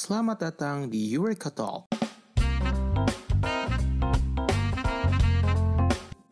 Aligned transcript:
Selamat 0.00 0.40
datang 0.40 0.88
di 0.88 1.12
Eureka 1.12 1.52
Talk. 1.52 1.92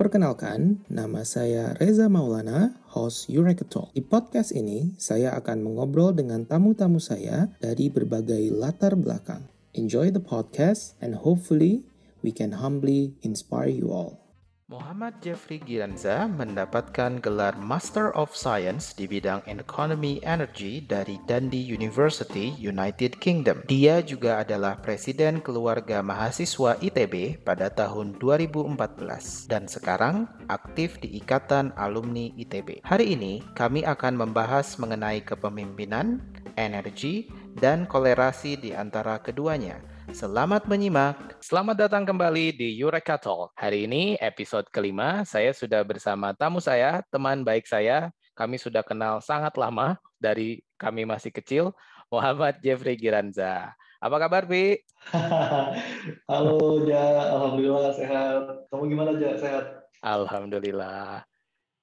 Perkenalkan, 0.00 0.80
nama 0.88 1.20
saya 1.20 1.76
Reza 1.76 2.08
Maulana, 2.08 2.80
host 2.96 3.28
Eureka 3.28 3.68
Talk. 3.68 3.92
Di 3.92 4.00
podcast 4.00 4.56
ini, 4.56 4.96
saya 4.96 5.36
akan 5.36 5.68
mengobrol 5.68 6.16
dengan 6.16 6.48
tamu-tamu 6.48 6.96
saya 6.96 7.52
dari 7.60 7.92
berbagai 7.92 8.48
latar 8.56 8.96
belakang. 8.96 9.44
Enjoy 9.76 10.08
the 10.08 10.24
podcast 10.24 10.96
and 11.04 11.20
hopefully 11.20 11.84
we 12.24 12.32
can 12.32 12.64
humbly 12.64 13.20
inspire 13.20 13.68
you 13.68 13.92
all. 13.92 14.27
Muhammad 14.68 15.24
Jeffrey 15.24 15.64
Giranza 15.64 16.28
mendapatkan 16.28 17.24
gelar 17.24 17.56
Master 17.56 18.12
of 18.12 18.36
Science 18.36 18.92
di 18.92 19.08
bidang 19.08 19.40
Economy 19.48 20.20
Energy 20.20 20.84
dari 20.84 21.16
Dundee 21.24 21.64
University, 21.64 22.52
United 22.60 23.16
Kingdom. 23.16 23.64
Dia 23.64 24.04
juga 24.04 24.44
adalah 24.44 24.76
Presiden 24.76 25.40
Keluarga 25.40 26.04
Mahasiswa 26.04 26.76
ITB 26.84 27.40
pada 27.48 27.72
tahun 27.72 28.20
2014 28.20 29.48
dan 29.48 29.64
sekarang 29.72 30.28
aktif 30.52 31.00
di 31.00 31.16
Ikatan 31.16 31.72
Alumni 31.72 32.28
ITB. 32.36 32.84
Hari 32.84 33.16
ini 33.16 33.40
kami 33.56 33.88
akan 33.88 34.20
membahas 34.20 34.76
mengenai 34.76 35.24
kepemimpinan, 35.24 36.20
energi, 36.60 37.32
dan 37.56 37.88
kolerasi 37.88 38.60
di 38.60 38.76
antara 38.76 39.16
keduanya 39.24 39.80
Selamat 40.08 40.64
menyimak. 40.64 41.36
Selamat 41.44 41.84
datang 41.84 42.08
kembali 42.08 42.56
di 42.56 42.72
Eureka 42.80 43.20
Talk. 43.20 43.52
Hari 43.52 43.84
ini 43.84 44.16
episode 44.16 44.64
kelima, 44.72 45.20
saya 45.28 45.52
sudah 45.52 45.84
bersama 45.84 46.32
tamu 46.32 46.64
saya, 46.64 47.04
teman 47.12 47.44
baik 47.44 47.68
saya. 47.68 48.08
Kami 48.32 48.56
sudah 48.56 48.80
kenal 48.80 49.20
sangat 49.20 49.52
lama 49.60 50.00
dari 50.16 50.64
kami 50.80 51.04
masih 51.04 51.28
kecil, 51.28 51.76
Muhammad 52.08 52.56
Jeffrey 52.64 52.96
Giranza. 52.96 53.76
Apa 54.00 54.16
kabar, 54.16 54.48
Pi? 54.48 54.80
Halo, 56.30 56.88
Ja. 56.88 57.34
Alhamdulillah 57.36 57.92
sehat. 57.92 58.64
Kamu 58.72 58.88
gimana, 58.88 59.12
Ja? 59.20 59.36
Sehat? 59.36 59.92
Alhamdulillah. 60.00 61.28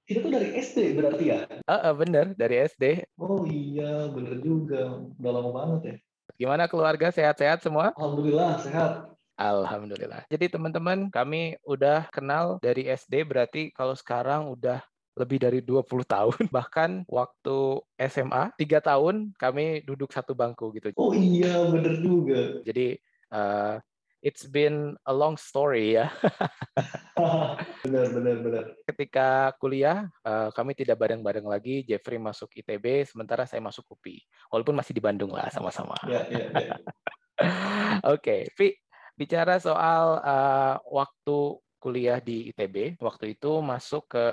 Itu 0.05 0.21
tuh 0.25 0.31
dari 0.33 0.53
SD 0.57 0.97
berarti 0.97 1.23
ya? 1.29 1.49
Uh, 1.65 1.73
uh, 1.73 1.93
bener, 1.93 2.33
dari 2.33 2.61
SD. 2.61 3.05
Oh 3.21 3.45
iya, 3.45 4.09
bener 4.09 4.37
juga. 4.41 5.01
Udah 5.17 5.31
lama 5.33 5.49
banget 5.53 5.81
ya. 5.81 5.95
Gimana 6.35 6.67
keluarga 6.67 7.07
sehat-sehat 7.15 7.63
semua? 7.63 7.95
Alhamdulillah 7.95 8.59
sehat. 8.59 9.07
Alhamdulillah. 9.39 10.27
Jadi 10.27 10.51
teman-teman, 10.51 11.07
kami 11.07 11.55
udah 11.63 12.07
kenal 12.11 12.59
dari 12.59 12.87
SD 12.91 13.23
berarti 13.23 13.71
kalau 13.71 13.95
sekarang 13.95 14.51
udah 14.51 14.83
lebih 15.15 15.39
dari 15.39 15.59
20 15.63 16.03
tahun. 16.15 16.41
Bahkan 16.51 17.07
waktu 17.07 17.57
SMA, 18.11 18.51
tiga 18.59 18.83
tahun 18.83 19.31
kami 19.39 19.87
duduk 19.87 20.11
satu 20.11 20.35
bangku 20.35 20.75
gitu. 20.75 20.91
Oh 20.99 21.15
iya, 21.15 21.71
bener 21.71 22.03
juga. 22.03 22.59
Jadi 22.67 22.99
uh, 23.31 23.79
it's 24.25 24.49
been 24.49 24.97
a 25.05 25.13
long 25.13 25.37
story 25.37 26.01
ya. 26.01 26.09
benar, 27.85 28.09
benar, 28.09 28.35
benar. 28.41 28.65
Ketika 28.89 29.53
kuliah, 29.61 30.09
uh, 30.25 30.49
kami 30.49 30.73
tidak 30.73 30.97
bareng-bareng 30.97 31.45
lagi. 31.45 31.85
Jeffrey 31.85 32.17
masuk 32.17 32.49
ITB, 32.57 33.05
sementara 33.05 33.45
saya 33.45 33.61
masuk 33.61 33.85
UPI. 33.85 34.25
Walaupun 34.49 34.73
masih 34.73 34.97
di 34.97 35.01
Bandung 35.05 35.29
lah 35.29 35.45
sama-sama. 35.53 35.93
Ya, 36.09 36.25
ya, 36.33 36.49
ya. 36.49 36.75
Oke, 38.17 38.49
Vi, 38.57 38.73
bicara 39.13 39.61
soal 39.61 40.17
uh, 40.25 40.81
waktu 40.89 41.61
kuliah 41.77 42.17
di 42.17 42.49
ITB, 42.49 42.97
waktu 42.97 43.37
itu 43.37 43.61
masuk 43.61 44.09
ke 44.09 44.25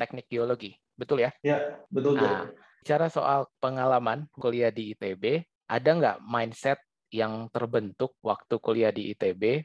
teknik 0.00 0.24
geologi. 0.32 0.72
Betul 0.96 1.28
ya? 1.28 1.30
Ya, 1.44 1.84
betul. 1.92 2.16
Nah, 2.16 2.48
bicara 2.80 3.12
soal 3.12 3.44
pengalaman 3.60 4.24
kuliah 4.40 4.72
di 4.72 4.96
ITB, 4.96 5.44
ada 5.68 5.90
nggak 5.92 6.18
mindset 6.24 6.80
yang 7.14 7.46
terbentuk 7.54 8.18
waktu 8.26 8.58
kuliah 8.58 8.90
di 8.90 9.14
ITB 9.14 9.62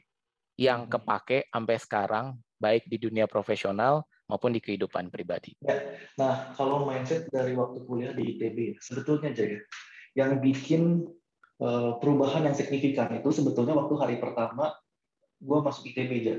yang 0.54 0.86
hmm. 0.86 0.92
kepake 0.94 1.50
sampai 1.50 1.76
sekarang 1.82 2.26
baik 2.62 2.86
di 2.86 3.02
dunia 3.02 3.26
profesional 3.26 4.06
maupun 4.30 4.54
di 4.54 4.62
kehidupan 4.62 5.10
pribadi. 5.10 5.58
Ya. 5.66 5.98
Nah, 6.14 6.54
kalau 6.54 6.86
mindset 6.86 7.26
dari 7.34 7.58
waktu 7.58 7.82
kuliah 7.82 8.14
di 8.14 8.38
ITB 8.38 8.78
sebetulnya 8.78 9.34
aja 9.34 9.58
ya, 9.58 9.60
yang 10.14 10.38
bikin 10.38 11.02
uh, 11.58 11.98
perubahan 11.98 12.46
yang 12.46 12.54
signifikan 12.54 13.10
itu 13.18 13.34
sebetulnya 13.34 13.74
waktu 13.74 13.94
hari 13.98 14.16
pertama 14.22 14.70
gue 15.42 15.58
masuk 15.58 15.90
ITB 15.90 16.10
aja. 16.22 16.34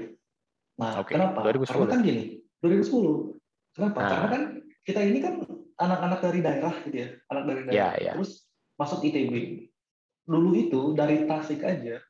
Nah, 0.80 1.04
okay. 1.04 1.20
kenapa? 1.20 1.44
2010. 1.44 1.68
Karena 1.68 1.88
kan 1.92 2.00
gini, 2.00 2.24
2010. 2.64 3.76
Kenapa? 3.76 4.00
Nah. 4.00 4.08
Karena 4.08 4.28
kan 4.32 4.44
kita 4.88 5.00
ini 5.04 5.20
kan 5.20 5.34
anak-anak 5.76 6.20
dari 6.24 6.40
daerah 6.40 6.74
gitu 6.88 6.98
ya, 7.04 7.10
anak 7.28 7.44
dari 7.50 7.62
daerah. 7.68 7.76
Yeah, 7.76 7.92
yeah. 8.00 8.16
Terus 8.16 8.48
masuk 8.80 9.04
ITB 9.04 9.34
dulu 10.26 10.54
itu 10.54 10.82
dari 10.94 11.26
Tasik 11.26 11.66
aja 11.66 12.02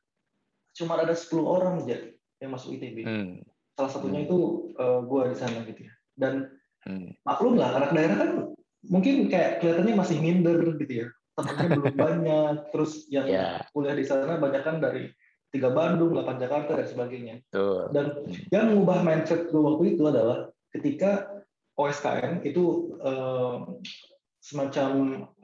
cuma 0.72 0.96
ada 0.96 1.12
10 1.12 1.28
orang 1.44 1.84
aja 1.84 2.00
yang 2.40 2.50
masuk 2.50 2.74
ITB. 2.76 3.04
Hmm. 3.06 3.32
Salah 3.76 3.90
satunya 3.92 4.24
hmm. 4.24 4.26
itu 4.28 4.38
uh, 4.76 5.00
gua 5.06 5.30
di 5.30 5.36
sana 5.36 5.62
gitu 5.68 5.86
ya. 5.86 5.92
Dan 6.16 6.48
hmm. 6.88 7.22
maklum 7.22 7.60
lah 7.60 7.76
anak 7.76 7.94
daerah 7.94 8.16
kan 8.18 8.30
mungkin 8.88 9.30
kayak 9.30 9.62
kelihatannya 9.62 9.94
masih 9.94 10.16
minder 10.18 10.58
gitu 10.80 11.06
ya. 11.06 11.08
Temannya 11.38 11.68
belum 11.78 11.96
banyak, 12.08 12.54
terus 12.74 13.08
yang 13.08 13.24
yeah. 13.24 13.64
kuliah 13.72 13.96
di 13.96 14.04
sana 14.04 14.36
banyak 14.36 14.62
kan 14.64 14.82
dari 14.82 15.08
tiga 15.52 15.68
Bandung, 15.68 16.16
8 16.16 16.40
Jakarta 16.40 16.80
dan 16.80 16.88
sebagainya. 16.88 17.34
Tuh. 17.52 17.92
Dan 17.92 18.24
hmm. 18.24 18.48
yang 18.48 18.72
mengubah 18.72 19.04
mindset 19.04 19.52
gue 19.52 19.60
waktu 19.60 19.96
itu 19.96 20.02
adalah 20.08 20.48
ketika 20.72 21.28
OSKM 21.76 22.44
itu 22.44 22.96
uh, 23.00 23.64
semacam 24.42 24.90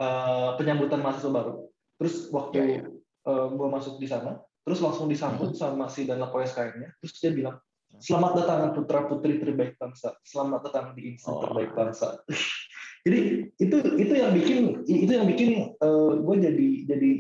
uh, 0.01 0.57
penyambutan 0.57 1.01
mahasiswa 1.01 1.31
baru. 1.31 1.68
Terus 1.99 2.31
waktu 2.31 2.55
ya, 2.57 2.67
ya. 2.79 2.83
Uh, 3.29 3.53
gue 3.53 3.69
masuk 3.69 4.01
di 4.01 4.09
sana, 4.09 4.41
terus 4.65 4.81
langsung 4.81 5.11
disambut 5.11 5.53
hmm. 5.53 5.59
sama 5.59 5.91
si 5.91 6.09
dan 6.09 6.23
KM-nya. 6.25 6.97
Terus 7.03 7.15
dia 7.21 7.33
bilang, 7.35 7.61
selamat 8.01 8.33
datang 8.41 8.61
putra 8.73 9.05
putri 9.05 9.37
terbaik 9.43 9.77
bangsa, 9.77 10.17
selamat 10.25 10.71
datang 10.71 10.87
di 10.97 11.13
insan 11.13 11.37
oh. 11.37 11.43
terbaik 11.45 11.77
bangsa. 11.77 12.23
jadi 13.05 13.51
itu 13.61 13.77
itu 14.01 14.13
yang 14.17 14.33
bikin 14.33 14.83
itu 14.87 15.13
yang 15.13 15.29
bikin 15.29 15.77
uh, 15.83 15.87
eh, 15.87 16.13
gue 16.19 16.37
jadi 16.41 16.69
jadi 16.89 17.11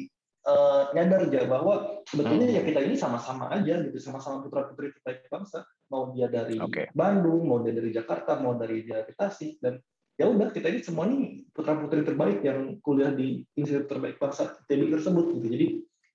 uh, 0.48 0.82
nyadar 0.96 1.28
aja 1.28 1.40
bahwa 1.44 2.02
sebetulnya 2.08 2.46
hmm. 2.48 2.56
ya 2.56 2.62
kita 2.64 2.80
ini 2.88 2.96
sama-sama 2.96 3.52
aja 3.52 3.84
gitu, 3.84 3.98
sama-sama 4.00 4.40
putra 4.40 4.70
putri 4.70 4.94
terbaik 4.96 5.28
bangsa. 5.28 5.66
Mau 5.92 6.12
dia 6.12 6.28
dari 6.28 6.56
okay. 6.60 6.88
Bandung, 6.92 7.48
mau 7.48 7.60
dia 7.60 7.72
dari 7.72 7.92
Jakarta, 7.92 8.40
mau 8.40 8.56
dari 8.56 8.84
dia 8.84 9.04
dari 9.04 9.12
Tasik 9.12 9.60
dan 9.60 9.76
ya 10.18 10.26
udah 10.26 10.50
kita 10.50 10.66
ini 10.74 10.82
semua 10.82 11.06
ini 11.06 11.46
putra 11.54 11.78
putri 11.78 12.02
terbaik 12.02 12.42
yang 12.42 12.82
kuliah 12.82 13.14
di 13.14 13.46
institut 13.54 13.86
terbaik 13.86 14.18
bangsa 14.18 14.58
TB 14.66 14.90
tersebut 14.90 15.38
gitu 15.38 15.46
jadi 15.46 15.66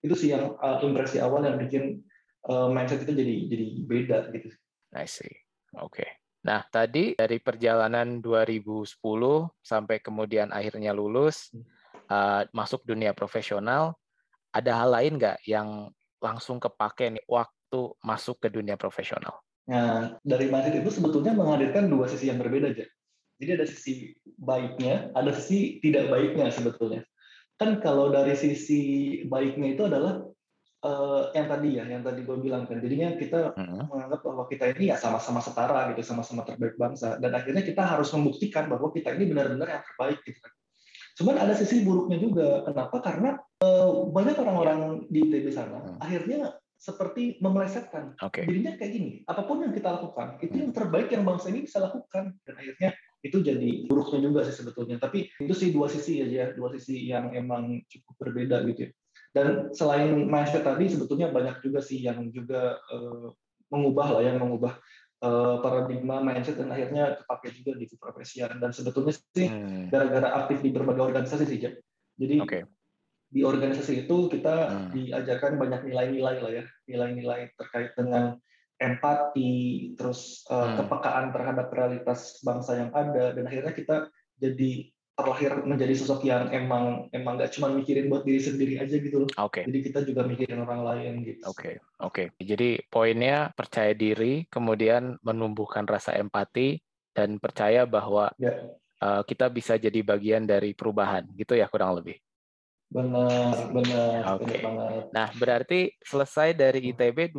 itu 0.04 0.16
sih 0.20 0.30
yang 0.36 0.60
uh, 0.60 0.84
impresi 0.84 1.24
awal 1.24 1.48
yang 1.48 1.56
bikin 1.56 2.04
uh, 2.52 2.68
mindset 2.68 3.08
itu 3.08 3.16
jadi 3.16 3.36
jadi 3.48 3.68
beda 3.88 4.18
gitu. 4.36 4.52
I 4.92 5.08
see. 5.08 5.32
Oke. 5.80 6.04
Okay. 6.04 6.10
Nah, 6.44 6.68
tadi 6.68 7.16
dari 7.16 7.40
perjalanan 7.40 8.20
2010 8.20 9.00
sampai 9.64 10.04
kemudian 10.04 10.52
akhirnya 10.52 10.92
lulus 10.92 11.56
uh, 12.12 12.44
masuk 12.52 12.84
dunia 12.84 13.16
profesional, 13.16 13.96
ada 14.52 14.76
hal 14.76 14.92
lain 14.92 15.16
nggak 15.16 15.40
yang 15.48 15.88
langsung 16.20 16.60
kepake 16.60 17.16
nih 17.16 17.24
waktu 17.32 17.96
masuk 18.04 18.44
ke 18.44 18.52
dunia 18.52 18.76
profesional? 18.76 19.40
Nah, 19.72 20.20
dari 20.20 20.52
mindset 20.52 20.84
itu 20.84 20.92
sebetulnya 20.92 21.32
menghadirkan 21.32 21.88
dua 21.88 22.12
sisi 22.12 22.28
yang 22.28 22.44
berbeda 22.44 22.76
aja. 22.76 22.84
Jadi 23.42 23.52
ada 23.60 23.66
sisi 23.66 23.94
baiknya, 24.38 25.10
ada 25.18 25.32
sisi 25.34 25.82
tidak 25.82 26.10
baiknya 26.10 26.50
sebetulnya. 26.54 27.02
Kan 27.58 27.82
kalau 27.82 28.10
dari 28.10 28.34
sisi 28.38 28.82
baiknya 29.26 29.78
itu 29.78 29.84
adalah 29.86 30.22
uh, 30.84 31.32
yang 31.34 31.48
tadi 31.50 31.70
ya, 31.80 31.84
yang 31.88 32.04
tadi 32.04 32.22
gue 32.22 32.38
bilang 32.38 32.68
kan. 32.70 32.78
Jadinya 32.84 33.16
kita 33.16 33.56
hmm. 33.56 33.90
menganggap 33.90 34.22
bahwa 34.22 34.44
kita 34.52 34.76
ini 34.76 34.94
ya 34.94 34.98
sama-sama 35.00 35.40
setara 35.40 35.92
gitu, 35.96 36.04
sama-sama 36.04 36.44
terbaik 36.46 36.76
bangsa. 36.78 37.18
Dan 37.18 37.34
akhirnya 37.34 37.64
kita 37.64 37.82
harus 37.82 38.12
membuktikan 38.14 38.68
bahwa 38.70 38.92
kita 38.92 39.16
ini 39.18 39.32
benar-benar 39.32 39.80
yang 39.80 39.84
terbaik 39.84 40.20
gitu 40.28 40.40
kan. 40.40 40.54
Cuman 41.14 41.36
ada 41.38 41.54
sisi 41.54 41.86
buruknya 41.86 42.18
juga. 42.20 42.66
Kenapa? 42.66 42.98
Karena 43.02 43.38
uh, 43.64 44.10
banyak 44.10 44.36
orang-orang 44.38 44.80
di 45.10 45.30
ITB 45.30 45.48
sana 45.54 45.80
hmm. 45.82 45.98
akhirnya 46.04 46.58
seperti 46.84 47.40
memelesetkan. 47.40 48.20
Okay. 48.20 48.44
Jadinya 48.44 48.76
kayak 48.76 48.92
gini, 48.92 49.12
apa 49.24 49.48
pun 49.48 49.64
yang 49.64 49.72
kita 49.72 49.88
lakukan, 49.88 50.36
itu 50.44 50.68
yang 50.68 50.76
terbaik 50.76 51.08
yang 51.16 51.24
bangsa 51.24 51.48
ini 51.48 51.64
bisa 51.64 51.80
lakukan. 51.80 52.36
Dan 52.44 52.54
akhirnya 52.60 52.92
itu 53.24 53.40
jadi 53.40 53.88
buruknya 53.88 54.20
juga 54.20 54.44
sih 54.44 54.54
sebetulnya. 54.54 55.00
Tapi 55.00 55.32
itu 55.40 55.54
sih 55.56 55.72
dua 55.72 55.88
sisi 55.88 56.20
aja, 56.20 56.36
ya, 56.36 56.48
dua 56.52 56.76
sisi 56.76 57.08
yang 57.08 57.32
emang 57.32 57.80
cukup 57.88 58.16
berbeda 58.20 58.68
gitu 58.68 58.88
ya. 58.88 58.92
Dan 59.34 59.74
selain 59.74 60.30
mindset 60.30 60.62
tadi, 60.62 60.92
sebetulnya 60.92 61.32
banyak 61.34 61.64
juga 61.66 61.82
sih 61.82 62.04
yang 62.04 62.30
juga 62.30 62.78
uh, 62.92 63.34
mengubah 63.74 64.20
lah, 64.20 64.22
yang 64.22 64.38
mengubah 64.38 64.78
uh, 65.26 65.58
paradigma 65.64 66.22
mindset 66.22 66.60
dan 66.62 66.70
akhirnya 66.70 67.18
kepake 67.24 67.48
juga 67.64 67.72
di 67.80 67.86
keprofesian. 67.90 68.62
Dan 68.62 68.76
sebetulnya 68.76 69.16
sih 69.16 69.50
hmm. 69.50 69.90
gara-gara 69.90 70.46
aktif 70.46 70.62
di 70.62 70.70
berbagai 70.70 71.02
organisasi 71.02 71.46
sih, 71.50 71.60
Jadi 72.14 72.36
okay 72.44 72.68
di 73.34 73.42
organisasi 73.42 74.06
itu 74.06 74.30
kita 74.30 74.56
hmm. 74.70 74.90
diajarkan 74.94 75.58
banyak 75.58 75.90
nilai-nilai 75.90 76.38
lah 76.38 76.52
ya, 76.54 76.64
nilai-nilai 76.86 77.50
terkait 77.58 77.98
dengan 77.98 78.38
empati, 78.84 79.54
terus 79.96 80.44
uh, 80.52 80.68
hmm. 80.68 80.76
kepekaan 80.84 81.26
terhadap 81.32 81.68
realitas 81.72 82.44
bangsa 82.44 82.76
yang 82.76 82.92
ada, 82.92 83.32
dan 83.32 83.48
akhirnya 83.48 83.74
kita 83.74 83.96
jadi 84.36 84.92
terlahir 85.14 85.62
menjadi 85.62 85.94
sosok 85.94 86.26
yang 86.26 86.50
emang 86.50 87.06
emang 87.14 87.38
gak 87.38 87.54
cuma 87.54 87.70
mikirin 87.70 88.10
buat 88.10 88.26
diri 88.26 88.42
sendiri 88.42 88.82
aja 88.82 88.98
gitu 88.98 89.26
loh. 89.26 89.30
Oke. 89.38 89.62
Jadi 89.62 89.80
kita 89.86 90.00
juga 90.02 90.26
mikirin 90.26 90.66
orang 90.66 90.82
lain 90.82 91.14
gitu. 91.22 91.46
Oke, 91.46 91.78
oke. 92.02 92.34
Jadi 92.42 92.82
poinnya 92.90 93.54
percaya 93.54 93.94
diri, 93.94 94.50
kemudian 94.50 95.22
menumbuhkan 95.22 95.86
rasa 95.86 96.18
empati 96.18 96.82
dan 97.14 97.38
percaya 97.38 97.86
bahwa 97.86 98.34
Ya, 98.42 98.58
uh, 99.06 99.22
kita 99.22 99.54
bisa 99.54 99.78
jadi 99.78 100.02
bagian 100.02 100.50
dari 100.50 100.74
perubahan, 100.74 101.30
gitu 101.38 101.54
ya 101.54 101.70
kurang 101.70 102.02
lebih. 102.02 102.18
benar, 102.94 103.74
benar, 103.74 104.38
Oke. 104.38 104.46
benar 104.46 104.60
banget. 104.62 105.04
Nah, 105.18 105.28
berarti 105.34 105.80
selesai 106.06 106.54
dari 106.54 106.94
ITB 106.94 107.34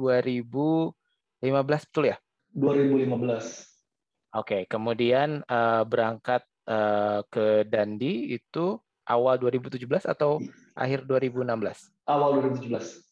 2015 1.44 1.88
betul 1.92 2.04
ya? 2.08 2.16
2015. 2.56 3.74
Oke, 4.34 4.66
kemudian 4.66 5.44
uh, 5.46 5.84
berangkat 5.86 6.42
uh, 6.66 7.22
ke 7.30 7.68
Dandi 7.68 8.34
itu 8.34 8.74
awal 9.06 9.38
2017 9.38 9.84
atau 10.10 10.40
akhir 10.74 11.06
2016? 11.06 11.44
Awal 12.08 12.28
2017. 12.42 13.04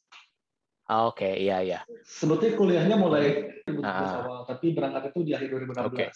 Ah, 0.90 1.06
Oke, 1.08 1.30
iya 1.30 1.62
iya. 1.62 1.80
Sebetulnya 2.02 2.58
kuliahnya 2.58 2.96
mulai 2.98 3.54
2017 3.64 3.86
Ah. 3.86 4.26
awal, 4.26 4.40
tapi 4.50 4.74
berangkat 4.74 5.14
itu 5.14 5.20
di 5.22 5.32
akhir 5.32 5.48
2016. 5.48 5.88
Oke. 5.88 6.06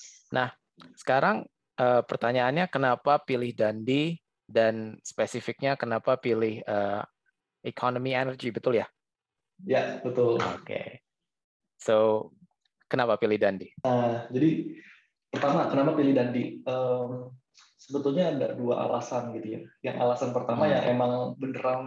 Sekarang 0.98 1.46
uh, 1.78 2.02
pertanyaannya 2.02 2.66
kenapa 2.68 3.22
pilih 3.22 3.54
Dandi 3.54 4.18
dan 4.44 4.98
spesifiknya 5.06 5.78
kenapa 5.78 6.18
pilih 6.18 6.60
uh, 6.66 7.00
economy 7.62 8.12
energy 8.12 8.50
betul 8.50 8.76
ya? 8.82 8.86
Ya, 9.64 10.02
betul. 10.04 10.36
Oke. 10.42 11.05
So, 11.76 12.28
kenapa 12.86 13.20
pilih 13.20 13.36
Dandi? 13.38 13.68
Nah, 13.84 14.26
jadi 14.32 14.76
pertama 15.28 15.68
kenapa 15.68 15.92
pilih 15.96 16.14
Dandi? 16.16 16.64
Em, 16.64 17.10
sebetulnya 17.76 18.34
ada 18.34 18.46
dua 18.56 18.88
alasan 18.88 19.30
gitu 19.38 19.46
ya. 19.46 19.60
Yang 19.92 19.96
alasan 20.02 20.30
pertama 20.34 20.66
Hmm. 20.66 20.72
yang 20.74 20.84
emang 20.96 21.12
beneran 21.38 21.84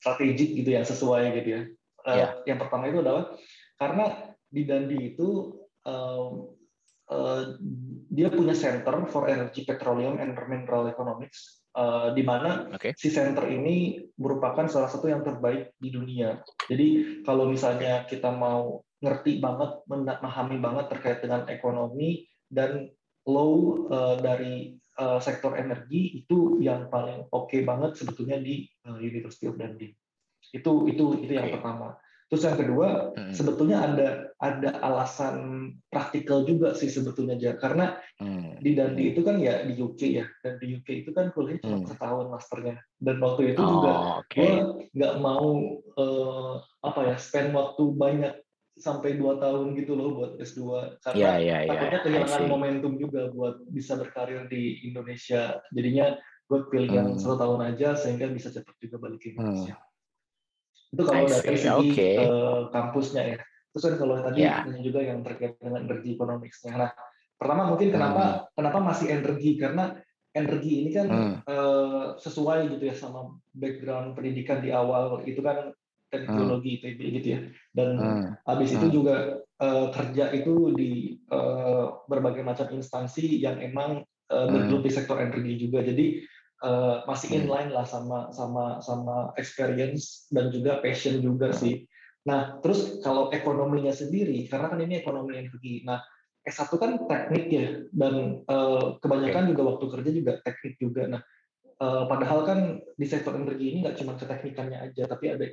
strategik 0.00 0.56
gitu 0.56 0.70
yang 0.72 0.86
sesuai 0.86 1.36
gitu 1.38 1.48
ya. 1.48 1.62
Eh, 2.08 2.16
Ya. 2.16 2.28
Yang 2.48 2.58
pertama 2.66 2.88
itu 2.88 2.98
adalah 3.04 3.36
karena 3.76 4.04
di 4.48 4.62
Dandi 4.66 4.98
itu 5.14 5.54
em, 5.86 6.50
eh, 7.10 7.42
dia 8.10 8.28
punya 8.30 8.52
Center 8.56 9.06
for 9.06 9.28
Energy, 9.28 9.62
Petroleum 9.64 10.18
and 10.18 10.34
Mineral 10.48 10.88
Economics, 10.88 11.62
eh, 11.76 12.08
di 12.16 12.22
mana 12.24 12.66
Oke. 12.74 12.96
si 12.98 13.08
center 13.08 13.46
ini 13.46 14.02
merupakan 14.18 14.66
salah 14.66 14.90
satu 14.90 15.06
yang 15.06 15.22
terbaik 15.22 15.72
di 15.78 15.90
dunia. 15.90 16.42
Jadi 16.66 17.20
kalau 17.22 17.46
misalnya 17.46 18.04
kita 18.04 18.30
mau 18.34 18.82
ngerti 19.00 19.40
banget, 19.40 19.80
memahami 19.88 20.56
banget 20.60 20.86
terkait 20.92 21.18
dengan 21.24 21.48
ekonomi 21.48 22.28
dan 22.52 22.88
low 23.24 23.86
eh, 23.88 24.16
dari 24.20 24.54
eh, 24.76 25.20
sektor 25.20 25.56
energi 25.56 26.20
itu 26.24 26.60
yang 26.60 26.88
paling 26.88 27.24
oke 27.32 27.56
banget 27.64 27.96
sebetulnya 27.96 28.40
di 28.40 28.68
eh, 28.68 28.98
University 29.00 29.48
of 29.48 29.56
Dundee. 29.56 29.96
Itu 30.52 30.88
itu 30.88 31.24
itu 31.24 31.32
yang 31.32 31.52
pertama. 31.52 31.96
Terus 32.30 32.46
yang 32.46 32.58
kedua 32.62 32.88
Hmm. 33.10 33.34
sebetulnya 33.34 33.78
ada 33.90 34.08
ada 34.38 34.70
alasan 34.86 35.36
praktikal 35.90 36.46
juga 36.46 36.78
sih 36.78 36.86
sebetulnya 36.86 37.34
aja 37.34 37.58
karena 37.58 37.98
Hmm. 38.22 38.54
di 38.62 38.76
Dundee 38.76 39.16
itu 39.16 39.24
kan 39.26 39.40
ya 39.40 39.64
di 39.66 39.74
UK 39.74 40.00
ya 40.14 40.26
dan 40.44 40.60
di 40.62 40.76
UK 40.78 41.02
itu 41.02 41.10
kan 41.10 41.32
kuliahnya 41.34 41.64
cuma 41.64 41.82
Hmm. 41.82 41.88
setahun 41.90 42.26
masternya 42.30 42.76
dan 43.02 43.16
waktu 43.18 43.56
itu 43.56 43.62
juga 43.64 43.92
Oh, 43.96 44.22
oke. 44.22 44.36
gue 44.36 44.52
nggak 44.94 45.14
mau 45.18 45.48
eh, 45.98 46.54
apa 46.84 47.00
ya 47.10 47.16
spend 47.18 47.50
waktu 47.50 47.82
banyak 47.98 48.34
sampai 48.80 49.20
dua 49.20 49.36
tahun 49.36 49.76
gitu 49.76 49.92
loh 49.94 50.16
buat 50.16 50.32
S2 50.40 50.60
Ya, 50.64 50.96
karena 51.04 51.30
ya, 51.38 51.56
ya. 51.62 51.68
takutnya 51.68 52.00
I 52.00 52.04
kehilangan 52.08 52.42
momentum 52.48 52.92
juga 52.96 53.28
buat 53.30 53.60
bisa 53.68 54.00
berkarir 54.00 54.48
di 54.48 54.88
Indonesia. 54.88 55.60
Jadinya 55.70 56.16
gue 56.50 56.58
pilih 56.66 56.90
yang 56.90 57.08
Hmm. 57.14 57.20
satu 57.20 57.36
tahun 57.38 57.60
aja 57.76 57.94
sehingga 57.94 58.26
bisa 58.32 58.50
cepat 58.50 58.74
juga 58.80 58.96
balik 58.98 59.20
ke 59.22 59.36
Indonesia. 59.36 59.76
Itu 60.90 61.02
I 61.04 61.06
kalau 61.06 61.28
dari 61.30 61.54
segi 61.54 61.88
Oke. 61.94 62.08
eh, 62.18 62.60
kampusnya 62.74 63.22
ya. 63.36 63.38
Terus 63.70 63.82
kan 63.86 63.94
kalau 64.02 64.14
tadi 64.18 64.42
ini 64.42 64.80
juga 64.82 65.00
yang 65.06 65.22
terkait 65.22 65.54
dengan 65.62 65.86
energi 65.86 66.18
economics-nya. 66.18 66.74
Nah 66.74 66.90
pertama 67.38 67.70
mungkin 67.70 67.88
kenapa 67.94 68.50
kenapa 68.58 68.78
masih 68.82 69.06
energi? 69.14 69.54
Karena 69.54 69.94
energi 70.34 70.72
ini 70.82 70.90
kan 70.90 71.06
Hmm. 71.06 71.34
eh, 71.46 72.04
sesuai 72.18 72.66
gitu 72.74 72.82
ya 72.90 72.94
sama 72.98 73.38
background 73.54 74.18
pendidikan 74.18 74.58
di 74.58 74.74
awal. 74.74 75.22
Itu 75.22 75.38
kan 75.44 75.70
teknologi 76.10 76.82
ITB 76.82 77.00
gitu 77.22 77.28
ya. 77.38 77.40
Dan 77.70 77.90
habis 78.44 78.74
itu 78.74 78.90
juga 78.90 79.40
eh, 79.62 79.86
kerja 79.94 80.34
itu 80.34 80.74
di 80.74 81.16
eh, 81.16 81.84
berbagai 82.10 82.42
macam 82.42 82.66
instansi 82.74 83.38
yang 83.38 83.62
emang 83.62 84.02
eh, 84.28 84.46
bergelut 84.50 84.84
di 84.84 84.92
sektor 84.92 85.22
energi 85.22 85.56
juga. 85.56 85.86
Jadi 85.86 86.26
eh, 86.66 86.96
masih 87.06 87.28
Hmm. 87.30 87.38
inline 87.46 87.70
lah 87.72 87.86
sama 87.86 88.34
sama 88.34 88.82
sama 88.82 89.30
experience 89.38 90.26
dan 90.34 90.50
juga 90.50 90.82
passion 90.82 91.22
juga 91.22 91.54
sih. 91.54 91.86
Nah 92.26 92.60
terus 92.60 93.00
kalau 93.00 93.32
ekonominya 93.32 93.94
sendiri 93.94 94.44
karena 94.50 94.68
kan 94.68 94.82
ini 94.82 95.00
ekonomi 95.00 95.38
energi. 95.38 95.86
Nah 95.86 96.02
S1 96.40 96.72
kan 96.80 96.92
teknik 97.06 97.46
ya 97.52 97.66
dan 97.94 98.44
eh, 98.44 98.86
kebanyakan 98.98 99.54
juga 99.54 99.62
waktu 99.74 99.84
kerja 99.88 100.10
juga 100.10 100.32
teknik 100.42 100.74
juga. 100.80 101.02
Nah 101.06 101.22
Eh, 101.80 102.04
padahal 102.12 102.44
kan 102.44 102.60
di 102.92 103.06
sektor 103.08 103.32
energi 103.32 103.72
ini 103.72 103.78
nggak 103.80 103.96
cuma 103.96 104.12
keteknikannya 104.12 104.84
aja, 104.92 105.08
tapi 105.08 105.32
ada 105.32 105.48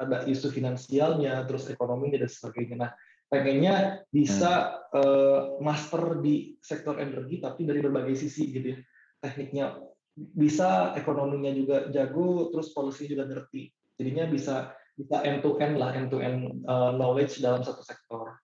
ada 0.00 0.16
isu 0.24 0.48
finansialnya, 0.48 1.44
terus 1.44 1.68
ekonominya 1.68 2.24
dan 2.24 2.32
sebagainya. 2.32 2.76
Nah, 2.80 2.90
pengennya 3.28 4.00
bisa 4.08 4.80
eh, 4.96 5.40
master 5.60 6.24
di 6.24 6.56
sektor 6.64 6.96
energi, 6.96 7.44
tapi 7.44 7.68
dari 7.68 7.84
berbagai 7.84 8.16
sisi 8.16 8.56
gitu 8.56 8.72
ya. 8.72 8.78
Tekniknya 9.20 9.76
bisa, 10.16 10.96
ekonominya 10.96 11.52
juga 11.52 11.92
jago, 11.92 12.48
terus 12.48 12.72
policy 12.72 13.12
juga 13.12 13.28
ngerti. 13.28 13.68
Jadinya 14.00 14.32
bisa 14.32 14.72
bisa 14.96 15.20
end 15.28 15.44
to 15.44 15.60
end 15.60 15.76
lah, 15.76 15.92
end 15.92 16.08
to 16.08 16.24
end 16.24 16.64
knowledge 16.96 17.36
dalam 17.44 17.60
satu 17.60 17.84
sektor. 17.84 18.40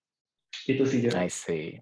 Itu 0.69 0.85
sih 0.85 1.01
Jar. 1.01 1.17
I 1.17 1.33
see. 1.33 1.81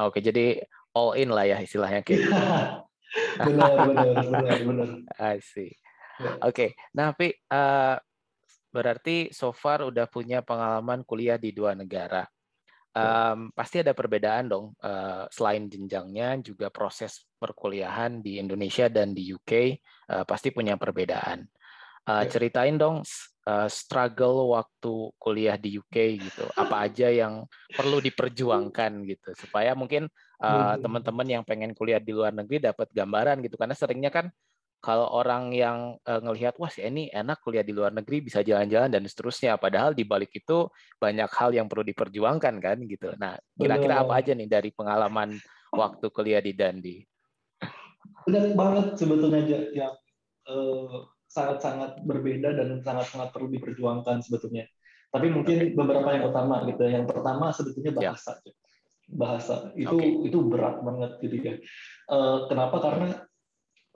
Oke, 0.00 0.24
jadi 0.24 0.64
all 0.96 1.12
in 1.12 1.28
lah 1.28 1.44
ya 1.44 1.60
istilahnya 1.60 2.00
kayak 2.00 2.24
gitu. 2.24 2.32
benar, 3.36 3.70
benar, 3.88 4.06
benar, 4.26 4.58
benar. 4.64 4.88
I 5.34 5.38
see. 5.42 5.72
Ya. 6.20 6.38
Oke, 6.44 6.76
nah 6.92 7.12
tapi 7.12 7.32
eh, 7.34 7.96
berarti 8.72 9.28
so 9.32 9.52
far 9.52 9.84
udah 9.84 10.08
punya 10.08 10.40
pengalaman 10.40 11.04
kuliah 11.04 11.36
di 11.36 11.52
dua 11.52 11.76
negara. 11.76 12.24
Em, 12.92 13.48
pasti 13.56 13.80
ada 13.80 13.96
perbedaan 13.96 14.52
dong, 14.52 14.66
eh, 14.76 15.24
selain 15.32 15.64
jenjangnya 15.64 16.36
juga 16.44 16.68
proses 16.68 17.24
perkuliahan 17.40 18.20
di 18.20 18.36
Indonesia 18.36 18.92
dan 18.92 19.16
di 19.16 19.32
UK 19.32 19.52
eh, 20.12 20.24
pasti 20.28 20.52
punya 20.52 20.76
perbedaan. 20.76 21.44
Ya. 22.02 22.26
ceritain 22.26 22.74
dong 22.74 23.06
eh, 23.46 23.68
struggle 23.70 24.50
waktu 24.58 25.14
kuliah 25.22 25.54
di 25.54 25.78
UK 25.78 25.96
gitu. 26.18 26.44
Apa 26.58 26.90
aja 26.90 27.06
yang 27.08 27.46
perlu 27.70 28.02
diperjuangkan 28.02 29.06
gitu 29.06 29.30
supaya 29.38 29.72
mungkin 29.78 30.10
eh, 30.42 30.74
Mhm. 30.76 30.82
teman-teman 30.82 31.26
yang 31.30 31.42
pengen 31.46 31.72
kuliah 31.78 32.02
di 32.02 32.12
luar 32.12 32.34
negeri 32.34 32.58
dapat 32.68 32.90
gambaran 32.90 33.40
gitu 33.46 33.54
karena 33.60 33.74
seringnya 33.78 34.10
kan 34.10 34.26
kalau 34.82 35.06
orang 35.14 35.54
yang 35.54 35.94
eh, 36.02 36.18
ngelihat 36.18 36.58
wah 36.58 36.66
si 36.66 36.82
ini 36.82 37.06
enak 37.14 37.38
kuliah 37.46 37.62
di 37.62 37.70
luar 37.70 37.94
negeri 37.94 38.18
bisa 38.26 38.42
jalan-jalan 38.42 38.90
dan 38.90 39.06
seterusnya 39.06 39.54
padahal 39.54 39.94
di 39.94 40.02
balik 40.02 40.34
itu 40.34 40.66
banyak 40.98 41.30
hal 41.30 41.54
yang 41.54 41.70
perlu 41.70 41.86
diperjuangkan 41.86 42.54
kan 42.58 42.76
gitu. 42.90 43.14
Nah, 43.14 43.38
kira-kira 43.54 44.02
apa 44.02 44.18
aja 44.18 44.34
nih 44.34 44.50
dari 44.50 44.74
pengalaman 44.74 45.38
waktu 45.70 46.06
kuliah 46.10 46.42
di 46.42 46.52
Dundee? 46.58 47.06
Benar 48.26 48.58
banget 48.58 48.86
sebetulnya 48.98 49.40
yang 49.70 49.94
eh, 50.50 50.98
sangat-sangat 51.30 52.02
berbeda 52.02 52.50
dan 52.58 52.82
sangat-sangat 52.82 53.30
perlu 53.30 53.54
diperjuangkan 53.54 54.18
sebetulnya. 54.26 54.66
Tapi 55.14 55.30
mungkin 55.30 55.78
beberapa 55.78 56.10
yang 56.10 56.26
utama 56.28 56.66
gitu. 56.66 56.82
Yang 56.90 57.06
pertama 57.08 57.54
sebetulnya 57.54 57.92
Ya. 58.02 58.12
Bahasa. 59.10 59.74
Itu 59.74 59.96
Oke. 59.96 60.28
itu 60.30 60.38
berat 60.46 60.82
banget 60.82 61.18
gitu 61.22 61.36
ya. 61.40 61.54
Eh, 62.10 62.38
kenapa? 62.46 62.76
Karena 62.78 63.08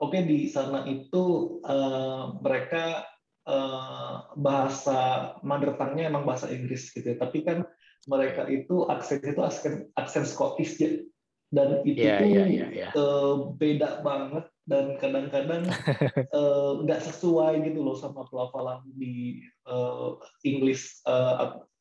oke 0.01 0.19
di 0.25 0.47
sana 0.49 0.83
itu 0.87 1.57
eh, 1.63 2.23
mereka 2.41 3.05
eh, 3.47 4.15
bahasa 4.35 4.99
mother 5.45 5.77
tongue-nya 5.79 6.11
emang 6.11 6.27
bahasa 6.27 6.51
Inggris 6.51 6.91
gitu 6.91 7.15
ya. 7.15 7.17
Tapi 7.19 7.43
kan 7.47 7.63
mereka 8.07 8.47
itu 8.47 8.87
aksen 8.87 9.19
itu 9.23 9.41
aksen 9.43 9.73
aksen 9.95 10.23
Scottish 10.27 10.79
ya. 10.79 10.99
Dan 11.47 11.79
itu 11.87 12.03
Iya, 12.03 12.19
tuh 12.19 12.27
iya, 12.27 12.43
iya, 12.47 12.67
iya. 12.71 12.87
eh, 12.91 13.35
beda 13.55 14.03
banget 14.03 14.45
dan 14.67 14.99
kadang-kadang 14.99 15.63
eh, 16.37 16.71
nggak 16.83 16.99
sesuai 17.01 17.63
gitu 17.63 17.79
loh 17.81 17.95
sama 17.95 18.27
pelafalan 18.27 18.83
di 18.99 19.39
eh, 19.65 20.09
English 20.43 21.01
eh, 21.07 21.35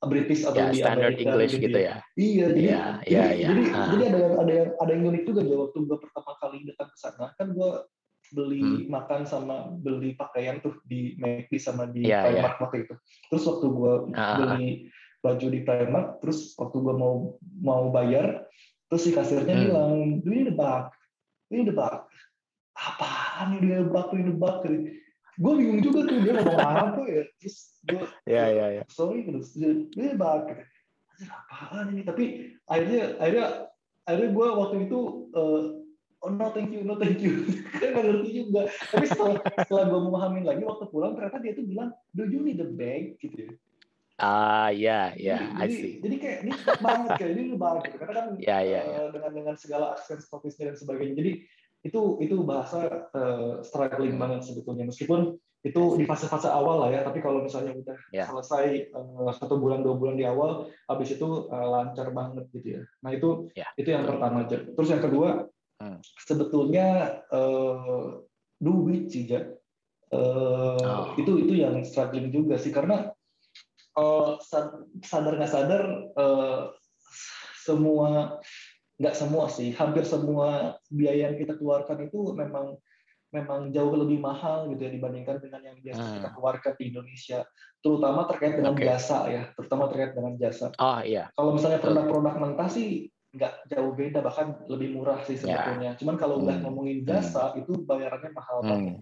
British 0.06 0.46
atau 0.46 0.54
Ya, 0.54 0.70
di 0.70 0.78
standard 0.78 1.18
Amerika 1.18 1.34
English 1.34 1.54
gitu 1.58 1.78
ya. 1.82 1.94
Iya, 2.14 2.46
jadi 2.54 2.60
Iya, 2.62 2.82
jadi, 3.02 3.10
iya, 3.10 3.24
iya. 3.34 3.48
jadi, 3.50 3.62
Ah. 3.74 3.86
jadi 3.90 4.02
ada 4.06 4.18
yang 4.22 4.34
ada 4.38 4.52
yang 4.54 4.70
ada 4.78 4.90
yang 4.94 5.02
unik 5.10 5.22
juga 5.26 5.40
ya 5.42 5.56
waktu 5.58 5.78
gue 5.82 5.98
pertama 5.98 6.32
kali 6.38 6.58
datang 6.62 6.88
ke 6.94 6.98
sana 7.02 7.26
kan 7.34 7.48
gue 7.50 7.70
beli 8.26 8.58
Hmm. 8.58 8.90
makan 8.90 9.22
sama 9.22 9.70
beli 9.78 10.14
pakaian 10.14 10.58
tuh 10.58 10.78
di 10.82 11.14
McD 11.18 11.58
sama 11.58 11.86
di 11.90 12.06
Iya, 12.06 12.22
Primark 12.26 12.58
waktu 12.58 12.86
itu. 12.86 12.94
Terus 13.30 13.42
waktu 13.46 13.66
gue 13.66 13.92
Ah, 14.14 14.22
ah, 14.22 14.34
beli 14.38 14.90
baju 15.22 15.46
di 15.50 15.60
Primark, 15.62 16.08
terus 16.22 16.54
waktu 16.54 16.76
gue 16.78 16.94
mau 16.94 17.34
mau 17.58 17.90
bayar, 17.90 18.46
terus 18.86 19.06
si 19.06 19.10
kasirnya 19.10 19.54
Hmm. 19.54 19.64
bilang, 19.66 19.90
"Do 20.22 20.28
you 20.30 20.42
need 20.42 20.50
a 20.50 20.58
bag? 20.58 20.90
Do 21.46 21.52
you 21.54 21.58
need 21.62 21.70
a 21.70 21.78
bag?" 21.78 22.02
Apaan 22.86 23.58
ini 23.58 23.58
dia 23.66 23.82
nebak 23.82 24.14
ini 24.14 24.22
nebak 24.30 24.56
gue 25.36 25.52
bingung 25.52 25.80
juga 25.84 26.08
tuh 26.08 26.16
dia 26.24 26.32
ngomong 26.40 26.60
apa 26.64 27.02
ya 27.12 27.22
terus 27.36 27.56
gue 27.84 28.06
ya 28.24 28.44
ya 28.48 28.66
ya 28.80 28.82
sorry 28.88 29.26
terus 29.26 29.52
dia 29.52 29.74
nebak 29.94 30.48
gitu. 30.48 30.62
apaan 31.28 31.92
ini 31.92 32.02
tapi 32.06 32.24
akhirnya 32.64 33.20
akhirnya 33.20 33.46
akhirnya 34.06 34.30
gue 34.32 34.46
waktu 34.48 34.76
itu 34.88 34.98
uh, 35.36 35.62
oh 36.24 36.30
no 36.32 36.46
thank 36.56 36.72
you 36.72 36.86
no 36.86 36.96
thank 36.96 37.20
you 37.20 37.44
kan 37.80 37.92
nggak 37.92 38.04
ngerti 38.06 38.30
juga 38.32 38.70
tapi 38.88 39.04
setelah 39.04 39.36
setelah 39.60 39.84
gue 39.92 40.00
memahami 40.08 40.40
lagi 40.46 40.62
waktu 40.64 40.84
pulang 40.88 41.12
ternyata 41.18 41.42
dia 41.42 41.52
tuh 41.52 41.66
bilang 41.68 41.92
do 42.16 42.24
you 42.24 42.40
need 42.40 42.62
a 42.62 42.68
bag 42.68 43.18
gitu 43.20 43.50
ya 43.50 43.52
Ah 44.16 44.72
ya 44.72 45.12
ya, 45.12 45.36
I 45.60 45.68
see. 45.68 46.00
Jadi, 46.00 46.16
kayak 46.16 46.38
ini 46.48 46.52
banget 46.80 47.20
kayak 47.20 47.32
ini 47.36 47.52
banget 47.52 47.82
gitu. 47.92 47.96
karena 48.00 48.14
kan 48.16 48.26
ya, 48.48 48.58
ya. 48.64 48.80
Uh, 48.88 49.08
dengan 49.12 49.30
dengan 49.36 49.54
segala 49.60 49.92
aksen 49.92 50.24
stokisnya 50.24 50.72
dan 50.72 50.76
sebagainya. 50.80 51.20
Jadi 51.20 51.32
itu 51.86 52.18
itu 52.18 52.42
bahasa 52.42 53.06
uh, 53.14 53.62
struggling 53.62 54.18
banget 54.18 54.42
sebetulnya 54.42 54.90
meskipun 54.90 55.38
itu 55.66 55.82
di 55.98 56.04
fase-fase 56.06 56.46
awal 56.46 56.86
lah 56.86 56.90
ya 56.94 57.00
tapi 57.02 57.18
kalau 57.18 57.42
misalnya 57.42 57.74
udah 57.74 57.96
yeah. 58.14 58.26
selesai 58.30 58.94
uh, 58.94 59.30
satu 59.34 59.58
bulan 59.58 59.82
dua 59.82 59.98
bulan 59.98 60.14
di 60.14 60.22
awal 60.22 60.70
habis 60.86 61.14
itu 61.14 61.50
uh, 61.50 61.66
lancar 61.70 62.14
banget 62.14 62.46
gitu 62.54 62.78
ya 62.78 62.82
nah 63.02 63.10
itu 63.10 63.50
yeah. 63.58 63.70
itu 63.74 63.90
yang 63.90 64.06
pertama 64.06 64.46
aja 64.46 64.62
terus 64.62 64.88
yang 64.90 65.02
kedua 65.02 65.50
hmm. 65.82 65.98
sebetulnya 66.22 67.18
uh, 67.34 68.22
duit 68.62 69.10
sih 69.10 69.26
ya 69.26 69.42
uh, 70.14 70.78
oh. 70.78 71.06
itu 71.18 71.34
itu 71.42 71.52
yang 71.58 71.82
struggling 71.82 72.30
juga 72.30 72.58
sih 72.62 72.70
karena 72.70 73.10
uh, 73.98 74.38
sadar 75.02 75.34
nggak 75.34 75.50
sadar 75.50 75.82
uh, 76.14 76.70
semua 77.66 78.38
nggak 78.96 79.14
semua 79.14 79.46
sih, 79.52 79.76
hampir 79.76 80.04
semua 80.08 80.80
biaya 80.88 81.28
yang 81.32 81.36
kita 81.36 81.56
keluarkan 81.60 82.08
itu 82.08 82.32
memang 82.32 82.80
memang 83.34 83.68
jauh 83.74 83.92
lebih 83.92 84.22
mahal 84.22 84.70
gitu 84.72 84.86
ya 84.86 84.90
dibandingkan 84.96 85.36
dengan 85.42 85.60
yang 85.60 85.76
biasa 85.82 86.00
hmm. 86.00 86.14
kita 86.16 86.28
keluarkan 86.32 86.72
di 86.80 86.84
Indonesia, 86.88 87.38
terutama 87.84 88.20
terkait 88.30 88.54
dengan 88.56 88.72
okay. 88.72 88.86
jasa 88.88 89.18
ya, 89.28 89.42
terutama 89.52 89.92
terkait 89.92 90.12
dengan 90.16 90.32
jasa. 90.40 90.72
Oh 90.80 91.00
iya. 91.04 91.28
Kalau 91.36 91.52
misalnya 91.52 91.82
produk-produk 91.82 92.34
mentah 92.40 92.70
sih 92.72 93.12
nggak 93.36 93.68
jauh 93.68 93.92
beda 93.92 94.24
bahkan 94.24 94.56
lebih 94.64 94.96
murah 94.96 95.20
sih 95.28 95.36
ya. 95.36 95.44
sebetulnya. 95.44 95.92
Yeah. 95.92 95.98
Cuman 96.00 96.16
kalau 96.16 96.40
udah 96.40 96.56
hmm. 96.56 96.64
ngomongin 96.64 96.98
hmm. 97.04 97.08
jasa 97.12 97.52
hmm. 97.52 97.60
itu 97.60 97.72
bayarannya 97.84 98.32
mahal 98.32 98.58
hmm. 98.64 98.68
banget. 98.72 98.96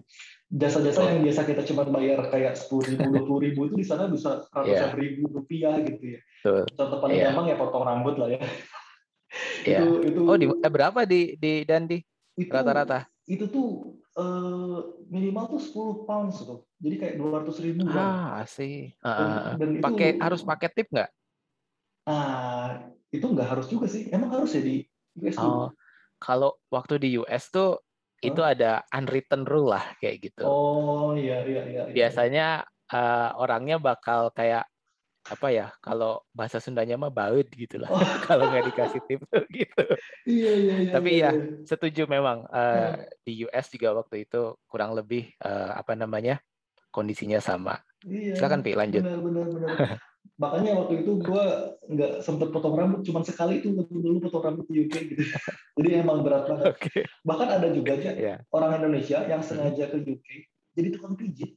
Jasa-jasa 0.51 1.01
yang 1.07 1.19
biasa 1.23 1.41
kita 1.47 1.61
cuma 1.71 1.83
bayar 1.87 2.19
kayak 2.27 2.59
sepuluh 2.59 2.83
ribu, 2.91 3.07
dua 3.15 3.23
puluh 3.23 3.41
ribu 3.47 3.59
itu 3.71 3.75
di 3.79 3.87
sana 3.87 4.11
bisa 4.11 4.43
ratusan 4.51 4.91
yeah. 4.91 4.99
ribu 4.99 5.31
rupiah 5.31 5.79
gitu 5.79 6.19
ya. 6.19 6.21
Contoh 6.75 6.99
paling 6.99 7.15
yeah. 7.15 7.31
gampang 7.31 7.45
ya 7.47 7.55
potong 7.55 7.87
rambut 7.87 8.19
lah 8.19 8.35
ya. 8.35 8.39
Ya. 9.65 9.83
itu 9.83 9.93
itu. 10.07 10.19
Oh 10.23 10.37
di 10.37 10.45
eh, 10.47 10.71
berapa 10.71 11.03
di 11.03 11.35
di 11.35 11.67
dan 11.67 11.89
di 11.89 11.99
rata-rata. 12.47 13.07
itu 13.25 13.49
tuh 13.49 13.97
uh, 14.21 15.01
minimal 15.09 15.57
tuh 15.57 15.61
10 15.61 16.05
pounds 16.05 16.45
tuh 16.45 16.61
jadi 16.77 16.95
kayak 17.01 17.15
dua 17.17 17.41
ratus 17.41 17.57
ribu 17.57 17.89
ah 17.89 18.45
sih 18.45 18.93
uh, 19.01 19.57
dan, 19.57 19.57
dan 19.57 19.69
pakai 19.81 20.09
itu, 20.13 20.21
harus 20.21 20.41
pakai 20.45 20.69
tip 20.69 20.87
nggak? 20.93 21.09
Ah 22.05 22.85
itu 23.09 23.25
nggak 23.25 23.49
harus 23.49 23.65
juga 23.65 23.89
sih. 23.89 24.11
Emang 24.13 24.29
harus 24.29 24.53
ya 24.53 24.61
di 24.61 24.85
US 25.17 25.41
oh, 25.41 25.71
kalau 26.19 26.53
waktu 26.69 27.01
di 27.01 27.09
US 27.17 27.49
tuh 27.49 27.79
huh? 27.79 28.21
itu 28.21 28.41
ada 28.45 28.83
unwritten 28.93 29.47
rule 29.47 29.73
lah 29.73 29.85
kayak 29.97 30.29
gitu. 30.29 30.45
Oh 30.45 31.17
iya 31.17 31.41
iya 31.47 31.63
iya, 31.65 31.81
iya. 31.89 31.93
biasanya 31.95 32.47
uh, 32.91 33.29
orangnya 33.39 33.81
bakal 33.81 34.29
kayak 34.35 34.67
apa 35.25 35.47
ya 35.49 35.73
kalau 35.81 36.21
bahasa 36.37 36.61
Sundanya 36.61 37.01
mah 37.01 37.09
baut 37.09 37.49
gitu 37.49 37.81
lah 37.81 37.89
oh. 37.89 37.97
kalau 38.29 38.45
nggak 38.45 38.69
dikasih 38.69 39.01
tip 39.09 39.21
gitu. 39.57 39.83
Iya, 40.29 40.51
iya, 40.53 40.75
iya, 40.85 40.91
tapi 40.93 41.09
iya, 41.17 41.29
ya 41.29 41.29
iya. 41.33 41.65
setuju 41.65 42.05
memang 42.05 42.45
uh, 42.45 42.93
di 43.25 43.41
US 43.49 43.73
juga 43.73 43.97
waktu 43.97 44.29
itu 44.29 44.53
kurang 44.69 44.93
lebih 44.93 45.33
uh, 45.41 45.73
apa 45.73 45.97
namanya 45.97 46.37
kondisinya 46.93 47.41
sama. 47.41 47.81
Iya, 48.05 48.37
silakan 48.37 48.61
pi 48.61 48.77
lanjut. 48.77 49.01
benar 49.01 49.21
benar 49.21 49.45
benar. 49.49 49.69
Makanya 50.41 50.71
waktu 50.83 51.05
itu 51.05 51.21
gue 51.21 51.45
nggak 51.95 52.19
sempet 52.19 52.51
potong 52.51 52.75
rambut 52.75 53.07
cuma 53.07 53.23
sekali 53.23 53.63
itu 53.63 53.71
waktu 53.71 54.03
dulu 54.03 54.17
potong 54.19 54.43
rambut 54.51 54.65
di 54.67 54.83
UK 54.85 55.15
gitu. 55.15 55.23
Jadi 55.79 55.89
emang 55.95 56.21
berat 56.21 56.45
banget. 56.49 56.75
Okay. 56.75 57.03
bahkan 57.23 57.49
ada 57.49 57.71
juga 57.71 57.97
aja 57.97 58.11
yeah. 58.13 58.37
orang 58.51 58.83
Indonesia 58.83 59.23
yang 59.25 59.39
sengaja 59.39 59.89
ke 59.89 59.97
UK 60.01 60.27
jadi 60.75 60.87
tukang 60.91 61.15
pijit 61.15 61.55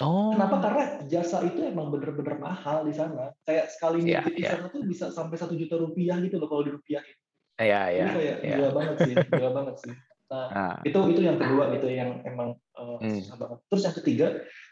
Oh. 0.00 0.32
Kenapa? 0.32 0.56
Karena 0.64 0.84
jasa 1.04 1.44
itu 1.44 1.60
emang 1.60 1.92
bener-bener 1.92 2.40
mahal 2.40 2.88
di 2.88 2.94
sana. 2.96 3.36
Kayak 3.44 3.68
sekali 3.68 4.08
yeah, 4.08 4.24
di 4.24 4.40
yeah. 4.40 4.56
sana 4.56 4.72
tuh 4.72 4.80
bisa 4.88 5.12
sampai 5.12 5.36
satu 5.36 5.52
juta 5.52 5.76
rupiah 5.76 6.16
gitu 6.24 6.40
loh 6.40 6.48
kalau 6.48 6.64
dirupiahin. 6.64 7.16
Iya, 7.60 7.80
iya. 7.92 8.04
Jadi 8.08 8.12
kayak 8.16 8.36
yeah. 8.40 8.56
gila 8.56 8.70
banget 8.72 8.96
sih, 9.04 9.14
gila 9.28 9.50
banget 9.52 9.76
sih. 9.84 9.94
Nah, 10.30 10.46
ah. 10.54 10.76
itu 10.86 10.98
itu 11.10 11.20
yang 11.26 11.36
kedua 11.36 11.74
gitu 11.74 11.86
yang 11.90 12.22
emang 12.24 12.56
uh, 12.78 12.96
hmm. 13.02 13.18
susah 13.20 13.36
banget. 13.36 13.58
Terus 13.68 13.82
yang 13.84 13.96
ketiga, 14.00 14.26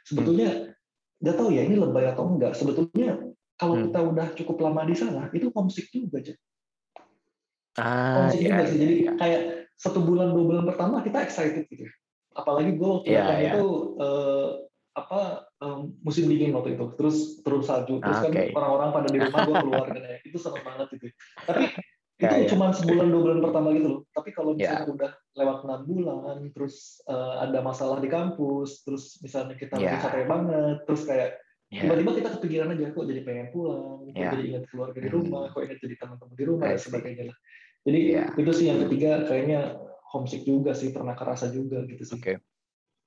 sebetulnya 0.08 0.48
hmm. 0.48 1.20
nggak 1.20 1.34
hmm. 1.34 1.42
tahu 1.44 1.48
ya 1.52 1.62
ini 1.68 1.76
lebay 1.76 2.06
atau 2.08 2.24
enggak. 2.24 2.52
Sebetulnya 2.56 3.10
kalau 3.60 3.74
hmm. 3.76 3.84
kita 3.90 4.00
udah 4.00 4.26
cukup 4.32 4.56
lama 4.64 4.80
di 4.88 4.94
sana, 4.96 5.28
itu 5.36 5.52
homesick 5.52 5.92
juga 5.92 6.24
aja. 6.24 6.34
Ah, 7.76 8.24
homesick 8.24 8.48
yeah, 8.48 8.50
juga 8.56 8.64
sih. 8.64 8.78
Jadi 8.80 8.94
yeah. 9.04 9.16
kayak 9.20 9.42
satu 9.76 10.00
bulan 10.00 10.32
dua 10.32 10.44
bulan 10.46 10.64
pertama 10.64 11.04
kita 11.04 11.20
excited 11.20 11.68
gitu. 11.68 11.84
Apalagi 12.32 12.78
gue 12.78 12.88
waktu 12.88 13.10
yeah, 13.12 13.28
yeah. 13.34 13.54
itu 13.58 13.66
uh, 13.98 14.67
apa 15.04 15.46
um, 15.62 15.94
musim 16.02 16.26
dingin 16.26 16.54
waktu 16.54 16.74
itu 16.74 16.86
terus 16.98 17.38
terus 17.46 17.70
salju 17.70 18.02
terus 18.02 18.18
okay. 18.22 18.50
kan 18.50 18.58
orang-orang 18.58 18.88
pada 18.90 19.08
di 19.14 19.18
rumah 19.22 19.40
gue 19.46 19.56
keluar 19.62 19.86
kan 19.90 20.02
ya 20.02 20.18
itu 20.26 20.38
seneng 20.38 20.64
banget 20.66 20.88
itu 20.98 21.06
tapi 21.46 21.64
itu 22.18 22.26
ya, 22.26 22.42
ya. 22.42 22.48
cuma 22.50 22.74
sebulan 22.74 23.14
dua 23.14 23.22
bulan 23.30 23.38
pertama 23.38 23.70
gitu 23.78 23.88
loh 23.94 24.00
tapi 24.10 24.34
kalau 24.34 24.58
misalnya 24.58 24.82
ya. 24.82 24.90
udah 24.90 25.10
lewat 25.38 25.58
enam 25.62 25.80
bulan 25.86 26.38
terus 26.50 26.98
uh, 27.06 27.46
ada 27.46 27.62
masalah 27.62 28.02
di 28.02 28.10
kampus 28.10 28.82
terus 28.82 29.22
misalnya 29.22 29.54
kita 29.54 29.78
ya. 29.78 29.94
lagi 29.94 29.96
capek 30.02 30.26
banget 30.26 30.76
terus 30.82 31.02
kayak 31.06 31.38
ya. 31.70 31.86
tiba-tiba 31.86 32.10
kita 32.18 32.28
kepikiran 32.34 32.74
aja 32.74 32.90
kok 32.90 33.06
jadi 33.06 33.20
pengen 33.22 33.48
pulang 33.54 34.10
kok 34.10 34.18
ya. 34.18 34.30
jadi 34.34 34.44
ingat 34.50 34.64
keluarga 34.66 34.98
di 34.98 35.10
rumah 35.14 35.46
kok 35.54 35.62
ingat 35.62 35.78
jadi 35.78 35.94
teman-teman 35.94 36.34
di 36.34 36.44
rumah 36.50 36.66
dan 36.74 36.80
sebagainya 36.82 37.24
lah 37.30 37.36
jadi 37.86 38.00
ya. 38.02 38.24
itu 38.34 38.50
sih 38.50 38.66
yang 38.66 38.78
ketiga 38.90 39.10
kayaknya 39.30 39.60
homesick 40.10 40.42
juga 40.42 40.74
sih 40.74 40.90
pernah 40.90 41.14
kerasa 41.14 41.54
juga 41.54 41.86
gitu 41.86 42.02
sih 42.02 42.18
oke 42.18 42.24
okay. 42.26 42.36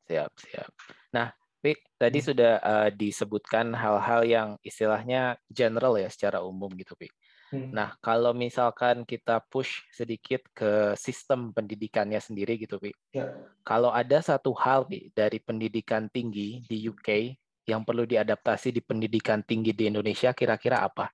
siap 0.07 0.31
siap 0.39 0.71
nah 1.11 1.35
tapi 1.61 1.77
tadi 1.93 2.25
hmm. 2.25 2.27
sudah 2.33 2.53
uh, 2.57 2.89
disebutkan 2.89 3.69
hal-hal 3.77 4.25
yang 4.25 4.49
istilahnya 4.65 5.37
general 5.45 5.93
ya 5.93 6.09
secara 6.09 6.41
umum 6.41 6.73
gitu, 6.73 6.97
Pi. 6.97 7.05
Hmm. 7.53 7.69
Nah, 7.69 7.93
kalau 8.01 8.33
misalkan 8.33 9.05
kita 9.05 9.45
push 9.45 9.85
sedikit 9.93 10.41
ke 10.57 10.97
sistem 10.97 11.53
pendidikannya 11.53 12.17
sendiri 12.17 12.57
gitu, 12.57 12.81
Pi. 12.81 12.89
Ya. 13.13 13.29
Kalau 13.61 13.93
ada 13.93 14.25
satu 14.25 14.57
hal 14.57 14.89
Pi, 14.89 15.13
dari 15.13 15.37
pendidikan 15.37 16.09
tinggi 16.09 16.65
di 16.65 16.81
UK 16.89 17.37
yang 17.69 17.85
perlu 17.85 18.09
diadaptasi 18.09 18.73
di 18.73 18.81
pendidikan 18.81 19.45
tinggi 19.45 19.77
di 19.77 19.85
Indonesia, 19.85 20.33
kira-kira 20.33 20.81
apa 20.81 21.13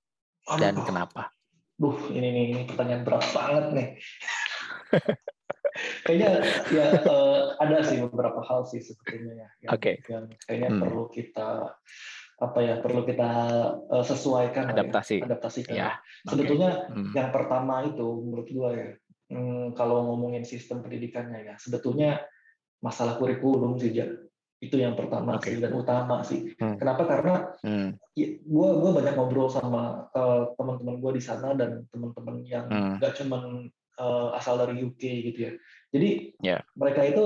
dan 0.56 0.80
Aduh. 0.80 0.88
kenapa? 0.88 1.28
Duh, 1.76 2.08
ini, 2.08 2.56
ini 2.56 2.64
pertanyaan 2.64 3.04
berat 3.04 3.24
banget 3.36 3.64
nih. 3.76 3.88
kayaknya 6.04 6.30
ya 6.74 6.86
uh, 7.06 7.54
ada 7.62 7.84
sih 7.86 8.02
beberapa 8.02 8.40
hal 8.42 8.66
sih 8.66 8.82
sebetulnya 8.82 9.46
ya 9.46 9.48
yang, 9.68 9.70
okay. 9.70 9.94
yang 10.10 10.24
kayaknya 10.44 10.70
hmm. 10.74 10.80
perlu 10.82 11.04
kita 11.10 11.48
apa 12.38 12.58
ya 12.62 12.74
perlu 12.78 13.02
kita 13.02 13.30
uh, 13.90 14.04
sesuaikan 14.06 14.70
adaptasi 14.70 15.18
ya, 15.18 15.26
adaptasikan 15.26 15.74
ya. 15.74 15.90
sebetulnya 16.22 16.86
okay. 16.86 16.94
hmm. 16.94 17.12
yang 17.14 17.30
pertama 17.34 17.82
itu 17.82 18.06
menurut 18.22 18.46
gua 18.54 18.70
ya 18.74 18.90
hmm, 19.34 19.74
kalau 19.74 20.06
ngomongin 20.06 20.46
sistem 20.46 20.82
pendidikannya 20.82 21.50
ya 21.50 21.54
sebetulnya 21.58 22.22
masalah 22.78 23.18
kurikulum 23.18 23.74
sih 23.78 23.90
ya 23.90 24.06
itu 24.58 24.74
yang 24.74 24.98
pertama 24.98 25.38
okay. 25.38 25.54
sih 25.54 25.62
dan 25.62 25.70
utama 25.74 26.22
sih 26.26 26.54
hmm. 26.58 26.78
kenapa 26.78 27.06
karena 27.06 27.34
hmm. 27.62 27.94
ya, 28.14 28.28
gua 28.46 28.74
gua 28.78 28.90
banyak 29.02 29.14
ngobrol 29.14 29.50
sama 29.50 30.06
uh, 30.14 30.50
teman-teman 30.58 30.98
gua 30.98 31.12
di 31.14 31.22
sana 31.22 31.54
dan 31.54 31.86
teman-teman 31.90 32.42
yang 32.46 32.66
hmm. 32.66 32.98
nggak 32.98 33.12
hmm. 33.14 33.20
cuman 33.22 33.42
uh, 33.98 34.32
asal 34.38 34.56
dari 34.56 34.80
UK 34.80 35.02
gitu 35.32 35.38
ya. 35.38 35.52
Jadi 35.92 36.08
yeah. 36.40 36.60
mereka 36.78 37.04
itu 37.04 37.22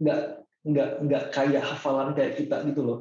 nggak 0.00 0.20
nggak 0.66 0.90
nggak 1.06 1.24
kayak 1.30 1.62
hafalan 1.62 2.14
kayak 2.14 2.38
kita 2.38 2.62
gitu 2.66 2.82
loh. 2.82 2.98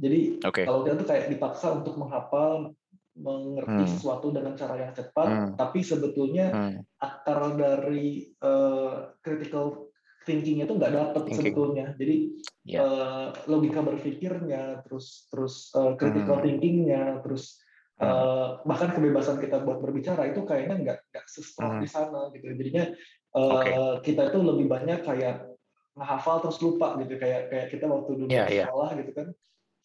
Jadi 0.00 0.40
okay. 0.40 0.64
kalau 0.64 0.82
kita 0.82 0.96
tuh 0.96 1.08
kayak 1.08 1.26
dipaksa 1.28 1.76
untuk 1.76 1.94
menghafal, 2.00 2.72
mengerti 3.20 3.84
hmm. 3.84 3.92
sesuatu 3.92 4.32
dengan 4.32 4.56
cara 4.56 4.74
yang 4.80 4.92
cepat, 4.96 5.28
hmm. 5.28 5.50
tapi 5.60 5.84
sebetulnya 5.84 6.46
hmm. 6.50 6.80
akar 6.96 7.52
dari 7.54 8.32
uh, 8.40 9.12
critical 9.20 9.92
thinking 10.24 10.64
itu 10.64 10.72
nggak 10.72 10.92
dapet 10.92 11.22
thinking. 11.28 11.36
sebetulnya. 11.52 11.86
Jadi 12.00 12.16
yeah. 12.64 12.80
Ya. 12.80 12.84
uh, 12.84 13.26
logika 13.44 13.84
berpikirnya, 13.84 14.80
terus 14.88 15.28
terus 15.28 15.68
uh, 15.76 15.94
critical 16.00 16.40
hmm. 16.40 16.44
thinkingnya, 16.48 17.04
terus 17.20 17.60
Uh, 18.00 18.56
bahkan 18.64 18.96
kebebasan 18.96 19.36
kita 19.36 19.60
buat 19.60 19.84
berbicara 19.84 20.32
itu 20.32 20.40
kayaknya 20.48 20.76
nggak 20.80 20.98
nggak 21.12 21.26
sestrong 21.28 21.76
hmm. 21.76 21.84
di 21.84 21.88
sana 21.92 22.32
gitu 22.32 22.48
jadinya 22.56 22.96
uh, 23.36 23.60
okay. 23.60 23.76
kita 24.08 24.32
itu 24.32 24.40
lebih 24.40 24.72
banyak 24.72 25.04
kayak 25.04 25.44
ngehafal 26.00 26.40
terus 26.40 26.56
lupa 26.64 26.96
gitu 27.04 27.20
kayak 27.20 27.52
kayak 27.52 27.66
kita 27.68 27.84
waktu 27.84 28.24
dulu 28.24 28.30
yeah, 28.32 28.48
yeah. 28.48 28.64
sekolah 28.72 28.90
gitu 28.96 29.12
kan 29.12 29.28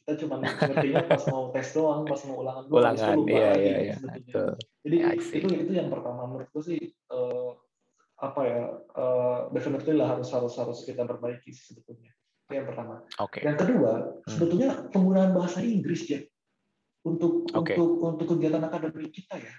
kita 0.06 0.14
cuma 0.24 0.36
ngertinya 0.40 1.04
pas 1.12 1.24
mau 1.28 1.44
tes 1.52 1.68
doang 1.76 2.02
pas 2.08 2.22
mau 2.24 2.38
ulangan 2.40 2.64
doang 2.70 2.84
ulangan, 2.88 3.16
lupa 3.20 3.36
yeah, 3.36 3.52
lagi 3.52 3.66
yeah, 3.68 3.80
yeah. 3.84 4.52
jadi 4.86 4.96
yeah, 4.96 5.12
itu 5.20 5.48
itu 5.52 5.72
yang 5.76 5.90
pertama 5.92 6.22
menurutku 6.24 6.60
sih 6.64 6.80
uh, 7.12 7.52
apa 8.16 8.42
ya 8.48 8.62
uh, 8.96 9.40
definitely 9.52 10.00
lah 10.00 10.16
harus 10.16 10.32
harus 10.32 10.56
harus 10.56 10.88
kita 10.88 11.04
perbaiki 11.04 11.52
sebetulnya 11.52 12.16
itu 12.48 12.54
yang 12.54 12.70
pertama 12.70 13.04
okay. 13.20 13.44
yang 13.44 13.58
kedua 13.60 13.92
hmm. 14.24 14.30
sebetulnya 14.30 14.70
penggunaan 14.94 15.36
bahasa 15.36 15.60
Inggris 15.60 16.08
ya 16.08 16.24
untuk 17.06 17.48
okay. 17.54 17.78
untuk 17.78 18.02
untuk 18.02 18.28
kegiatan 18.36 18.66
akademik 18.66 19.14
kita 19.14 19.38
ya 19.38 19.54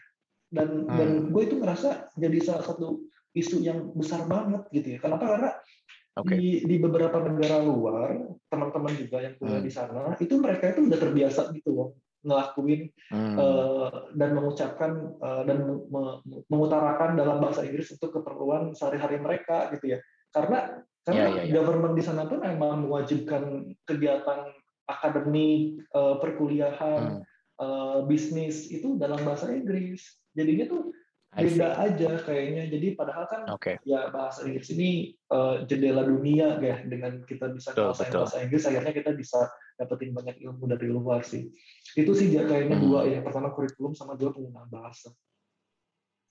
dan 0.50 0.86
hmm. 0.86 0.96
dan 0.98 1.08
gue 1.30 1.42
itu 1.42 1.56
ngerasa 1.58 2.10
jadi 2.18 2.38
salah 2.42 2.64
satu 2.66 3.06
isu 3.34 3.62
yang 3.62 3.94
besar 3.94 4.26
banget 4.26 4.66
gitu 4.74 4.96
ya 4.96 4.98
kenapa 4.98 5.24
karena 5.30 5.50
okay. 6.18 6.36
di 6.36 6.48
di 6.64 6.76
beberapa 6.82 7.22
negara 7.22 7.62
luar 7.62 8.16
teman-teman 8.50 8.94
juga 8.96 9.22
yang 9.22 9.34
kuliah 9.38 9.60
hmm. 9.62 9.68
di 9.68 9.72
sana 9.72 10.02
itu 10.18 10.34
mereka 10.40 10.74
itu 10.74 10.86
udah 10.86 10.98
terbiasa 10.98 11.52
gitu 11.54 11.70
loh 11.74 11.88
ngelakuin 12.26 12.90
hmm. 13.14 13.34
uh, 13.38 14.10
dan 14.18 14.34
mengucapkan 14.34 14.90
uh, 15.22 15.46
dan 15.46 15.62
me 15.62 16.02
mengutarakan 16.50 17.14
dalam 17.14 17.38
bahasa 17.38 17.62
Inggris 17.62 17.94
untuk 17.94 18.18
keperluan 18.18 18.74
sehari-hari 18.74 19.22
mereka 19.22 19.70
gitu 19.70 19.94
ya 19.94 19.98
karena 20.34 20.82
karena 21.06 21.22
yeah, 21.22 21.30
yeah, 21.38 21.44
yeah. 21.46 21.54
government 21.54 21.94
di 21.94 22.02
sana 22.02 22.26
pun 22.26 22.42
memang 22.42 22.82
mewajibkan 22.82 23.70
kegiatan 23.86 24.50
akademik 24.90 25.86
uh, 25.94 26.18
perkuliahan 26.18 27.22
hmm. 27.22 27.35
Uh, 27.60 28.04
bisnis 28.04 28.68
itu 28.72 28.96
dalam 29.00 29.20
bahasa 29.24 29.52
Inggris 29.52 30.04
jadinya 30.36 30.68
tuh 30.68 30.92
beda 31.36 31.68
aja 31.76 32.10
kayaknya. 32.24 32.64
Jadi 32.72 32.96
padahal 32.96 33.24
kan 33.28 33.40
okay. 33.52 33.76
ya 33.84 34.08
bahasa 34.08 34.48
Inggris 34.48 34.72
ini 34.72 35.12
uh, 35.28 35.68
jendela 35.68 36.06
dunia 36.06 36.56
ya 36.56 36.80
dengan 36.86 37.20
kita 37.28 37.52
bisa 37.52 37.76
kuasain 37.76 38.08
bahasa 38.12 38.40
Inggris 38.40 38.64
akhirnya 38.64 38.94
kita 38.96 39.12
bisa 39.12 39.52
dapetin 39.76 40.16
banyak 40.16 40.40
ilmu 40.40 40.64
dari 40.64 40.88
luar 40.88 41.20
sih. 41.20 41.52
Itu 41.92 42.16
sih 42.16 42.32
kayaknya 42.32 42.80
hmm. 42.80 42.84
dua 42.88 43.00
ya. 43.04 43.20
Pertama 43.20 43.52
kurikulum 43.52 43.92
sama 43.92 44.16
dua 44.16 44.32
penggunaan 44.32 44.72
bahasa. 44.72 45.12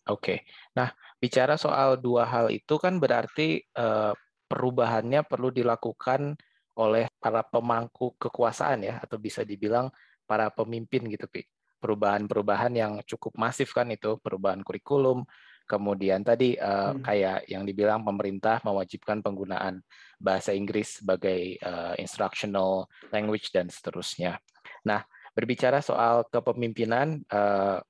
Oke. 0.09 0.21
Okay. 0.21 0.37
Nah, 0.77 0.89
bicara 1.21 1.57
soal 1.57 2.01
dua 2.01 2.25
hal 2.25 2.49
itu 2.49 2.77
kan 2.81 2.97
berarti 2.97 3.61
uh, 3.77 4.13
perubahannya 4.49 5.25
perlu 5.25 5.49
dilakukan 5.49 6.37
oleh 6.75 7.07
para 7.17 7.41
pemangku 7.41 8.13
kekuasaan 8.19 8.83
ya 8.83 8.95
atau 8.99 9.15
bisa 9.15 9.47
dibilang 9.47 9.87
para 10.27 10.49
pemimpin 10.51 11.05
gitu, 11.07 11.29
Pi 11.29 11.45
perubahan-perubahan 11.85 12.73
yang 12.73 12.97
cukup 13.05 13.37
masif 13.37 13.69
kan 13.69 13.85
itu 13.93 14.17
perubahan 14.17 14.65
kurikulum 14.65 15.21
kemudian 15.65 16.21
tadi 16.21 16.57
uh, 16.57 16.93
hmm. 16.93 17.01
kayak 17.01 17.39
yang 17.49 17.65
dibilang 17.65 18.05
pemerintah 18.05 18.61
mewajibkan 18.61 19.21
penggunaan 19.25 19.81
bahasa 20.21 20.53
Inggris 20.53 21.01
sebagai 21.01 21.57
uh, 21.65 21.97
instructional 21.97 22.85
language 23.09 23.49
dan 23.49 23.69
seterusnya. 23.69 24.37
Nah, 24.85 25.01
berbicara 25.33 25.81
soal 25.81 26.29
kepemimpinan, 26.29 27.17
uh, 27.33 27.81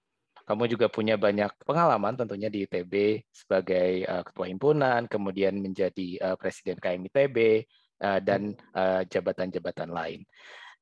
kamu 0.47 0.71
juga 0.71 0.87
punya 0.87 1.19
banyak 1.19 1.51
pengalaman 1.67 2.15
tentunya 2.15 2.47
di 2.47 2.63
ITB 2.63 3.27
sebagai 3.27 4.07
uh, 4.07 4.23
ketua 4.23 4.47
himpunan, 4.47 5.11
kemudian 5.11 5.59
menjadi 5.59 6.31
uh, 6.31 6.35
presiden 6.39 6.79
KMITB 6.79 7.67
uh, 7.99 8.19
dan 8.23 8.55
jabatan-jabatan 9.11 9.91
uh, 9.91 9.95
lain. 9.99 10.23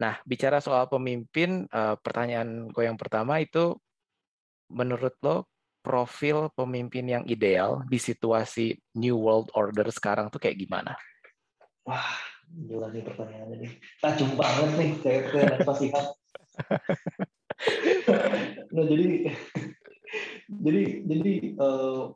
Nah, 0.03 0.19
bicara 0.27 0.59
soal 0.59 0.91
pemimpin, 0.91 1.63
uh, 1.71 1.95
pertanyaan 1.95 2.67
gue 2.67 2.83
yang 2.83 2.99
pertama 2.99 3.39
itu, 3.39 3.79
menurut 4.67 5.15
lo 5.23 5.47
profil 5.79 6.51
pemimpin 6.51 7.07
yang 7.07 7.23
ideal 7.23 7.87
di 7.87 7.95
situasi 7.95 8.75
New 8.99 9.15
World 9.15 9.55
Order 9.55 9.87
sekarang 9.95 10.27
tuh 10.27 10.43
kayak 10.43 10.59
gimana? 10.59 10.91
Wah, 11.87 12.19
gila 12.51 12.91
nih 12.91 13.03
pertanyaannya 13.07 13.55
nih. 13.63 13.71
Tajam 14.03 14.35
banget 14.35 14.71
nih, 14.75 14.91
kayak 14.99 15.23
kayak 15.31 15.63
pasihan. 15.63 16.05
nah 18.75 18.85
jadi 18.85 19.31
jadi 20.49 20.83
jadi 21.07 21.33
uh, 21.57 22.13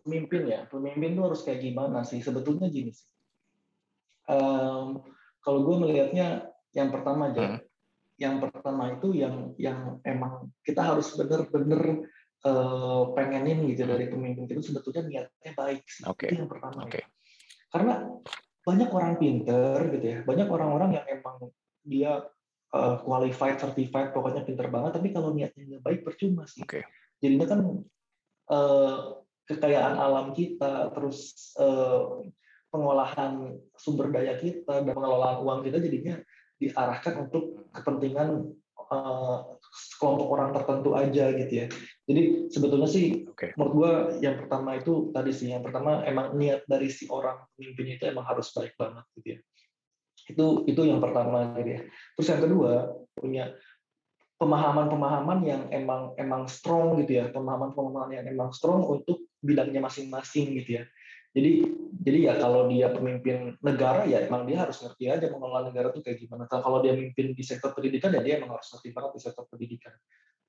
pemimpin 0.00 0.42
ya 0.48 0.64
pemimpin 0.70 1.18
tuh 1.18 1.24
harus 1.32 1.42
kayak 1.44 1.60
gimana 1.60 2.00
sih 2.06 2.24
sebetulnya 2.24 2.72
gini 2.72 2.94
sih 2.94 3.08
um, 4.30 5.04
kalau 5.44 5.60
gue 5.68 5.76
melihatnya 5.84 6.53
yang 6.74 6.90
pertama 6.90 7.30
aja. 7.30 7.42
Hmm. 7.56 7.60
Yang 8.14 8.34
pertama 8.46 8.82
itu 8.94 9.08
yang 9.14 9.54
yang 9.58 9.98
emang 10.06 10.54
kita 10.62 10.82
harus 10.82 11.10
bener-bener 11.18 12.06
uh, 12.46 13.10
pengenin 13.14 13.66
gitu 13.70 13.86
hmm. 13.86 13.90
dari 13.94 14.06
pemimpin 14.10 14.46
itu 14.46 14.70
sebetulnya 14.70 15.02
niatnya 15.06 15.52
baik. 15.54 15.82
Okay. 16.14 16.28
Itu 16.30 16.34
yang 16.44 16.50
pertama. 16.50 16.86
Okay. 16.86 17.02
Ya. 17.02 17.06
Karena 17.74 17.94
banyak 18.64 18.90
orang 18.90 19.14
pinter 19.20 19.76
gitu 19.92 20.06
ya, 20.06 20.18
banyak 20.24 20.48
orang-orang 20.48 20.90
yang 20.96 21.06
emang 21.10 21.36
dia 21.84 22.24
uh, 22.72 22.96
qualified, 23.04 23.60
certified, 23.60 24.16
pokoknya 24.16 24.46
pinter 24.46 24.72
banget, 24.72 24.96
tapi 24.96 25.12
kalau 25.12 25.36
niatnya 25.36 25.62
nggak 25.68 25.84
baik 25.84 26.00
percuma 26.00 26.48
sih. 26.48 26.64
Okay. 26.64 26.80
Jadinya 27.20 27.46
kan 27.50 27.60
uh, 28.48 28.96
kekayaan 29.44 30.00
alam 30.00 30.32
kita, 30.32 30.96
terus 30.96 31.52
uh, 31.60 32.24
pengolahan 32.72 33.54
sumber 33.76 34.10
daya 34.10 34.34
kita 34.40 34.82
dan 34.82 34.92
pengelolaan 34.96 35.44
uang 35.44 35.60
kita 35.62 35.78
jadinya 35.78 36.18
diarahkan 36.68 37.28
untuk 37.28 37.68
kepentingan 37.72 38.54
uh, 38.90 39.38
kelompok 39.98 40.28
orang 40.30 40.50
tertentu 40.54 40.94
aja 40.94 41.34
gitu 41.34 41.52
ya. 41.52 41.66
Jadi 42.06 42.22
sebetulnya 42.52 42.88
sih 42.88 43.26
okay. 43.26 43.56
menurut 43.58 43.72
gua 43.74 43.92
yang 44.20 44.38
pertama 44.44 44.78
itu 44.78 45.10
tadi 45.10 45.30
sih 45.34 45.50
yang 45.50 45.64
pertama 45.64 46.04
emang 46.06 46.36
niat 46.38 46.62
dari 46.68 46.92
si 46.92 47.10
orang 47.10 47.42
pemimpin 47.56 47.98
itu 47.98 48.04
emang 48.06 48.26
harus 48.28 48.52
baik 48.54 48.76
banget 48.78 49.04
gitu 49.20 49.28
ya. 49.34 49.38
Itu 50.30 50.46
itu 50.70 50.80
yang 50.86 51.00
pertama 51.02 51.56
gitu 51.58 51.70
ya. 51.74 51.80
Terus 52.16 52.28
yang 52.30 52.42
kedua 52.44 52.72
punya 53.16 53.44
pemahaman-pemahaman 54.38 55.38
yang 55.46 55.62
emang 55.70 56.12
emang 56.18 56.50
strong 56.50 57.00
gitu 57.00 57.22
ya, 57.22 57.24
pemahaman-pemahaman 57.30 58.20
yang 58.22 58.26
emang 58.28 58.50
strong 58.52 58.82
untuk 58.84 59.24
bidangnya 59.40 59.80
masing-masing 59.80 60.58
gitu 60.60 60.82
ya. 60.82 60.84
Jadi 61.34 61.52
jadi 62.04 62.18
ya 62.30 62.34
kalau 62.38 62.70
dia 62.70 62.94
pemimpin 62.94 63.58
negara 63.58 64.06
ya 64.06 64.22
emang 64.22 64.46
dia 64.46 64.62
harus 64.62 64.78
ngerti 64.78 65.10
aja 65.10 65.26
mengelola 65.34 65.66
negara 65.66 65.90
tuh 65.90 65.98
kayak 66.06 66.22
gimana. 66.22 66.46
Kalau 66.46 66.78
dia 66.78 66.94
mimpin 66.94 67.34
di 67.34 67.42
sektor 67.42 67.74
pendidikan 67.74 68.14
ya 68.14 68.22
dia 68.22 68.34
emang 68.38 68.54
harus 68.54 68.70
ngerti 68.70 68.94
banget 68.94 69.10
di 69.18 69.20
sektor 69.20 69.44
pendidikan. 69.50 69.94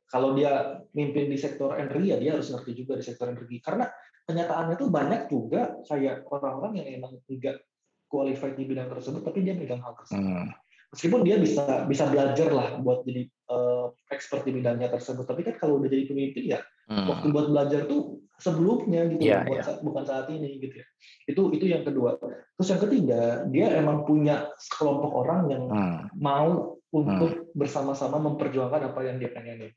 Kalau 0.06 0.38
dia 0.38 0.78
mimpin 0.94 1.26
di 1.26 1.38
sektor 1.42 1.74
energi 1.74 2.14
ya 2.14 2.18
dia 2.22 2.38
harus 2.38 2.54
ngerti 2.54 2.72
juga 2.78 2.94
di 3.02 3.04
sektor 3.04 3.34
energi. 3.34 3.58
Karena 3.58 3.90
kenyataannya 4.30 4.76
tuh 4.78 4.90
banyak 4.94 5.22
juga 5.26 5.62
kayak 5.90 6.30
orang-orang 6.30 6.86
yang 6.86 6.88
emang 7.02 7.18
tidak 7.26 7.66
qualified 8.06 8.54
di 8.54 8.70
bidang 8.70 8.90
tersebut 8.90 9.26
tapi 9.26 9.42
dia 9.42 9.58
megang 9.58 9.82
hal 9.82 9.98
tersebut. 9.98 10.22
Hmm. 10.22 10.54
Meskipun 10.94 11.26
dia 11.26 11.42
bisa 11.42 11.90
bisa 11.90 12.06
belajar 12.14 12.50
lah 12.54 12.78
buat 12.78 13.02
jadi 13.10 13.26
uh, 13.50 13.90
expert 14.14 14.46
di 14.46 14.54
bidangnya 14.54 14.94
tersebut. 14.94 15.26
Tapi 15.26 15.42
kan 15.42 15.58
kalau 15.58 15.82
udah 15.82 15.90
jadi 15.90 16.06
pemimpin 16.06 16.46
ya 16.46 16.62
hmm. 16.94 17.10
waktu 17.10 17.26
buat 17.34 17.48
belajar 17.50 17.90
tuh 17.90 18.22
sebelumnya 18.36 19.08
gitu 19.16 19.24
yeah, 19.24 19.44
bukan, 19.48 19.56
yeah. 19.56 19.64
Saat, 19.64 19.80
bukan 19.82 20.04
saat 20.04 20.28
ini 20.28 20.60
gitu 20.60 20.76
ya 20.84 20.88
itu 21.26 21.42
itu 21.56 21.66
yang 21.72 21.84
kedua 21.88 22.20
terus 22.20 22.68
yang 22.68 22.82
ketiga 22.84 23.22
dia 23.48 23.68
emang 23.80 24.04
punya 24.04 24.52
kelompok 24.76 25.12
orang 25.26 25.42
yang 25.48 25.64
hmm. 25.72 25.98
mau 26.20 26.76
untuk 26.92 27.32
hmm. 27.32 27.56
bersama-sama 27.56 28.20
memperjuangkan 28.20 28.92
apa 28.92 29.00
yang 29.08 29.18
dia 29.20 29.32
pengenin 29.32 29.72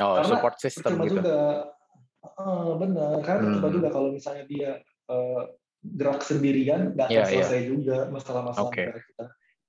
oh, 0.00 0.16
karena 0.20 0.28
support 0.28 0.56
system 0.60 0.96
percuma 0.96 1.04
gitu. 1.04 1.14
juga 1.20 1.38
uh, 2.40 2.72
benar 2.80 3.14
karena 3.24 3.42
hmm. 3.44 3.54
coba 3.60 3.68
juga 3.72 3.88
kalau 3.92 4.08
misalnya 4.12 4.44
dia 4.48 4.70
uh, 5.12 5.42
gerak 5.84 6.20
sendirian 6.24 6.96
nggak 6.96 7.08
yeah, 7.12 7.24
iya. 7.28 7.44
selesai 7.44 7.60
yeah. 7.60 7.68
juga 7.68 7.96
masalah-masalah 8.10 8.72
okay. 8.72 8.88
kita 8.90 9.24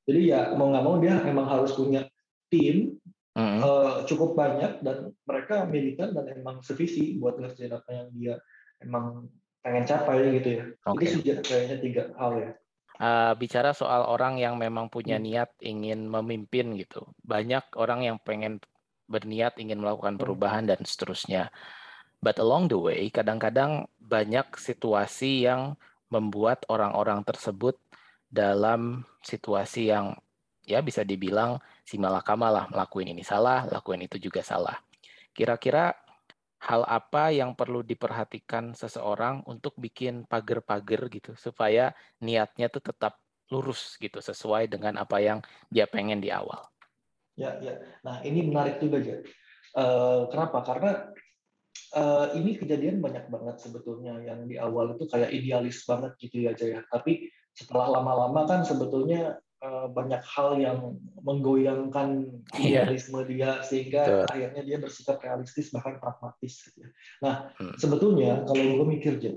jadi 0.09 0.19
ya 0.25 0.41
mau 0.57 0.73
nggak 0.73 0.85
mau 0.87 0.95
dia 0.97 1.21
emang 1.27 1.45
harus 1.45 1.75
punya 1.75 2.07
tim 2.49 2.97
hmm. 3.39 3.59
uh, 3.63 4.03
cukup 4.03 4.35
banyak 4.35 4.83
dan 4.83 5.15
mereka 5.23 5.63
militan 5.63 6.11
dan 6.11 6.27
emang 6.35 6.59
sevisi 6.59 7.15
buat 7.15 7.39
ngerjain 7.39 7.71
apa 7.71 7.89
yang 7.89 8.07
dia 8.11 8.35
emang 8.83 9.31
pengen 9.63 9.87
capai 9.87 10.39
gitu 10.39 10.49
ya. 10.59 10.63
Okay. 10.83 11.07
Itu 11.07 11.23
sih 11.23 11.35
kayaknya 11.39 11.77
tiga 11.79 12.03
hal 12.19 12.31
ya. 12.35 12.51
Uh, 12.99 13.31
bicara 13.39 13.71
soal 13.71 14.03
orang 14.11 14.35
yang 14.43 14.59
memang 14.59 14.91
punya 14.91 15.15
hmm. 15.15 15.23
niat 15.23 15.49
ingin 15.63 16.11
memimpin 16.11 16.75
gitu, 16.75 17.07
banyak 17.23 17.63
orang 17.79 18.03
yang 18.03 18.17
pengen 18.19 18.59
berniat 19.07 19.55
ingin 19.55 19.79
melakukan 19.79 20.19
hmm. 20.19 20.21
perubahan 20.21 20.67
dan 20.67 20.83
seterusnya. 20.83 21.47
But 22.19 22.35
along 22.43 22.67
the 22.67 22.75
way, 22.75 23.07
kadang-kadang 23.07 23.87
banyak 24.03 24.51
situasi 24.59 25.47
yang 25.47 25.79
membuat 26.11 26.67
orang-orang 26.67 27.23
tersebut 27.23 27.79
dalam 28.27 29.07
situasi 29.23 29.95
yang 29.95 30.19
ya 30.69 30.85
bisa 30.85 31.01
dibilang 31.01 31.57
si 31.81 31.97
malakama 31.97 32.53
lah 32.53 32.69
melakukan 32.69 33.09
ini 33.09 33.25
salah, 33.25 33.65
lakuin 33.65 34.05
itu 34.05 34.21
juga 34.21 34.45
salah. 34.45 34.77
Kira-kira 35.33 35.97
hal 36.59 36.85
apa 36.85 37.33
yang 37.33 37.57
perlu 37.57 37.81
diperhatikan 37.81 38.77
seseorang 38.77 39.41
untuk 39.49 39.73
bikin 39.81 40.29
pagar-pagar 40.29 41.09
gitu 41.09 41.33
supaya 41.33 41.95
niatnya 42.21 42.69
tuh 42.69 42.83
tetap 42.85 43.17
lurus 43.49 43.97
gitu 43.97 44.21
sesuai 44.21 44.69
dengan 44.69 45.01
apa 45.01 45.17
yang 45.17 45.41
dia 45.73 45.89
pengen 45.89 46.21
di 46.21 46.29
awal. 46.29 46.61
Ya, 47.33 47.57
ya. 47.63 47.81
Nah 48.05 48.21
ini 48.21 48.45
menarik 48.45 48.77
juga 48.77 49.01
ya. 49.01 49.17
Uh, 49.73 50.27
kenapa? 50.29 50.61
Karena 50.61 50.91
uh, 51.95 52.27
ini 52.35 52.59
kejadian 52.59 53.01
banyak 53.01 53.31
banget 53.31 53.57
sebetulnya 53.63 54.19
yang 54.21 54.45
di 54.45 54.59
awal 54.59 54.93
itu 54.93 55.07
kayak 55.09 55.31
idealis 55.33 55.81
banget 55.87 56.13
gitu 56.19 56.45
ya 56.45 56.51
Jaya. 56.53 56.83
Tapi 56.91 57.31
setelah 57.55 57.89
lama-lama 57.99 58.45
kan 58.45 58.61
sebetulnya 58.67 59.39
Eh, 59.59 59.87
banyak 59.91 60.23
hal 60.23 60.55
yang 60.55 60.95
menggoyangkan 61.19 62.31
iya. 62.55 62.87
idealisme 62.87 63.19
dia 63.27 63.59
sehingga 63.59 64.07
Betul. 64.07 64.31
akhirnya 64.31 64.61
dia 64.63 64.77
bersikap 64.79 65.19
realistis 65.19 65.67
bahkan 65.75 65.99
pragmatis. 65.99 66.63
Gitu 66.63 66.87
ya. 66.87 66.89
Nah 67.19 67.35
hmm. 67.59 67.75
sebetulnya 67.75 68.47
kalau 68.47 68.79
gue 68.79 68.87
mikir 68.87 69.19
aja, 69.19 69.35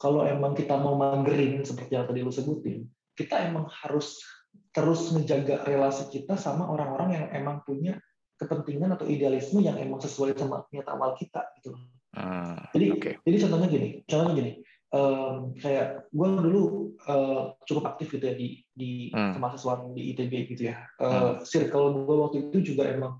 kalau 0.00 0.24
emang 0.24 0.56
kita 0.56 0.72
mau 0.80 0.96
magerin 0.96 1.60
seperti 1.68 1.92
yang 1.92 2.08
tadi 2.08 2.24
lu 2.24 2.32
sebutin, 2.32 2.88
kita 3.12 3.44
emang 3.44 3.68
harus 3.84 4.24
terus 4.72 5.12
menjaga 5.12 5.68
relasi 5.68 6.08
kita 6.08 6.40
sama 6.40 6.72
orang-orang 6.72 7.20
yang 7.20 7.26
emang 7.36 7.60
punya 7.68 8.00
kepentingan 8.40 8.96
atau 8.96 9.04
idealisme 9.04 9.60
yang 9.60 9.76
emang 9.76 10.00
sesuai 10.00 10.32
sama 10.32 10.64
niat 10.72 10.88
awal 10.88 11.12
kita 11.12 11.44
gitu. 11.60 11.76
Hmm, 12.16 12.56
jadi 12.72 12.86
okay. 12.96 13.14
jadi 13.20 13.36
contohnya 13.44 13.68
gini, 13.68 13.88
contohnya 14.08 14.32
gini, 14.32 14.52
um, 14.92 15.56
kayak 15.58 16.06
gue 16.12 16.28
dulu 16.38 16.92
uh, 17.08 17.56
cukup 17.64 17.96
aktif 17.96 18.14
gitu 18.14 18.24
ya 18.28 18.34
di 18.36 18.60
di 18.72 18.90
hmm. 19.10 19.36
kemahasiswaan 19.36 19.96
di 19.96 20.12
ITB 20.14 20.52
gitu 20.54 20.70
ya. 20.70 20.84
Uh, 21.00 21.40
hmm. 21.40 21.48
Circle 21.48 22.04
gue 22.04 22.16
waktu 22.16 22.36
itu 22.48 22.76
juga 22.76 22.92
emang 22.92 23.18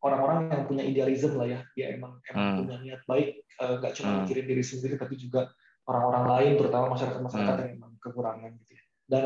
orang-orang 0.00 0.48
uh, 0.48 0.52
yang 0.56 0.64
punya 0.64 0.84
idealisme 0.88 1.36
lah 1.36 1.44
ya, 1.44 1.60
dia 1.76 1.92
emang 1.92 2.16
emang 2.32 2.44
hmm. 2.48 2.58
punya 2.64 2.76
niat 2.80 3.02
baik, 3.04 3.44
nggak 3.60 3.92
uh, 3.92 3.96
cuma 4.00 4.08
hmm. 4.08 4.18
mikirin 4.24 4.46
diri 4.48 4.64
sendiri 4.64 4.94
tapi 4.96 5.20
juga 5.20 5.52
orang-orang 5.84 6.24
lain, 6.32 6.52
terutama 6.56 6.96
masyarakat-masyarakat 6.96 7.52
hmm. 7.52 7.64
yang 7.68 7.72
emang 7.76 7.92
kekurangan 8.00 8.50
gitu 8.56 8.72
ya. 8.72 8.84
Dan 9.04 9.24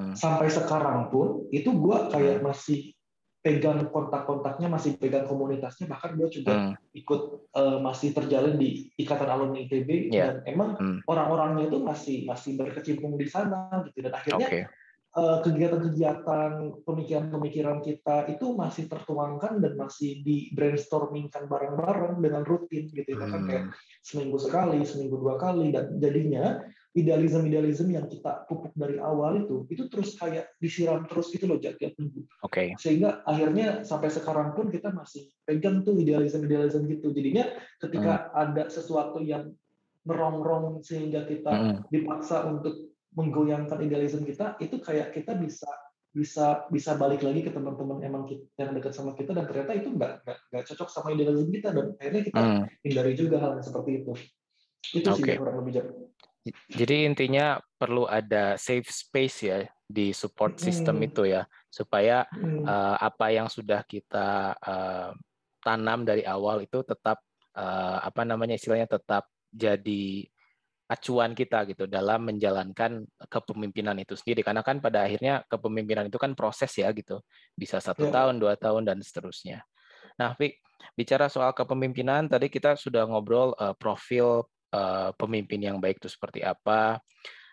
hmm. 0.00 0.14
sampai 0.16 0.48
sekarang 0.48 1.12
pun 1.12 1.52
itu 1.52 1.68
gue 1.68 1.96
kayak 2.08 2.40
hmm. 2.40 2.48
masih 2.48 2.96
pegang 3.42 3.90
kontak-kontaknya, 3.90 4.70
masih 4.70 4.94
pegang 5.02 5.26
komunitasnya, 5.26 5.90
bahkan 5.90 6.14
gue 6.14 6.30
juga 6.30 6.54
hmm. 6.54 6.94
ikut 6.94 7.50
uh, 7.58 7.78
masih 7.82 8.14
terjalin 8.14 8.54
di 8.54 8.94
ikatan 8.94 9.26
alumni 9.26 9.66
ITB 9.66 10.14
yeah. 10.14 10.38
dan 10.38 10.46
emang 10.46 10.78
hmm. 10.78 10.98
orang-orangnya 11.10 11.66
itu 11.66 11.82
masih 11.82 12.22
masih 12.22 12.54
berkecimpung 12.54 13.18
di 13.18 13.26
sana 13.26 13.82
gitu 13.90 13.98
dan 13.98 14.14
akhirnya 14.14 14.46
okay. 14.46 14.62
uh, 15.18 15.42
kegiatan-kegiatan 15.42 16.86
pemikiran-pemikiran 16.86 17.82
kita 17.82 18.30
itu 18.30 18.46
masih 18.54 18.86
tertuangkan 18.86 19.58
dan 19.58 19.74
masih 19.74 20.22
di 20.22 20.54
brainstormingkan 20.54 21.50
bareng-bareng 21.50 22.22
dengan 22.22 22.46
rutin 22.46 22.94
gitu 22.94 23.10
ya 23.10 23.26
kan 23.26 23.42
kayak 23.42 23.74
seminggu 24.06 24.38
sekali, 24.38 24.86
seminggu 24.86 25.18
dua 25.18 25.34
kali 25.34 25.74
dan 25.74 25.98
jadinya 25.98 26.62
idealisme-idealisme 26.92 27.88
yang 27.88 28.04
kita 28.04 28.44
pupuk 28.44 28.76
dari 28.76 29.00
awal 29.00 29.48
itu 29.48 29.64
itu 29.72 29.88
terus 29.88 30.12
kayak 30.20 30.52
disiram 30.60 31.08
terus 31.08 31.32
gitu 31.32 31.48
loh 31.48 31.56
tiap 31.56 31.96
minggu. 31.96 32.28
Oke. 32.44 32.52
Okay. 32.52 32.68
Sehingga 32.76 33.24
akhirnya 33.24 33.80
sampai 33.80 34.12
sekarang 34.12 34.52
pun 34.52 34.68
kita 34.68 34.92
masih 34.92 35.32
pegang 35.48 35.80
tuh 35.80 35.96
idealisme-idealisme 35.96 36.84
gitu. 36.92 37.08
Jadinya 37.16 37.48
ketika 37.80 38.28
hmm. 38.28 38.42
ada 38.44 38.64
sesuatu 38.68 39.24
yang 39.24 39.56
merongrong 40.04 40.84
sehingga 40.84 41.24
kita 41.24 41.52
hmm. 41.52 41.76
dipaksa 41.88 42.44
untuk 42.44 42.92
menggoyangkan 43.16 43.80
idealisme 43.80 44.24
kita, 44.28 44.60
itu 44.60 44.76
kayak 44.80 45.16
kita 45.16 45.32
bisa 45.36 45.68
bisa 46.12 46.68
bisa 46.68 46.92
balik 47.00 47.24
lagi 47.24 47.40
ke 47.40 47.48
teman-teman 47.48 48.04
emang 48.04 48.28
kita, 48.28 48.44
yang 48.60 48.76
dekat 48.76 48.92
sama 48.92 49.16
kita 49.16 49.32
dan 49.32 49.48
ternyata 49.48 49.72
itu 49.72 49.96
nggak 49.96 50.12
nggak 50.28 50.64
cocok 50.68 50.88
sama 50.92 51.16
idealisme 51.16 51.48
kita 51.48 51.72
dan 51.72 51.96
akhirnya 51.96 52.22
kita 52.28 52.40
hmm. 52.44 52.64
hindari 52.84 53.12
juga 53.16 53.40
hal 53.40 53.56
yang 53.56 53.64
seperti 53.64 54.04
itu. 54.04 54.12
Itu 54.92 55.08
okay. 55.08 55.16
sih 55.16 55.40
kurang 55.40 55.64
lebih 55.64 55.72
jauh. 55.80 56.01
Jadi 56.50 57.06
intinya 57.06 57.54
perlu 57.78 58.10
ada 58.10 58.58
safe 58.58 58.90
space 58.90 59.38
ya 59.46 59.62
di 59.86 60.10
support 60.10 60.58
system 60.58 60.98
hmm. 60.98 61.08
itu 61.12 61.22
ya 61.30 61.42
supaya 61.70 62.26
hmm. 62.34 62.66
uh, 62.66 62.96
apa 62.98 63.30
yang 63.30 63.46
sudah 63.46 63.86
kita 63.86 64.56
uh, 64.58 65.14
tanam 65.62 66.02
dari 66.02 66.26
awal 66.26 66.64
itu 66.66 66.82
tetap 66.82 67.22
uh, 67.54 68.02
apa 68.02 68.26
namanya 68.26 68.58
istilahnya 68.58 68.90
tetap 68.90 69.30
jadi 69.52 70.26
acuan 70.90 71.32
kita 71.32 71.64
gitu 71.70 71.88
dalam 71.88 72.28
menjalankan 72.28 73.06
kepemimpinan 73.30 73.96
itu 74.02 74.12
sendiri 74.12 74.44
karena 74.44 74.60
kan 74.60 74.82
pada 74.82 75.08
akhirnya 75.08 75.40
kepemimpinan 75.48 76.10
itu 76.12 76.20
kan 76.20 76.36
proses 76.36 76.68
ya 76.76 76.92
gitu 76.92 77.22
bisa 77.56 77.80
satu 77.80 78.10
yeah. 78.10 78.12
tahun 78.12 78.42
dua 78.42 78.58
tahun 78.60 78.84
dan 78.84 78.98
seterusnya. 79.00 79.64
Nah, 80.20 80.36
Vic, 80.36 80.60
bicara 80.92 81.32
soal 81.32 81.56
kepemimpinan 81.56 82.28
tadi 82.28 82.52
kita 82.52 82.76
sudah 82.76 83.08
ngobrol 83.08 83.56
uh, 83.56 83.72
profil 83.72 84.44
pemimpin 85.16 85.60
yang 85.60 85.76
baik 85.76 86.00
itu 86.00 86.08
seperti 86.08 86.40
apa. 86.40 86.96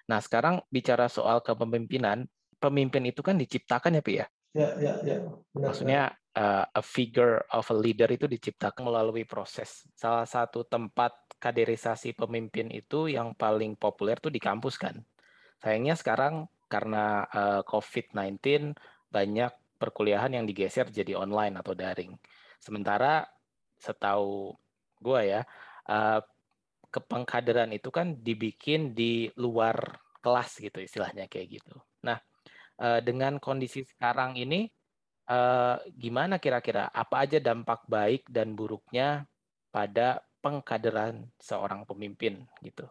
Nah, 0.10 0.20
sekarang 0.24 0.64
bicara 0.72 1.06
soal 1.12 1.44
kepemimpinan, 1.44 2.26
pemimpin 2.58 3.06
itu 3.12 3.22
kan 3.22 3.38
diciptakan 3.38 4.00
ya, 4.00 4.02
Pi 4.02 4.14
ya? 4.18 4.28
Ya, 4.58 4.70
ya, 4.82 4.94
ya. 5.06 5.18
Benar, 5.54 5.70
Maksudnya 5.70 6.02
uh, 6.34 6.66
a 6.66 6.82
figure 6.82 7.46
of 7.54 7.70
a 7.70 7.78
leader 7.78 8.10
itu 8.10 8.26
diciptakan 8.26 8.90
melalui 8.90 9.28
proses. 9.30 9.86
Salah 9.94 10.26
satu 10.26 10.66
tempat 10.66 11.14
kaderisasi 11.38 12.18
pemimpin 12.18 12.74
itu 12.74 13.08
yang 13.08 13.38
paling 13.38 13.78
populer 13.78 14.18
tuh 14.18 14.34
di 14.34 14.42
kampus 14.42 14.82
kan. 14.82 14.98
Sayangnya 15.62 15.94
sekarang 15.94 16.50
karena 16.66 17.30
uh, 17.30 17.62
COVID-19 17.62 18.74
banyak 19.14 19.52
perkuliahan 19.78 20.34
yang 20.34 20.46
digeser 20.50 20.90
jadi 20.90 21.14
online 21.14 21.62
atau 21.62 21.78
daring. 21.78 22.18
Sementara 22.58 23.30
setahu 23.80 24.58
gue 25.00 25.22
ya, 25.24 25.42
uh, 25.88 26.20
kepengkaderan 26.90 27.72
itu 27.74 27.90
kan 27.94 28.18
dibikin 28.18 28.98
di 28.98 29.30
luar 29.38 29.78
kelas 30.20 30.60
gitu 30.60 30.82
istilahnya 30.82 31.30
kayak 31.30 31.62
gitu. 31.62 31.78
Nah, 32.04 32.18
eh, 32.82 33.00
dengan 33.06 33.38
kondisi 33.38 33.86
sekarang 33.86 34.36
ini 34.36 34.68
eh, 35.30 35.76
gimana 35.94 36.42
kira-kira 36.42 36.90
apa 36.90 37.30
aja 37.30 37.38
dampak 37.38 37.86
baik 37.86 38.28
dan 38.28 38.58
buruknya 38.58 39.30
pada 39.70 40.26
pengkaderan 40.42 41.30
seorang 41.38 41.84
pemimpin 41.86 42.48
gitu? 42.64 42.88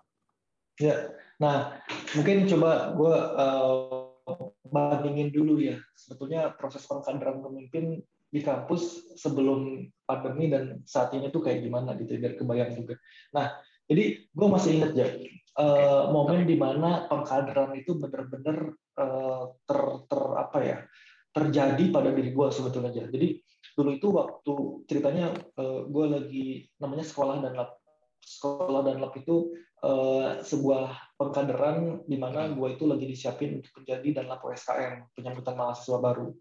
Ya, 0.78 1.10
nah 1.42 1.74
mungkin 2.14 2.46
coba 2.46 2.94
gue 2.94 3.14
uh, 3.34 4.14
bandingin 4.70 5.34
dulu 5.34 5.58
ya. 5.58 5.74
Sebetulnya 5.98 6.54
proses 6.54 6.86
pengkaderan 6.86 7.42
pemimpin 7.42 7.98
di 8.28 8.40
kampus 8.44 9.16
sebelum 9.18 9.90
pandemi 10.06 10.52
dan 10.52 10.84
saat 10.84 11.10
ini 11.16 11.32
tuh 11.32 11.42
kayak 11.42 11.66
gimana 11.66 11.98
gitu 11.98 12.14
biar 12.20 12.38
kebayang 12.38 12.78
juga. 12.78 12.94
Nah, 13.34 13.58
jadi 13.88 14.04
gue 14.28 14.48
masih 14.48 14.70
inget 14.78 14.92
ya 14.94 15.08
uh, 15.58 16.12
momen 16.14 16.46
di 16.46 16.54
mana 16.54 17.10
pengkaderan 17.10 17.74
itu 17.74 17.98
benar-benar 17.98 18.78
uh, 18.96 19.52
ter, 19.66 19.80
ter 20.06 20.22
apa 20.38 20.58
ya 20.62 20.78
terjadi 21.34 21.84
pada 21.92 22.10
diri 22.14 22.32
gue 22.32 22.48
sebetulnya 22.48 22.90
aja. 22.90 23.04
Jadi 23.10 23.38
dulu 23.78 23.90
itu 23.94 24.08
waktu 24.10 24.54
ceritanya 24.90 25.34
uh, 25.58 25.62
eh, 25.62 25.80
gue 25.86 26.04
lagi 26.08 26.46
namanya 26.82 27.04
sekolah 27.06 27.42
dan 27.42 27.52
lab 27.54 27.78
sekolah 28.18 28.82
dan 28.82 28.98
lab 28.98 29.14
itu 29.14 29.54
uh, 29.86 30.42
sebuah 30.42 31.14
pengkaderan 31.14 32.02
di 32.04 32.18
mana 32.18 32.50
gue 32.50 32.68
itu 32.74 32.84
lagi 32.90 33.06
disiapin 33.06 33.62
untuk 33.62 33.70
menjadi 33.78 34.22
dan 34.22 34.24
lab 34.26 34.42
OSKM 34.42 35.14
penyambutan 35.14 35.54
mahasiswa 35.54 35.98
baru. 36.02 36.34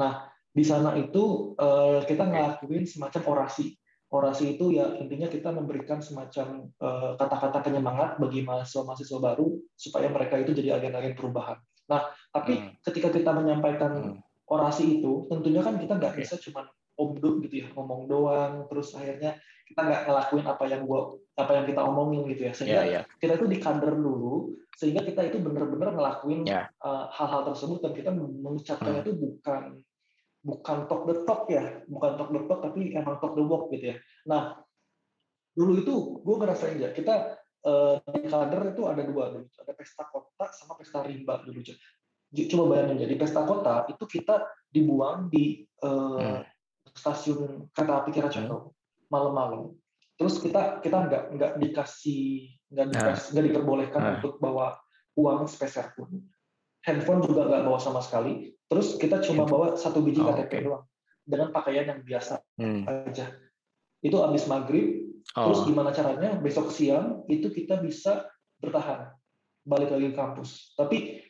Nah 0.00 0.30
di 0.54 0.64
sana 0.64 0.96
itu 0.96 1.52
uh, 1.58 2.00
kita 2.06 2.24
ngelakuin 2.24 2.88
semacam 2.88 3.22
orasi 3.36 3.76
orasi 4.14 4.54
itu 4.54 4.78
ya 4.78 4.94
intinya 5.02 5.26
kita 5.26 5.50
memberikan 5.50 5.98
semacam 5.98 6.70
eh, 6.70 7.10
kata-kata 7.18 7.58
uh, 7.58 7.64
penyemangat 7.66 8.22
bagi 8.22 8.46
mahasiswa-mahasiswa 8.46 9.18
baru 9.18 9.58
supaya 9.74 10.06
mereka 10.06 10.38
itu 10.38 10.54
jadi 10.54 10.78
agen-agen 10.78 11.18
perubahan. 11.18 11.58
Nah, 11.90 12.14
tapi 12.30 12.62
hmm. 12.62 12.70
ketika 12.86 13.10
kita 13.10 13.34
menyampaikan 13.34 14.14
hmm. 14.14 14.46
orasi 14.46 15.02
itu, 15.02 15.26
tentunya 15.26 15.60
kan 15.66 15.76
kita 15.76 15.98
nggak 15.98 16.14
bisa 16.14 16.38
cuma 16.38 16.70
omdo 16.94 17.42
gitu 17.42 17.66
ya, 17.66 17.68
ngomong 17.74 18.06
doang, 18.06 18.70
terus 18.70 18.94
akhirnya 18.94 19.34
kita 19.66 19.80
nggak 19.82 20.02
ngelakuin 20.06 20.46
apa 20.46 20.64
yang 20.70 20.86
gua 20.86 21.18
apa 21.34 21.52
yang 21.58 21.66
kita 21.66 21.82
omongin 21.82 22.22
gitu 22.30 22.42
ya, 22.46 22.52
sehingga 22.54 22.82
yeah, 22.86 23.02
yeah. 23.02 23.04
kita 23.18 23.34
itu 23.34 23.50
di 23.50 23.58
kader 23.58 23.98
dulu, 23.98 24.54
sehingga 24.78 25.02
kita 25.02 25.26
itu 25.26 25.42
benar-benar 25.42 25.90
ngelakuin 25.98 26.46
yeah. 26.46 26.70
Ya. 26.70 26.86
uh, 26.86 27.10
hal-hal 27.10 27.50
tersebut 27.50 27.82
dan 27.82 27.92
kita 27.98 28.10
mengucapkannya 28.14 29.02
hmm. 29.02 29.06
itu 29.10 29.12
bukan 29.18 29.62
bukan 30.44 30.84
talk 30.84 31.08
the 31.08 31.24
talk 31.24 31.48
ya, 31.48 31.80
bukan 31.88 32.20
talk 32.20 32.30
the 32.30 32.40
talk 32.44 32.60
tapi 32.60 32.92
emang 32.92 33.16
talk 33.16 33.32
the 33.32 33.42
walk 33.42 33.72
gitu 33.72 33.96
ya. 33.96 33.98
Nah, 34.28 34.60
dulu 35.56 35.80
itu 35.80 35.94
gue 36.20 36.36
ngerasain 36.36 36.76
ya, 36.76 36.92
kita 36.92 37.40
uh, 37.64 37.96
di 38.12 38.28
kader 38.28 38.76
itu 38.76 38.84
ada 38.84 39.02
dua 39.02 39.32
dulu, 39.32 39.48
ada 39.48 39.72
pesta 39.72 40.04
kota 40.12 40.46
sama 40.52 40.76
pesta 40.76 41.00
rimba 41.02 41.40
dulu. 41.42 41.64
Coba 42.34 42.64
bayangin 42.76 43.08
jadi 43.08 43.14
pesta 43.16 43.42
kota 43.48 43.88
itu 43.88 44.04
kita 44.04 44.44
dibuang 44.68 45.32
di 45.32 45.64
uh, 45.80 46.20
hmm. 46.20 46.42
stasiun 46.92 47.72
kereta 47.72 48.04
api 48.04 48.10
Kira 48.12 48.28
hmm. 48.28 48.68
malam-malam. 49.08 49.72
Terus 50.14 50.38
kita 50.38 50.78
kita 50.84 51.10
nggak 51.10 51.24
nggak 51.34 51.52
dikasih 51.58 52.52
nggak 52.70 52.86
nah. 52.86 52.92
dikasih 52.92 53.28
nggak 53.34 53.46
diperbolehkan 53.50 54.02
nah. 54.02 54.12
untuk 54.18 54.38
bawa 54.38 54.76
uang 55.16 55.46
spesial 55.48 55.90
pun. 55.94 56.10
Handphone 56.84 57.24
juga 57.24 57.48
nggak 57.48 57.62
bawa 57.64 57.78
sama 57.80 58.02
sekali 58.02 58.53
Terus 58.68 58.96
kita 58.96 59.20
cuma 59.22 59.44
bawa 59.44 59.76
satu 59.76 60.00
biji 60.00 60.24
oh, 60.24 60.32
KTP 60.32 60.52
okay. 60.52 60.60
doang 60.64 60.84
dengan 61.24 61.48
pakaian 61.52 61.86
yang 61.88 62.00
biasa 62.04 62.40
hmm. 62.60 62.82
aja. 63.08 63.26
Itu 64.04 64.20
habis 64.20 64.44
maghrib. 64.48 65.04
Oh. 65.36 65.50
Terus 65.50 65.60
gimana 65.64 65.90
caranya 65.92 66.36
besok 66.36 66.68
siang 66.68 67.24
itu 67.32 67.48
kita 67.48 67.80
bisa 67.80 68.28
bertahan 68.60 69.12
balik 69.64 69.92
lagi 69.92 70.12
ke 70.12 70.16
kampus. 70.16 70.76
Tapi 70.76 71.24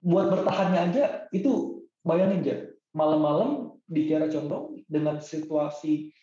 buat 0.00 0.30
bertahannya 0.30 0.80
aja 0.90 1.04
itu 1.34 1.84
bayangin 2.06 2.40
aja 2.46 2.56
malam-malam 2.96 3.76
di 3.84 4.08
Kiara 4.08 4.30
Condong 4.30 4.80
dengan 4.86 5.20
situasi 5.20 6.14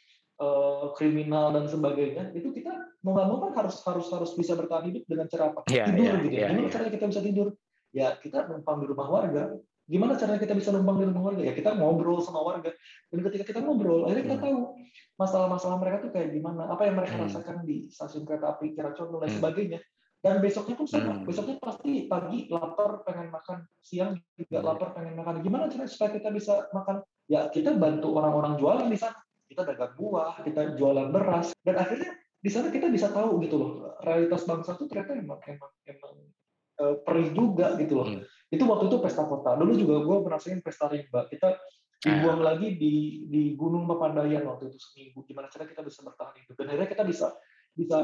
uh, 0.41 0.95
kriminal 0.97 1.53
dan 1.53 1.69
sebagainya 1.69 2.33
itu 2.33 2.49
kita 2.55 2.73
mau 3.05 3.13
nggak 3.13 3.27
mau 3.29 3.37
kan 3.47 3.53
harus 3.63 3.77
harus 3.85 4.07
harus 4.09 4.31
bisa 4.33 4.57
bertahan 4.57 4.89
hidup 4.89 5.03
dengan 5.05 5.27
cara 5.29 5.53
apa 5.53 5.67
yeah, 5.69 5.85
tidur 5.91 6.03
yeah, 6.03 6.23
gitu. 6.25 6.33
Yeah, 6.33 6.49
Gimana 6.49 6.63
yeah. 6.63 6.73
caranya 6.73 6.91
kita 6.95 7.05
bisa 7.11 7.21
tidur? 7.21 7.47
Ya 7.95 8.07
kita 8.19 8.37
numpang 8.49 8.83
di 8.83 8.85
rumah 8.89 9.07
warga 9.07 9.43
Gimana 9.87 10.19
caranya 10.19 10.43
kita 10.43 10.51
bisa 10.51 10.75
numpang 10.75 10.99
di 10.99 11.07
rumah 11.07 11.31
warga? 11.31 11.41
Ya 11.47 11.55
kita 11.55 11.71
ngobrol 11.79 12.19
sama 12.19 12.43
warga. 12.43 12.75
Dan 13.07 13.19
ketika 13.23 13.43
kita 13.47 13.59
ngobrol, 13.63 14.03
akhirnya 14.03 14.23
kita 14.27 14.37
hmm. 14.37 14.45
tahu 14.45 14.57
masalah-masalah 15.15 15.77
mereka 15.79 15.97
tuh 16.03 16.11
kayak 16.11 16.29
gimana, 16.35 16.67
apa 16.67 16.83
yang 16.91 16.95
mereka 16.99 17.15
hmm. 17.15 17.23
rasakan 17.31 17.63
di 17.63 17.87
stasiun 17.87 18.27
kereta 18.27 18.59
api, 18.59 18.75
kira 18.75 18.91
dan 18.91 19.07
lain 19.07 19.31
hmm. 19.31 19.39
sebagainya. 19.39 19.79
Dan 20.17 20.43
besoknya 20.43 20.75
pun 20.75 20.87
sama. 20.91 21.23
Besoknya 21.23 21.55
pasti 21.61 22.09
pagi 22.11 22.51
lapar 22.51 23.07
pengen 23.07 23.31
makan, 23.31 23.63
siang 23.79 24.19
juga 24.35 24.59
lapar 24.59 24.91
pengen 24.91 25.15
makan. 25.15 25.39
Gimana 25.39 25.71
caranya 25.71 25.87
supaya 25.87 26.11
kita 26.19 26.29
bisa 26.35 26.67
makan? 26.75 26.99
Ya 27.31 27.47
kita 27.47 27.71
bantu 27.79 28.11
orang-orang 28.19 28.59
jualan 28.59 28.91
di 28.91 28.99
sana. 28.99 29.15
Kita 29.47 29.63
dagang 29.63 29.95
buah, 29.95 30.43
kita 30.43 30.75
jualan 30.75 31.07
beras, 31.15 31.55
dan 31.63 31.79
akhirnya 31.79 32.11
di 32.37 32.49
sana 32.53 32.69
kita 32.69 32.87
bisa 32.87 33.09
tahu 33.09 33.41
gitu 33.41 33.55
loh 33.57 33.71
realitas 34.05 34.45
bangsa 34.45 34.77
itu 34.77 34.85
ternyata 34.85 35.17
emang 35.17 35.41
emang 35.43 35.71
emang 35.89 36.13
perih 36.77 37.29
juga 37.33 37.73
gitu 37.81 37.93
loh. 37.97 38.07
Hmm. 38.07 38.21
Itu 38.47 38.63
waktu 38.69 38.87
itu 38.87 38.97
pesta 39.01 39.25
kota. 39.25 39.57
Dulu 39.57 39.73
juga 39.75 39.95
gue 40.05 40.17
merasain 40.23 40.59
pesta 40.61 40.87
rimba. 40.87 41.25
Kita 41.27 41.57
dibuang 41.97 42.45
ah. 42.45 42.53
lagi 42.53 42.77
di 42.77 43.25
di 43.25 43.57
Gunung 43.57 43.89
Papandayan 43.89 44.45
waktu 44.45 44.69
itu 44.69 44.77
seminggu. 44.77 45.25
Gimana 45.25 45.49
cara 45.49 45.65
kita 45.65 45.81
bisa 45.81 46.05
bertahan 46.05 46.37
hidup? 46.37 46.55
Dan 46.55 46.65
akhirnya 46.71 46.89
kita 46.89 47.03
bisa 47.03 47.27
bisa 47.73 47.97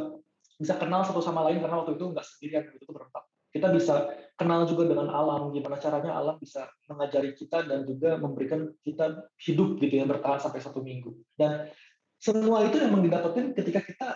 bisa 0.57 0.73
kenal 0.77 1.01
satu 1.05 1.21
sama 1.21 1.45
lain 1.49 1.61
karena 1.61 1.81
waktu 1.81 1.97
itu 1.97 2.05
nggak 2.09 2.25
sendirian 2.25 2.63
itu 2.73 2.85
berempat. 2.89 3.23
Kita 3.53 3.69
bisa 3.69 4.09
kenal 4.33 4.65
juga 4.65 4.89
dengan 4.89 5.13
alam, 5.13 5.53
gimana 5.53 5.77
caranya 5.77 6.17
alam 6.17 6.41
bisa 6.41 6.65
mengajari 6.89 7.37
kita 7.37 7.61
dan 7.69 7.85
juga 7.85 8.17
memberikan 8.17 8.65
kita 8.81 9.29
hidup 9.37 9.77
gitu 9.77 9.93
ya 10.01 10.09
bertahan 10.09 10.41
sampai 10.41 10.57
satu 10.57 10.81
minggu. 10.81 11.13
Dan 11.37 11.69
semua 12.17 12.65
itu 12.65 12.81
memang 12.81 13.05
didapatkan 13.05 13.53
ketika 13.53 13.85
kita 13.85 14.07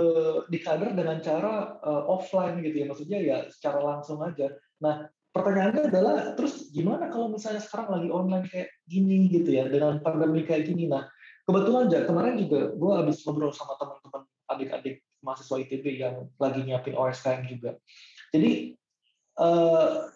uh, 0.00 0.48
di 0.48 0.58
kader 0.64 0.96
dengan 0.96 1.20
cara 1.20 1.76
uh, 1.84 2.08
offline 2.08 2.64
gitu 2.64 2.76
ya, 2.82 2.86
maksudnya 2.88 3.18
ya 3.20 3.36
secara 3.52 3.84
langsung 3.84 4.24
aja. 4.24 4.48
Nah 4.80 5.06
pertanyaannya 5.30 5.92
adalah 5.92 6.16
terus 6.34 6.72
gimana 6.74 7.12
kalau 7.12 7.30
misalnya 7.30 7.62
sekarang 7.62 8.00
lagi 8.00 8.08
online 8.10 8.46
kayak 8.48 8.72
gini 8.88 9.28
gitu 9.28 9.52
ya 9.52 9.68
dengan 9.68 10.00
pandemi 10.00 10.42
kayak 10.48 10.66
gini? 10.66 10.88
Nah 10.88 11.04
kebetulan 11.44 11.92
aja 11.92 12.08
kemarin 12.08 12.34
juga 12.40 12.72
gue 12.72 12.92
habis 12.96 13.20
ngobrol 13.22 13.52
sama 13.52 13.76
teman-teman 13.76 14.22
adik-adik 14.50 15.04
mahasiswa 15.20 15.60
ITB 15.60 15.84
yang 16.00 16.26
lagi 16.40 16.64
nyiapin 16.64 16.96
OSKM 16.96 17.44
juga. 17.46 17.76
Jadi 18.32 18.74
uh, 19.36 20.08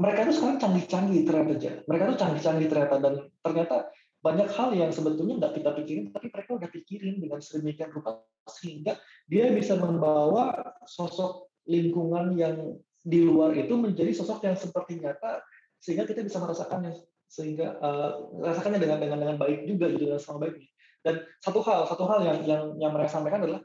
mereka 0.00 0.32
tuh 0.32 0.34
sekarang 0.40 0.58
canggih-canggih 0.58 1.22
ternyata 1.28 1.52
aja 1.60 1.72
mereka 1.84 2.02
tuh 2.08 2.18
canggih-canggih 2.24 2.68
ternyata 2.72 2.96
dan 3.04 3.14
ternyata 3.44 3.76
banyak 4.20 4.48
hal 4.52 4.70
yang 4.76 4.92
sebetulnya 4.92 5.40
nggak 5.40 5.60
kita 5.60 5.70
pikirin 5.80 6.04
tapi 6.12 6.28
mereka 6.28 6.50
udah 6.60 6.68
pikirin 6.68 7.16
dengan 7.20 7.40
sedemikian 7.40 7.88
rupa 7.88 8.20
sehingga 8.48 9.00
dia 9.24 9.48
bisa 9.52 9.80
membawa 9.80 10.52
sosok 10.84 11.48
lingkungan 11.64 12.36
yang 12.36 12.76
di 13.00 13.24
luar 13.24 13.56
itu 13.56 13.72
menjadi 13.80 14.12
sosok 14.12 14.44
yang 14.44 14.56
seperti 14.60 15.00
nyata 15.00 15.40
sehingga 15.80 16.04
kita 16.04 16.20
bisa 16.20 16.36
merasakannya 16.36 16.92
sehingga 17.30 17.78
uh, 17.80 18.10
merasakannya 18.36 18.80
dengan 18.82 18.98
dengan 18.98 19.18
dengan 19.22 19.36
baik 19.38 19.64
juga 19.64 19.86
gitu 19.94 20.10
dengan 20.10 20.20
sama 20.20 20.42
baiknya. 20.42 20.68
Dan 21.00 21.24
satu 21.40 21.62
hal 21.64 21.88
satu 21.88 22.04
hal 22.10 22.20
yang 22.26 22.38
yang 22.44 22.62
yang 22.76 22.92
mereka 22.92 23.16
sampaikan 23.16 23.46
adalah 23.46 23.62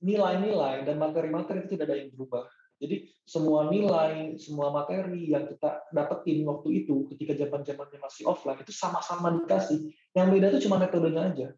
nilai-nilai 0.00 0.88
dan 0.88 0.96
materi-materi 0.96 1.66
itu 1.66 1.76
tidak 1.76 1.92
ada 1.92 1.96
yang 2.00 2.08
berubah 2.16 2.48
jadi 2.80 3.04
semua 3.28 3.68
nilai 3.68 4.40
semua 4.40 4.72
materi 4.72 5.28
yang 5.28 5.44
kita 5.44 5.84
dapetin 5.92 6.48
waktu 6.48 6.82
itu 6.82 7.04
ketika 7.12 7.36
zaman 7.36 7.60
zamannya 7.60 8.00
masih 8.00 8.24
offline 8.24 8.56
itu 8.56 8.72
sama-sama 8.72 9.36
dikasih. 9.36 9.92
Yang 10.16 10.26
beda 10.32 10.46
itu 10.56 10.60
cuma 10.64 10.80
metodenya 10.80 11.28
aja. 11.28 11.48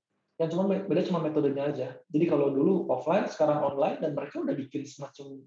Yang 0.42 0.48
cuma 0.52 0.66
beda 0.66 1.02
cuma 1.06 1.22
metodenya 1.22 1.62
aja. 1.70 1.88
Jadi 2.10 2.24
kalau 2.26 2.50
dulu 2.50 2.90
offline 2.90 3.30
sekarang 3.30 3.62
online 3.62 4.02
dan 4.02 4.18
mereka 4.18 4.42
udah 4.42 4.50
bikin 4.58 4.82
semacam 4.82 5.46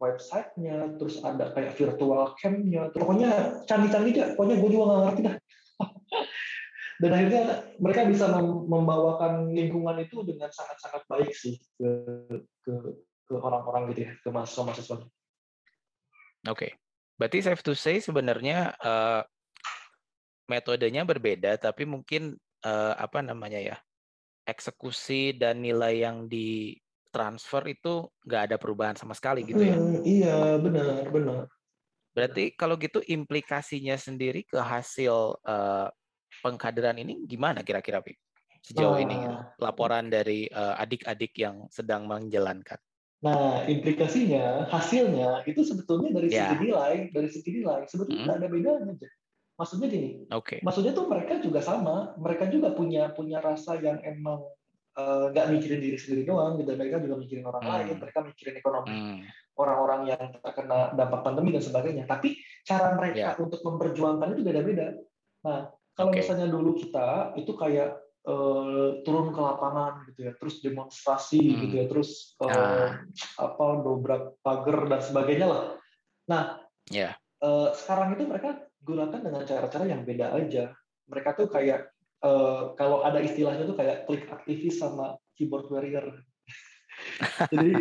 websitenya, 0.00 0.96
terus 0.96 1.20
ada 1.22 1.54
kayak 1.54 1.78
virtual 1.78 2.34
camp-nya, 2.40 2.90
pokoknya 2.90 3.62
canggih-canggih 3.70 4.12
aja, 4.18 4.24
pokoknya 4.34 4.56
gue 4.58 4.70
juga 4.72 4.84
nggak 4.88 5.02
ngerti 5.06 5.20
dah. 5.28 5.36
Dan 7.02 7.10
akhirnya 7.14 7.42
mereka 7.78 8.00
bisa 8.10 8.26
membawakan 8.66 9.52
lingkungan 9.54 10.02
itu 10.02 10.24
dengan 10.26 10.50
sangat-sangat 10.50 11.02
baik 11.06 11.30
sih 11.36 11.54
ke 11.78 11.90
ke 12.66 12.74
ke 13.40 13.46
orang-orang 13.46 13.82
gitu 13.94 14.00
ya, 14.08 14.12
ke 14.20 14.28
mahasiswa-mahasiswa. 14.28 14.96
Oke, 15.00 15.08
okay. 16.50 16.70
berarti 17.16 17.38
safe 17.40 17.62
to 17.62 17.72
say 17.72 18.02
sebenarnya 18.02 18.74
uh, 18.82 19.22
metodenya 20.50 21.06
berbeda, 21.06 21.56
tapi 21.56 21.86
mungkin 21.86 22.34
uh, 22.66 22.94
apa 22.98 23.22
namanya 23.22 23.62
ya 23.62 23.76
eksekusi 24.42 25.38
dan 25.38 25.62
nilai 25.62 26.02
yang 26.02 26.26
di 26.26 26.74
transfer 27.12 27.62
itu 27.68 28.08
nggak 28.26 28.42
ada 28.50 28.56
perubahan 28.58 28.96
sama 28.98 29.14
sekali 29.14 29.46
gitu 29.46 29.62
ya? 29.62 29.76
Hmm, 29.76 30.02
iya 30.02 30.58
benar 30.58 31.06
benar. 31.12 31.46
Berarti 32.12 32.52
kalau 32.52 32.76
gitu 32.76 33.00
implikasinya 33.00 33.96
sendiri 33.96 34.44
ke 34.44 34.60
hasil 34.60 35.40
uh, 35.44 35.88
pengkaderan 36.44 37.00
ini 37.00 37.24
gimana 37.24 37.64
kira-kira, 37.64 38.04
Pi? 38.04 38.12
Sejauh 38.62 38.94
nah, 38.94 39.02
ini 39.02 39.18
laporan 39.58 40.06
dari 40.06 40.46
uh, 40.52 40.76
adik-adik 40.78 41.34
yang 41.40 41.66
sedang 41.72 42.06
menjalankan. 42.06 42.78
Nah, 43.22 43.62
implikasinya, 43.70 44.66
hasilnya 44.66 45.46
itu 45.46 45.62
sebetulnya 45.62 46.10
dari 46.10 46.26
ya. 46.26 46.50
segi 46.50 46.56
nilai, 46.58 46.94
dari 47.14 47.28
segi 47.30 47.50
nilai 47.62 47.86
sebetulnya 47.86 48.26
nggak 48.26 48.36
hmm. 48.36 48.42
ada 48.42 48.48
bedanya. 48.50 49.10
Maksudnya 49.54 49.86
gini, 49.86 50.10
okay. 50.32 50.58
maksudnya 50.66 50.90
tuh 50.90 51.06
mereka 51.06 51.38
juga 51.38 51.62
sama, 51.62 52.18
mereka 52.18 52.50
juga 52.50 52.74
punya 52.74 53.14
punya 53.14 53.38
rasa 53.38 53.78
yang 53.78 54.02
emang 54.02 54.42
Eh, 54.92 55.24
nggak 55.32 55.46
uh, 55.48 55.50
mikirin 55.56 55.80
diri 55.80 55.96
sendiri 55.96 56.28
doang 56.28 56.60
gitu 56.60 56.76
mereka 56.76 57.00
juga 57.00 57.16
mikirin 57.16 57.48
orang 57.48 57.64
hmm. 57.64 57.72
lain 57.72 57.96
mereka 57.96 58.18
mikirin 58.28 58.60
ekonomi 58.60 58.92
hmm. 58.92 59.24
orang-orang 59.56 60.00
yang 60.12 60.24
terkena 60.36 60.92
dampak 60.92 61.24
pandemi 61.24 61.48
dan 61.48 61.64
sebagainya 61.64 62.04
tapi 62.04 62.36
cara 62.60 62.92
mereka 62.92 63.32
yeah. 63.32 63.40
untuk 63.40 63.64
memperjuangkan 63.64 64.36
itu 64.36 64.44
beda-beda 64.44 64.92
nah 65.48 65.72
kalau 65.96 66.12
okay. 66.12 66.20
misalnya 66.20 66.44
dulu 66.44 66.76
kita 66.76 67.32
itu 67.40 67.56
kayak 67.56 68.01
uh, 68.28 69.02
turun 69.02 69.30
ke 69.34 69.40
lapangan 69.40 70.06
gitu 70.12 70.30
ya 70.30 70.32
terus 70.38 70.60
demonstrasi 70.60 71.40
hmm. 71.40 71.58
gitu 71.66 71.74
ya 71.78 71.86
terus 71.90 72.38
uh, 72.42 72.50
ah. 72.50 72.88
apa 73.40 73.66
dobrak 73.82 74.38
pagar 74.44 74.90
dan 74.90 75.00
sebagainya 75.00 75.46
lah 75.48 75.62
nah 76.26 76.42
yeah. 76.90 77.14
Ya. 77.42 77.46
uh, 77.46 77.68
sekarang 77.74 78.14
itu 78.14 78.26
mereka 78.26 78.62
gunakan 78.82 79.20
dengan 79.22 79.42
cara-cara 79.46 79.84
yang 79.86 80.02
beda 80.02 80.34
aja 80.34 80.74
mereka 81.06 81.34
tuh 81.36 81.50
kayak 81.50 81.92
uh, 82.22 82.72
kalau 82.78 83.02
ada 83.02 83.18
istilahnya 83.20 83.66
tuh 83.66 83.76
kayak 83.76 84.06
klik 84.06 84.24
aktivis 84.30 84.78
sama 84.80 85.18
keyboard 85.36 85.68
warrior. 85.68 86.22
jadi 87.52 87.72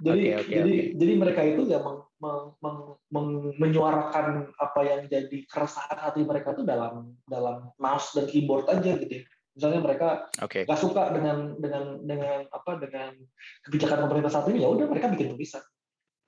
jadi 0.00 0.22
okay, 0.22 0.38
okay, 0.38 0.54
jadi 0.54 0.72
okay. 0.72 0.94
jadi 0.96 1.12
mereka 1.18 1.40
itu 1.44 1.62
ya 1.68 1.82
meng, 1.82 2.00
meng, 2.22 2.56
meng, 2.62 2.78
meng, 3.10 3.28
menyuarakan 3.58 4.48
apa 4.56 4.80
yang 4.86 5.00
jadi 5.10 5.38
keresahan 5.50 5.98
hati 5.98 6.24
mereka 6.24 6.56
tuh 6.56 6.64
dalam 6.64 7.12
dalam 7.26 7.68
mouse 7.76 8.16
dan 8.16 8.30
keyboard 8.30 8.70
aja 8.70 8.96
gitu 8.96 9.20
ya. 9.20 9.24
Misalnya 9.52 9.80
mereka 9.84 10.32
okay. 10.40 10.64
gak 10.64 10.80
suka 10.80 11.12
dengan 11.12 11.60
dengan 11.60 12.00
dengan 12.04 12.48
apa 12.48 12.80
dengan 12.80 13.12
kebijakan 13.68 14.08
pemerintah 14.08 14.32
saat 14.32 14.48
ini 14.48 14.64
ya 14.64 14.68
udah 14.72 14.88
mereka 14.88 15.12
bikin 15.12 15.36
tulisan 15.36 15.60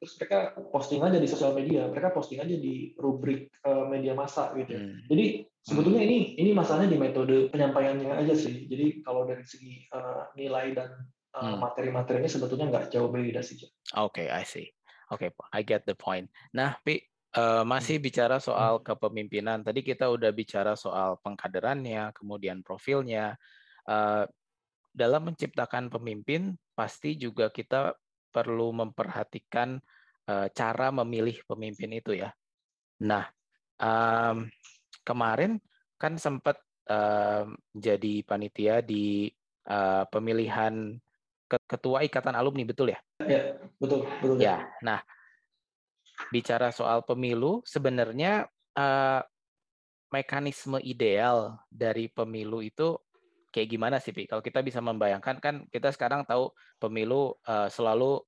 terus 0.05 0.21
mereka 0.21 0.53
posting 0.69 1.01
aja 1.01 1.17
di 1.17 1.25
sosial 1.25 1.57
media, 1.57 1.89
mereka 1.89 2.13
posting 2.13 2.37
aja 2.37 2.53
di 2.53 2.93
rubrik 3.01 3.49
uh, 3.65 3.89
media 3.89 4.13
massa 4.13 4.53
gitu. 4.53 4.77
Hmm. 4.77 5.01
Jadi 5.09 5.49
sebetulnya 5.65 6.05
ini 6.05 6.37
ini 6.37 6.53
masalahnya 6.53 6.93
di 6.93 7.01
metode 7.01 7.49
penyampaiannya 7.49 8.13
aja 8.13 8.37
sih. 8.37 8.69
Jadi 8.69 9.01
kalau 9.01 9.25
dari 9.25 9.41
segi 9.49 9.89
uh, 9.97 10.29
nilai 10.37 10.77
dan 10.77 10.93
uh, 11.33 11.57
hmm. 11.57 11.57
materi-materinya 11.57 12.29
sebetulnya 12.29 12.69
nggak 12.69 12.93
jauh 12.93 13.09
beda 13.09 13.41
sih. 13.41 13.65
Oke, 13.65 13.73
okay, 13.97 14.27
I 14.29 14.45
see. 14.45 14.69
Oke, 15.09 15.33
okay, 15.33 15.57
I 15.57 15.65
get 15.65 15.89
the 15.89 15.97
point. 15.97 16.29
Nah, 16.53 16.77
Pi, 16.85 17.01
uh, 17.35 17.62
masih 17.66 17.99
bicara 17.99 18.38
soal 18.38 18.79
hmm. 18.81 18.85
kepemimpinan. 18.87 19.61
Tadi 19.66 19.83
kita 19.83 20.09
udah 20.09 20.31
bicara 20.31 20.79
soal 20.79 21.18
pengkaderannya, 21.20 22.14
kemudian 22.14 22.62
profilnya. 22.62 23.35
Uh, 23.85 24.25
dalam 24.94 25.27
menciptakan 25.27 25.90
pemimpin, 25.90 26.55
pasti 26.79 27.18
juga 27.18 27.51
kita 27.51 27.99
perlu 28.31 28.70
memperhatikan 28.75 29.79
uh, 30.31 30.47
cara 30.55 30.94
memilih 30.94 31.42
pemimpin 31.47 31.90
itu 31.99 32.14
ya. 32.14 32.31
Nah, 33.03 33.27
um, 33.79 34.47
kemarin 35.03 35.59
kan 35.99 36.14
sempat 36.18 36.59
um, 36.87 37.59
jadi 37.75 38.23
panitia 38.23 38.83
di 38.83 39.31
uh, 39.66 40.07
pemilihan 40.11 40.94
ketua 41.66 42.03
ikatan 42.07 42.35
alumni 42.35 42.66
betul 42.66 42.90
ya? 42.90 42.99
Ya 43.23 43.59
betul 43.79 44.07
betul. 44.23 44.37
Ya, 44.42 44.66
nah 44.83 45.03
bicara 46.31 46.70
soal 46.70 47.03
pemilu 47.03 47.62
sebenarnya 47.66 48.46
uh, 48.79 49.20
mekanisme 50.14 50.79
ideal 50.79 51.59
dari 51.66 52.07
pemilu 52.07 52.62
itu 52.62 52.94
kayak 53.50 53.68
gimana 53.70 53.96
sih, 53.98 54.11
Pi? 54.11 54.27
Kalau 54.27 54.42
kita 54.42 54.62
bisa 54.62 54.79
membayangkan 54.83 55.38
kan 55.38 55.55
kita 55.70 55.90
sekarang 55.94 56.27
tahu 56.27 56.50
pemilu 56.79 57.35
uh, 57.46 57.70
selalu 57.70 58.22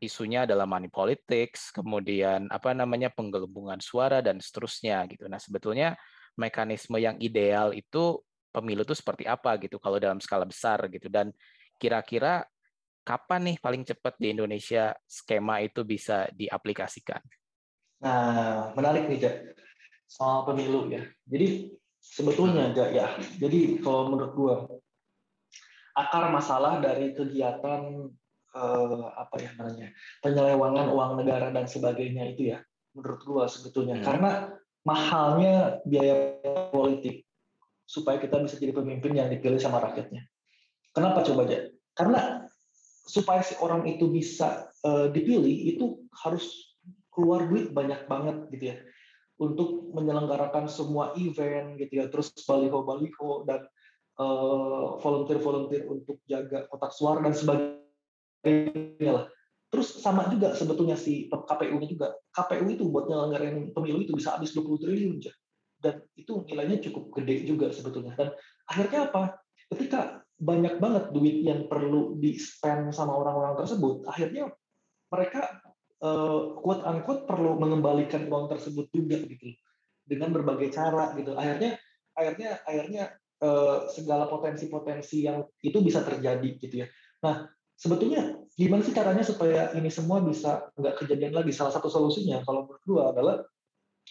isunya 0.00 0.44
adalah 0.44 0.68
money 0.68 0.92
politics, 0.92 1.72
kemudian 1.72 2.48
apa 2.52 2.76
namanya 2.76 3.08
penggelembungan 3.08 3.80
suara 3.80 4.20
dan 4.20 4.40
seterusnya 4.40 5.04
gitu. 5.08 5.28
Nah, 5.28 5.40
sebetulnya 5.40 5.96
mekanisme 6.36 7.00
yang 7.00 7.16
ideal 7.22 7.72
itu 7.72 8.20
pemilu 8.52 8.82
itu 8.86 8.94
seperti 8.94 9.24
apa 9.26 9.56
gitu 9.58 9.82
kalau 9.82 9.98
dalam 9.98 10.18
skala 10.22 10.46
besar 10.46 10.86
gitu 10.90 11.10
dan 11.10 11.30
kira-kira 11.78 12.46
kapan 13.04 13.52
nih 13.52 13.56
paling 13.60 13.84
cepat 13.84 14.16
di 14.16 14.32
Indonesia 14.32 14.96
skema 15.04 15.60
itu 15.60 15.84
bisa 15.84 16.26
diaplikasikan? 16.32 17.20
Nah, 18.00 18.72
menarik 18.74 19.06
nih, 19.06 19.20
Jack 19.20 19.36
soal 20.14 20.46
pemilu 20.46 20.86
ya. 20.92 21.02
Jadi 21.26 21.74
sebetulnya 21.98 22.70
aja 22.70 22.84
ya. 22.92 23.06
Jadi 23.40 23.80
kalau 23.82 24.12
menurut 24.12 24.32
gua 24.36 24.54
akar 25.94 26.30
masalah 26.30 26.82
dari 26.82 27.14
kegiatan 27.14 28.10
eh, 28.54 29.06
apa 29.14 29.36
ya 29.38 29.50
namanya 29.58 29.94
penyelewangan 30.22 30.90
uang 30.90 31.12
negara 31.22 31.54
dan 31.54 31.66
sebagainya 31.70 32.34
itu 32.34 32.54
ya 32.54 32.58
menurut 32.94 33.22
gua 33.26 33.44
sebetulnya 33.46 33.98
hmm. 33.98 34.06
karena 34.06 34.30
mahalnya 34.86 35.82
biaya 35.86 36.38
politik 36.70 37.26
supaya 37.86 38.18
kita 38.22 38.42
bisa 38.42 38.56
jadi 38.58 38.72
pemimpin 38.74 39.12
yang 39.16 39.28
dipilih 39.28 39.58
sama 39.58 39.80
rakyatnya. 39.82 40.24
Kenapa 40.94 41.26
coba 41.26 41.44
aja? 41.48 41.68
Karena 41.94 42.43
supaya 43.04 43.44
si 43.44 43.54
orang 43.60 43.84
itu 43.84 44.08
bisa 44.08 44.68
uh, 44.84 45.12
dipilih 45.12 45.76
itu 45.76 46.00
harus 46.24 46.76
keluar 47.12 47.46
duit 47.46 47.70
banyak 47.70 48.08
banget 48.08 48.36
gitu 48.56 48.64
ya. 48.74 48.76
Untuk 49.34 49.90
menyelenggarakan 49.92 50.70
semua 50.70 51.12
event 51.18 51.76
gitu 51.76 51.92
ya. 52.00 52.06
Terus 52.08 52.32
baliho-baliho 52.48 53.44
dan 53.44 53.66
uh, 54.18 54.96
volunteer-volunteer 54.98 55.84
untuk 55.86 56.22
jaga 56.24 56.66
kotak 56.70 56.92
suara 56.94 57.20
dan 57.20 57.34
sebagainya 57.36 59.12
lah. 59.12 59.26
Terus 59.68 59.98
sama 59.98 60.30
juga 60.30 60.54
sebetulnya 60.54 60.94
si 60.94 61.26
KPU-nya 61.28 61.88
juga. 61.90 62.14
KPU 62.30 62.66
itu 62.70 62.86
buat 62.88 63.10
nyelenggarain 63.10 63.74
pemilu 63.74 64.06
itu 64.06 64.14
bisa 64.14 64.38
habis 64.38 64.54
20 64.54 64.80
triliun 64.86 65.18
aja 65.18 65.34
dan 65.84 66.00
itu 66.16 66.32
nilainya 66.48 66.80
cukup 66.88 67.12
gede 67.20 67.44
juga 67.44 67.68
sebetulnya. 67.68 68.16
Dan 68.16 68.32
akhirnya 68.64 69.12
apa? 69.12 69.36
Ketika 69.68 70.23
banyak 70.44 70.76
banget 70.76 71.04
duit 71.16 71.40
yang 71.40 71.64
perlu 71.72 72.20
di 72.20 72.36
spend 72.36 72.92
sama 72.92 73.16
orang-orang 73.16 73.56
tersebut, 73.64 74.04
akhirnya 74.04 74.52
mereka 75.08 75.64
uh, 76.04 76.60
quote 76.60 76.84
unquote 76.84 77.24
perlu 77.24 77.56
mengembalikan 77.56 78.28
uang 78.28 78.52
tersebut 78.52 78.92
juga 78.92 79.24
gitu 79.24 79.56
dengan 80.04 80.36
berbagai 80.36 80.68
cara 80.76 81.16
gitu. 81.16 81.32
Akhirnya 81.32 81.80
akhirnya 82.12 82.50
akhirnya 82.68 83.04
uh, 83.40 83.88
segala 83.88 84.28
potensi-potensi 84.28 85.24
yang 85.24 85.48
itu 85.64 85.80
bisa 85.80 86.04
terjadi 86.04 86.48
gitu 86.60 86.84
ya. 86.84 86.86
Nah, 87.24 87.48
sebetulnya 87.72 88.36
gimana 88.52 88.84
sih 88.84 88.92
caranya 88.92 89.24
supaya 89.24 89.72
ini 89.72 89.88
semua 89.88 90.20
bisa 90.20 90.68
nggak 90.76 91.00
kejadian 91.00 91.32
lagi? 91.32 91.56
Salah 91.56 91.72
satu 91.72 91.88
solusinya 91.88 92.44
kalau 92.44 92.68
menurut 92.68 93.16
adalah 93.16 93.36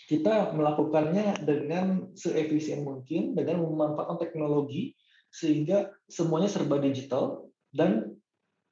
kita 0.10 0.52
melakukannya 0.58 1.46
dengan 1.46 2.12
seefisien 2.18 2.82
mungkin 2.82 3.38
dengan 3.38 3.62
memanfaatkan 3.62 4.18
teknologi 4.18 4.98
sehingga 5.34 5.90
semuanya 6.06 6.46
serba 6.46 6.78
digital 6.78 7.50
dan 7.74 8.14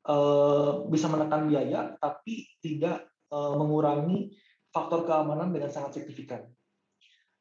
uh, 0.06 0.86
bisa 0.86 1.10
menekan 1.10 1.50
biaya 1.50 1.97
tapi 1.97 2.45
tidak 2.62 3.10
uh, 3.34 3.58
mengurangi 3.58 4.38
faktor 4.69 5.10
keamanan 5.10 5.50
dengan 5.50 5.74
sangat 5.74 5.97
signifikan. 5.97 6.45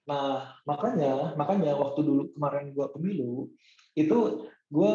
Nah, 0.09 0.57
makanya 0.65 1.37
makanya 1.37 1.77
waktu 1.77 2.01
dulu 2.01 2.33
kemarin 2.33 2.73
gua 2.73 2.89
pemilu 2.91 3.53
itu 3.93 4.49
gue 4.71 4.93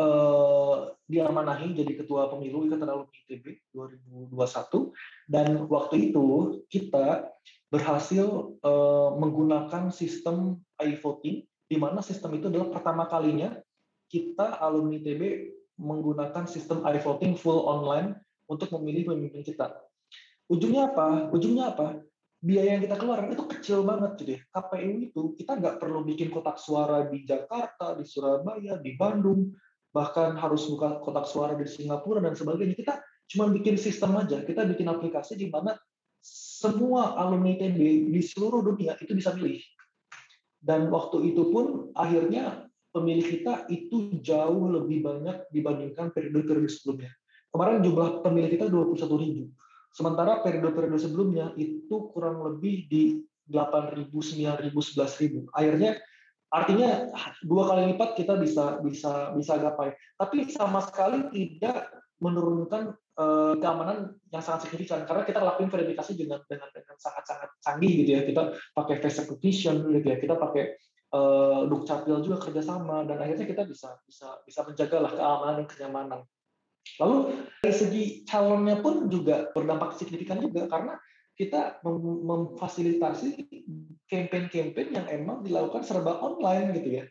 uh, 0.00 0.76
diamanahi 1.04 1.76
jadi 1.76 1.92
ketua 2.00 2.32
pemilu 2.32 2.64
Ikatan 2.64 2.88
Alumni 2.88 3.12
ITB 3.28 3.68
2021 3.76 4.32
dan 5.28 5.46
waktu 5.68 6.08
itu 6.08 6.26
kita 6.72 7.28
berhasil 7.68 8.56
uh, 8.64 9.10
menggunakan 9.20 9.92
sistem 9.92 10.64
e-voting 10.80 11.44
di 11.70 11.78
mana 11.78 12.02
sistem 12.02 12.34
itu 12.34 12.50
adalah 12.50 12.74
pertama 12.74 13.06
kalinya 13.06 13.54
kita 14.10 14.58
alumni 14.58 14.98
TB 14.98 15.22
menggunakan 15.78 16.44
sistem 16.50 16.82
iVoting 16.82 17.38
full 17.38 17.62
online 17.70 18.18
untuk 18.50 18.74
memilih 18.74 19.14
pemimpin 19.14 19.46
kita. 19.46 19.78
Ujungnya 20.50 20.90
apa? 20.90 21.30
Ujungnya 21.30 21.70
apa? 21.70 22.02
Biaya 22.42 22.74
yang 22.74 22.82
kita 22.82 22.98
keluarkan 22.98 23.30
itu 23.38 23.44
kecil 23.46 23.78
banget 23.86 24.12
jadi 24.18 24.34
KPU 24.50 24.92
itu 24.98 25.22
kita 25.38 25.60
nggak 25.62 25.76
perlu 25.78 26.02
bikin 26.02 26.34
kotak 26.34 26.58
suara 26.58 27.06
di 27.06 27.22
Jakarta, 27.22 27.94
di 27.94 28.02
Surabaya, 28.02 28.80
di 28.82 28.98
Bandung, 28.98 29.54
bahkan 29.94 30.34
harus 30.34 30.66
buka 30.66 30.98
kotak 30.98 31.30
suara 31.30 31.54
di 31.54 31.70
Singapura 31.70 32.18
dan 32.18 32.34
sebagainya. 32.34 32.74
Kita 32.74 32.98
cuma 33.30 33.46
bikin 33.46 33.78
sistem 33.78 34.18
aja. 34.18 34.42
Kita 34.42 34.66
bikin 34.66 34.90
aplikasi 34.90 35.38
di 35.38 35.46
mana 35.46 35.78
semua 36.26 37.14
alumni 37.14 37.54
TB 37.54 38.10
di 38.10 38.20
seluruh 38.24 38.66
dunia 38.66 38.98
itu 38.98 39.14
bisa 39.14 39.30
milih 39.38 39.62
dan 40.60 40.92
waktu 40.92 41.32
itu 41.32 41.48
pun 41.48 41.88
akhirnya 41.96 42.68
pemilih 42.92 43.26
kita 43.26 43.64
itu 43.72 44.20
jauh 44.20 44.68
lebih 44.68 45.00
banyak 45.00 45.48
dibandingkan 45.48 46.12
periode-periode 46.12 46.68
sebelumnya. 46.68 47.10
Kemarin 47.50 47.82
jumlah 47.82 48.22
pemilih 48.22 48.50
kita 48.52 48.66
21 48.70 49.22
ribu. 49.24 49.42
Sementara 49.90 50.38
periode-periode 50.44 51.02
sebelumnya 51.02 51.50
itu 51.58 52.12
kurang 52.14 52.46
lebih 52.46 52.86
di 52.86 53.02
8 53.50 53.98
ribu, 53.98 54.22
9 54.22 54.62
ribu, 54.62 54.78
11 54.78 55.22
ribu. 55.22 55.38
Akhirnya 55.50 55.98
artinya 56.50 57.06
dua 57.46 57.70
kali 57.70 57.94
lipat 57.94 58.18
kita 58.18 58.34
bisa 58.38 58.78
bisa 58.82 59.34
bisa 59.34 59.54
gapai. 59.58 59.94
Tapi 60.18 60.50
sama 60.50 60.82
sekali 60.82 61.26
tidak 61.34 61.90
menurunkan 62.20 62.94
uh, 63.16 63.54
keamanan 63.56 64.14
yang 64.30 64.44
sangat 64.44 64.68
signifikan. 64.68 65.08
Karena 65.08 65.24
kita 65.24 65.40
lakuin 65.40 65.72
verifikasi 65.72 66.12
dengan 66.14 66.40
dengan 66.46 66.68
dengan 66.70 66.96
sangat 67.00 67.24
sangat 67.26 67.50
canggih 67.64 67.92
gitu 68.04 68.10
ya. 68.14 68.22
Kita 68.28 68.42
pakai 68.76 68.94
face 69.00 69.24
recognition 69.24 69.88
gitu 69.90 70.06
ya. 70.06 70.16
Kita 70.20 70.34
pakai 70.36 70.64
uh, 71.16 71.66
dukcapil 71.66 72.20
juga 72.22 72.38
kerjasama. 72.44 73.08
Dan 73.08 73.18
akhirnya 73.18 73.48
kita 73.48 73.62
bisa 73.64 73.96
bisa 74.04 74.38
bisa 74.44 74.60
menjaga 74.62 74.96
lah 75.00 75.12
keamanan 75.16 75.54
dan 75.64 75.66
kenyamanan. 75.66 76.20
Lalu 77.00 77.16
dari 77.64 77.74
segi 77.76 78.02
calonnya 78.28 78.76
pun 78.80 79.08
juga 79.08 79.48
berdampak 79.56 79.96
signifikan 79.96 80.38
juga. 80.44 80.68
Karena 80.68 80.94
kita 81.40 81.80
mem 81.88 82.28
memfasilitasi 82.28 83.48
campaign-campaign 84.12 84.88
yang 84.92 85.06
emang 85.08 85.40
dilakukan 85.40 85.80
serba 85.80 86.20
online 86.20 86.76
gitu 86.76 87.00
ya 87.00 87.04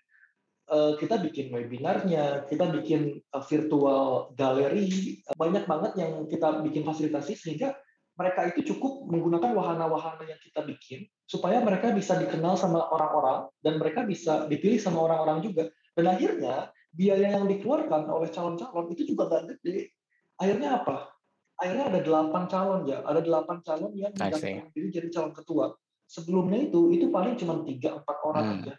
Eh, 0.69 0.93
kita 1.01 1.17
bikin 1.17 1.49
webinarnya, 1.49 2.45
kita 2.45 2.69
bikin 2.69 3.17
eh, 3.17 3.43
virtual 3.49 4.29
galeri, 4.37 5.17
banyak 5.33 5.65
banget 5.65 5.97
yang 5.97 6.29
kita 6.29 6.61
bikin 6.61 6.85
fasilitasi 6.85 7.33
sehingga 7.33 7.73
mereka 8.13 8.53
itu 8.53 8.75
cukup 8.75 9.09
menggunakan 9.09 9.57
wahana-wahana 9.57 10.29
yang 10.29 10.37
kita 10.37 10.61
bikin 10.61 11.09
supaya 11.25 11.57
mereka 11.65 11.89
bisa 11.89 12.21
dikenal 12.21 12.53
sama 12.53 12.85
orang-orang 12.85 13.49
dan 13.65 13.81
mereka 13.81 14.05
bisa 14.05 14.45
dipilih 14.45 14.77
sama 14.77 15.09
orang-orang 15.09 15.41
juga. 15.41 15.73
Dan 15.97 16.05
akhirnya 16.05 16.69
biaya 16.93 17.41
yang 17.41 17.49
dikeluarkan 17.49 18.05
oleh 18.05 18.29
calon-calon 18.29 18.93
itu 18.93 19.09
juga 19.09 19.25
nggak 19.25 19.43
gede. 19.57 19.89
Akhirnya 20.37 20.85
apa? 20.85 21.17
Akhirnya 21.57 21.85
ada 21.89 21.99
delapan 22.05 22.43
calon 22.45 22.81
ya, 22.85 23.01
ada 23.09 23.25
delapan 23.25 23.57
calon 23.65 23.91
yang 23.97 24.13
mendaftarkan 24.13 24.69
diri 24.69 24.87
jadi 24.93 25.09
calon 25.09 25.33
ketua. 25.33 25.73
Sebelumnya 26.05 26.61
itu 26.61 26.93
itu 26.93 27.09
paling 27.09 27.41
cuma 27.41 27.65
tiga 27.65 27.97
empat 27.97 28.17
orang 28.21 28.45
hmm. 28.45 28.55
aja 28.69 28.73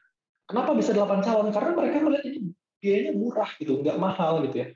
Kenapa 0.51 0.71
bisa 0.75 0.91
8 0.91 1.23
calon? 1.23 1.49
Karena 1.55 1.71
mereka 1.79 1.97
melihat 2.03 2.25
ini 2.27 2.39
biayanya 2.83 3.13
murah 3.15 3.51
gitu, 3.63 3.79
nggak 3.79 3.99
mahal 4.03 4.43
gitu 4.51 4.67
ya. 4.67 4.69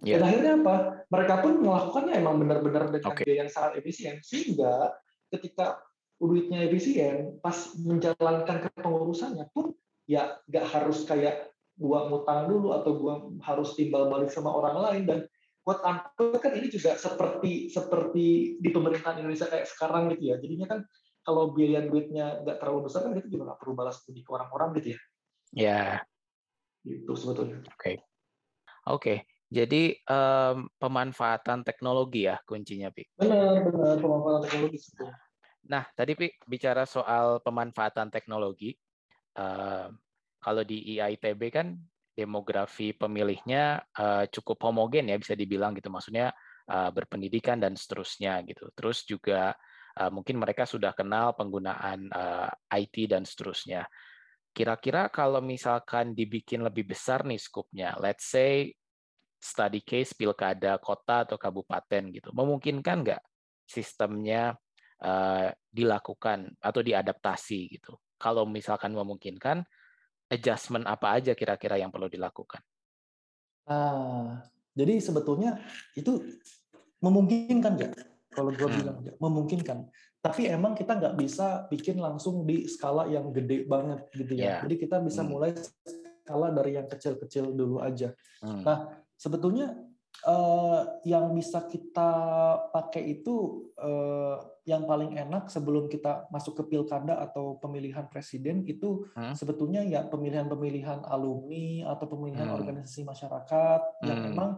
Yeah. 0.00 0.16
Dan 0.16 0.22
akhirnya 0.32 0.52
apa? 0.64 0.76
Mereka 1.12 1.34
pun 1.44 1.52
melakukannya 1.60 2.14
emang 2.16 2.40
benar-benar 2.40 2.88
dengan 2.88 3.12
okay. 3.12 3.24
biaya 3.28 3.44
yang 3.44 3.52
sangat 3.52 3.72
efisien. 3.84 4.16
Sehingga 4.24 4.96
ketika 5.28 5.84
duitnya 6.16 6.64
efisien, 6.64 7.36
pas 7.44 7.76
menjalankan 7.76 8.64
kepengurusannya 8.70 9.44
pun 9.52 9.76
ya 10.08 10.40
nggak 10.48 10.66
harus 10.72 11.04
kayak 11.04 11.52
gua 11.76 12.08
ngutang 12.08 12.48
dulu 12.48 12.72
atau 12.76 12.92
gua 12.96 13.14
harus 13.44 13.76
timbal 13.76 14.08
balik 14.08 14.32
sama 14.32 14.52
orang 14.52 14.76
lain 14.80 15.02
dan 15.04 15.18
buat 15.60 15.84
unquote 15.84 16.40
kan 16.40 16.56
ini 16.56 16.72
juga 16.72 16.96
seperti 16.96 17.68
seperti 17.68 18.56
di 18.56 18.68
pemerintahan 18.72 19.20
Indonesia 19.20 19.48
kayak 19.52 19.68
sekarang 19.68 20.08
gitu 20.16 20.32
ya. 20.32 20.36
Jadinya 20.40 20.66
kan 20.66 20.80
kalau 21.20 21.52
biaya 21.52 21.84
duitnya 21.84 22.40
nggak 22.40 22.56
terlalu 22.56 22.88
besar 22.88 23.04
kan 23.04 23.12
kita 23.12 23.28
juga 23.28 23.52
nggak 23.52 23.60
perlu 23.60 23.74
balas 23.76 24.00
budi 24.08 24.24
ke 24.24 24.30
orang-orang 24.32 24.80
gitu 24.80 24.96
ya. 24.96 25.00
Ya. 25.54 26.02
Itu 26.86 27.12
sebetulnya. 27.14 27.62
Oke. 27.66 27.74
Okay. 27.76 27.96
Oke. 27.96 27.96
Okay. 28.86 29.18
Jadi 29.50 29.98
um, 30.06 30.70
pemanfaatan 30.78 31.66
teknologi 31.66 32.30
ya 32.30 32.38
kuncinya, 32.46 32.86
Pi. 32.94 33.02
Benar, 33.18 33.66
benar 33.66 33.98
pemanfaatan 33.98 34.40
teknologi. 34.46 34.78
Nah, 35.66 35.82
tadi 35.90 36.14
Pi 36.14 36.30
bicara 36.46 36.86
soal 36.86 37.42
pemanfaatan 37.42 38.14
teknologi. 38.14 38.78
Uh, 39.34 39.90
kalau 40.38 40.62
di 40.62 40.94
IITB 40.96 41.42
kan 41.50 41.74
demografi 42.14 42.94
pemilihnya 42.94 43.82
uh, 43.98 44.24
cukup 44.30 44.70
homogen 44.70 45.10
ya 45.10 45.18
bisa 45.18 45.34
dibilang 45.34 45.74
gitu. 45.74 45.90
Maksudnya 45.90 46.30
uh, 46.70 46.90
berpendidikan 46.94 47.58
dan 47.58 47.74
seterusnya 47.74 48.46
gitu. 48.46 48.70
Terus 48.78 49.02
juga 49.02 49.50
uh, 49.98 50.10
mungkin 50.14 50.38
mereka 50.38 50.62
sudah 50.62 50.94
kenal 50.94 51.34
penggunaan 51.34 52.06
uh, 52.14 52.50
IT 52.70 53.10
dan 53.10 53.26
seterusnya. 53.26 53.82
Kira-kira 54.50 55.06
kalau 55.08 55.38
misalkan 55.38 56.12
dibikin 56.12 56.66
lebih 56.66 56.90
besar 56.90 57.22
nih 57.22 57.38
skupnya, 57.38 57.94
let's 58.02 58.26
say 58.26 58.74
study 59.40 59.80
case 59.80 60.12
pilkada 60.12 60.76
kota 60.82 61.24
atau 61.24 61.38
kabupaten 61.38 62.10
gitu, 62.12 62.28
memungkinkan 62.34 63.06
nggak 63.06 63.22
sistemnya 63.64 64.58
uh, 65.00 65.48
dilakukan 65.70 66.50
atau 66.58 66.80
diadaptasi 66.82 67.78
gitu? 67.78 67.96
Kalau 68.20 68.44
misalkan 68.44 68.92
memungkinkan, 68.92 69.64
adjustment 70.30 70.86
apa 70.86 71.18
aja 71.18 71.32
kira-kira 71.34 71.80
yang 71.80 71.90
perlu 71.90 72.06
dilakukan? 72.06 72.62
Ah, 73.66 74.42
jadi 74.74 74.98
sebetulnya 74.98 75.58
itu 75.94 76.22
memungkinkan 77.02 77.72
nggak? 77.78 77.92
Kalau 78.30 78.54
gue 78.54 78.68
Hmm. 78.70 78.78
bilang 78.78 78.98
memungkinkan. 79.18 79.90
Tapi 80.20 80.52
emang 80.52 80.76
kita 80.76 81.00
nggak 81.00 81.16
bisa 81.16 81.64
bikin 81.72 81.96
langsung 81.96 82.44
di 82.44 82.68
skala 82.68 83.08
yang 83.08 83.32
gede 83.32 83.64
banget 83.64 84.04
gitu 84.12 84.36
ya. 84.36 84.44
Ya. 84.44 84.56
Jadi 84.68 84.74
kita 84.76 85.00
bisa 85.00 85.24
Hmm. 85.24 85.32
mulai 85.32 85.56
skala 85.56 86.52
dari 86.52 86.76
yang 86.76 86.84
kecil-kecil 86.84 87.56
dulu 87.56 87.80
aja. 87.80 88.12
Hmm. 88.44 88.60
Nah, 88.64 88.78
sebetulnya 89.16 89.76
eh, 90.20 90.80
yang 91.08 91.32
bisa 91.32 91.64
kita 91.64 92.12
pakai 92.74 93.16
itu 93.16 93.64
eh, 93.80 94.36
yang 94.68 94.84
paling 94.84 95.16
enak 95.16 95.48
sebelum 95.48 95.88
kita 95.88 96.28
masuk 96.28 96.60
ke 96.60 96.76
pilkada 96.76 97.16
atau 97.24 97.56
pemilihan 97.56 98.04
presiden 98.10 98.68
itu 98.68 99.08
Hmm. 99.16 99.32
sebetulnya 99.32 99.80
ya 99.80 100.04
pemilihan-pemilihan 100.04 101.08
alumni 101.08 101.88
atau 101.88 102.04
pemilihan 102.10 102.52
Hmm. 102.52 102.58
organisasi 102.60 103.08
masyarakat 103.08 103.80
yang 104.04 104.20
Hmm. 104.20 104.26
memang 104.28 104.50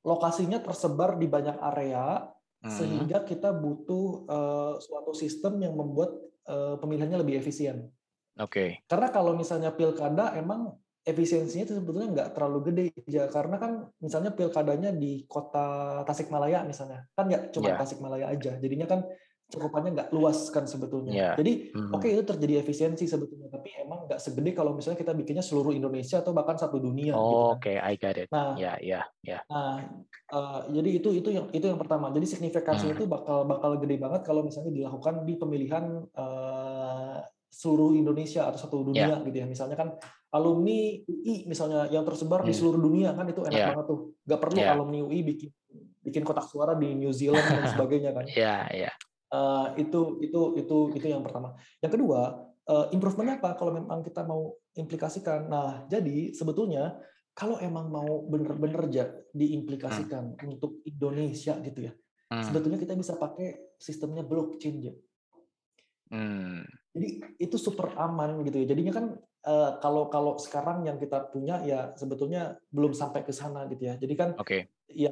lokasinya 0.00 0.62
tersebar 0.64 1.20
di 1.20 1.28
banyak 1.28 1.58
area. 1.60 2.24
Sehingga 2.64 3.22
kita 3.28 3.52
butuh 3.52 4.24
eh, 4.24 4.74
suatu 4.80 5.12
sistem 5.12 5.60
yang 5.60 5.76
membuat 5.76 6.16
eh, 6.48 6.74
pemilihannya 6.80 7.20
lebih 7.20 7.40
efisien. 7.40 7.88
Oke. 8.40 8.82
Karena 8.88 9.08
kalau 9.14 9.36
misalnya 9.36 9.70
pilkada 9.70 10.34
emang 10.34 10.74
efisiensinya 11.04 11.68
itu 11.68 11.76
sebetulnya 11.76 12.08
nggak 12.16 12.30
terlalu 12.32 12.58
gede 12.72 12.84
ya 13.04 13.28
karena 13.28 13.60
kan 13.60 13.72
misalnya 14.00 14.32
pilkadanya 14.32 14.88
di 14.88 15.28
kota 15.28 16.00
Tasikmalaya 16.08 16.64
misalnya 16.64 17.04
kan 17.12 17.28
nggak 17.28 17.52
cuma 17.52 17.76
Ya. 17.76 17.76
Tasikmalaya 17.76 18.26
aja 18.32 18.56
jadinya 18.56 18.88
kan 18.88 19.04
cakupannya 19.54 19.90
nggak 19.94 20.08
luas 20.10 20.50
kan 20.50 20.66
sebetulnya 20.66 21.12
Ya. 21.14 21.30
jadi 21.38 21.70
Hmm. 21.70 21.94
oke 21.94 22.10
itu 22.10 22.22
terjadi 22.22 22.54
efisiensi 22.58 23.06
sebetulnya 23.06 23.46
tapi 23.48 23.70
emang 23.78 24.10
nggak 24.10 24.18
segede 24.18 24.50
kalau 24.50 24.74
misalnya 24.74 24.98
kita 24.98 25.14
bikinnya 25.14 25.40
seluruh 25.40 25.70
Indonesia 25.70 26.18
atau 26.18 26.30
bahkan 26.30 26.58
satu 26.58 26.76
dunia 26.76 27.14
gitu 27.14 27.34
Oh, 27.38 27.54
kan. 27.54 27.62
Oke, 27.62 27.72
I 27.78 27.94
got 27.94 28.16
it. 28.16 28.28
Nah, 28.28 28.54
Ya, 28.54 28.74
ya, 28.78 29.00
ya. 29.22 29.38
Nah, 29.46 29.78
eh, 30.28 30.60
jadi 30.72 30.90
itu 30.98 31.08
itu 31.14 31.28
yang 31.30 31.46
itu 31.48 31.62
yang 31.62 31.78
pertama. 31.78 32.10
Jadi 32.10 32.26
signifikansinya 32.26 32.92
Hmm. 32.92 32.98
itu 32.98 33.06
bakal 33.06 33.38
bakal 33.44 33.70
gede 33.78 33.96
banget 33.96 34.20
kalau 34.22 34.42
misalnya 34.42 34.70
dilakukan 34.70 35.22
di 35.22 35.34
pemilihan 35.34 35.84
eh, 36.10 37.18
seluruh 37.48 37.94
Indonesia 37.94 38.50
atau 38.50 38.58
satu 38.58 38.82
dunia 38.82 39.22
gitu 39.22 39.36
ya. 39.36 39.46
Misalnya 39.46 39.78
kan 39.78 39.94
alumni 40.30 40.74
UI 41.04 41.46
misalnya 41.46 41.86
yang 41.86 42.02
tersebar 42.02 42.42
di 42.42 42.50
Hmm. 42.50 42.58
seluruh 42.58 42.80
dunia 42.82 43.14
kan 43.14 43.30
itu 43.30 43.40
enak 43.40 43.54
Ya. 43.54 43.66
banget 43.70 43.86
tuh. 43.86 44.00
Gak 44.26 44.40
perlu 44.42 44.58
Ya. 44.58 44.74
alumni 44.74 44.98
UI 45.00 45.22
bikin 45.22 45.50
bikin 46.04 46.20
kotak 46.20 46.44
suara 46.44 46.74
di 46.74 46.92
New 46.92 47.14
Zealand 47.14 47.46
dan 47.46 47.64
sebagainya 47.64 48.10
kan. 48.12 48.26
Ya, 48.28 48.66
ya. 48.68 48.90
Eh, 49.32 49.66
itu 49.80 50.20
itu 50.20 50.40
itu 50.60 50.76
itu 50.94 51.06
yang 51.08 51.24
pertama. 51.24 51.56
Yang 51.80 51.92
kedua, 52.00 52.20
eh, 52.68 52.86
improvementnya 52.92 53.40
apa 53.40 53.56
kalau 53.56 53.72
memang 53.72 54.04
kita 54.04 54.22
mau 54.28 54.54
implikasikan. 54.76 55.48
Nah, 55.48 55.88
jadi 55.88 56.34
sebetulnya 56.36 57.00
kalau 57.34 57.58
emang 57.58 57.90
mau 57.90 58.22
bener-bener 58.30 58.86
aja 58.86 59.10
diimplikasikan 59.34 60.38
untuk 60.46 60.84
Indonesia 60.86 61.58
gitu 61.58 61.80
ya, 61.90 61.92
Hmm. 62.30 62.44
sebetulnya 62.46 62.78
kita 62.78 62.94
bisa 62.94 63.18
pakai 63.18 63.74
sistemnya 63.74 64.22
blockchain 64.22 64.76
ya. 64.78 64.94
Hmm. 66.14 66.62
Jadi 66.94 67.42
itu 67.42 67.56
super 67.58 67.90
aman 67.98 68.38
gitu 68.46 68.62
ya. 68.62 68.66
Jadinya 68.70 68.92
kan 68.94 69.06
eh, 69.44 69.70
kalau 69.82 70.06
kalau 70.08 70.38
sekarang 70.38 70.86
yang 70.86 70.96
kita 71.02 71.26
punya 71.34 71.58
ya 71.66 71.90
sebetulnya 71.98 72.54
belum 72.70 72.94
sampai 72.94 73.26
ke 73.26 73.34
sana 73.34 73.66
gitu 73.66 73.82
ya. 73.82 73.98
Jadi 73.98 74.14
kan 74.14 74.38
Oke. 74.38 74.70
ya 74.86 75.10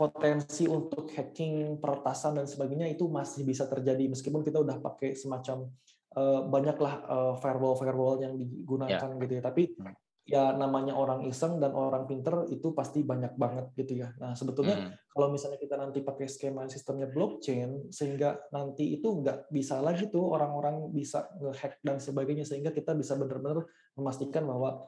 potensi 0.00 0.64
untuk 0.64 1.12
hacking, 1.12 1.76
peretasan 1.76 2.40
dan 2.40 2.48
sebagainya 2.48 2.88
itu 2.88 3.04
masih 3.12 3.44
bisa 3.44 3.68
terjadi 3.68 4.08
meskipun 4.08 4.40
kita 4.40 4.64
udah 4.64 4.80
pakai 4.80 5.12
semacam 5.12 5.68
eh, 6.16 6.40
banyaklah 6.48 6.94
eh, 7.04 7.34
firewall 7.44 7.76
firewall 7.76 8.16
yang 8.16 8.40
digunakan 8.40 9.10
gitu 9.20 9.32
ya. 9.36 9.42
Tapi 9.44 9.62
Hmm. 9.76 9.92
ya 10.24 10.54
namanya 10.54 10.94
orang 10.94 11.26
iseng 11.26 11.58
dan 11.58 11.74
orang 11.74 12.06
pinter 12.06 12.46
itu 12.48 12.72
pasti 12.72 13.02
banyak 13.04 13.34
banget 13.36 13.66
gitu 13.76 14.00
ya. 14.00 14.14
Nah 14.16 14.32
sebetulnya 14.32 14.88
Hmm. 14.88 14.92
kalau 15.12 15.28
misalnya 15.28 15.58
kita 15.60 15.76
nanti 15.76 16.00
pakai 16.00 16.26
skema 16.30 16.64
sistemnya 16.70 17.10
blockchain 17.10 17.92
sehingga 17.92 18.40
nanti 18.56 18.96
itu 18.96 19.06
nggak 19.20 19.52
bisa 19.52 19.84
lagi 19.84 20.08
tuh 20.08 20.32
orang-orang 20.32 20.88
bisa 20.94 21.28
ngehack 21.36 21.82
dan 21.84 22.00
sebagainya 22.00 22.48
sehingga 22.48 22.72
kita 22.72 22.96
bisa 22.96 23.18
benar-benar 23.20 23.68
memastikan 23.98 24.48
bahwa 24.48 24.86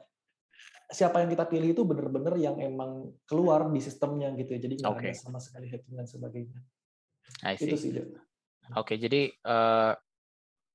siapa 0.93 1.25
yang 1.25 1.29
kita 1.33 1.49
pilih 1.49 1.73
itu 1.73 1.81
benar-benar 1.83 2.37
yang 2.37 2.55
emang 2.61 3.11
keluar 3.25 3.67
di 3.67 3.81
sistemnya 3.81 4.29
gitu 4.37 4.55
ya 4.55 4.59
jadi 4.61 4.73
nggak 4.79 4.93
Oke. 4.93 5.09
ada 5.09 5.17
sama 5.17 5.41
sekali 5.41 5.67
hacking 5.67 5.97
dan 5.97 6.07
sebagainya 6.07 6.61
I 7.43 7.55
see. 7.57 7.67
itu 7.67 7.75
sih. 7.75 7.91
Oke, 8.79 8.95
jadi 8.95 9.27
eh, 9.31 9.93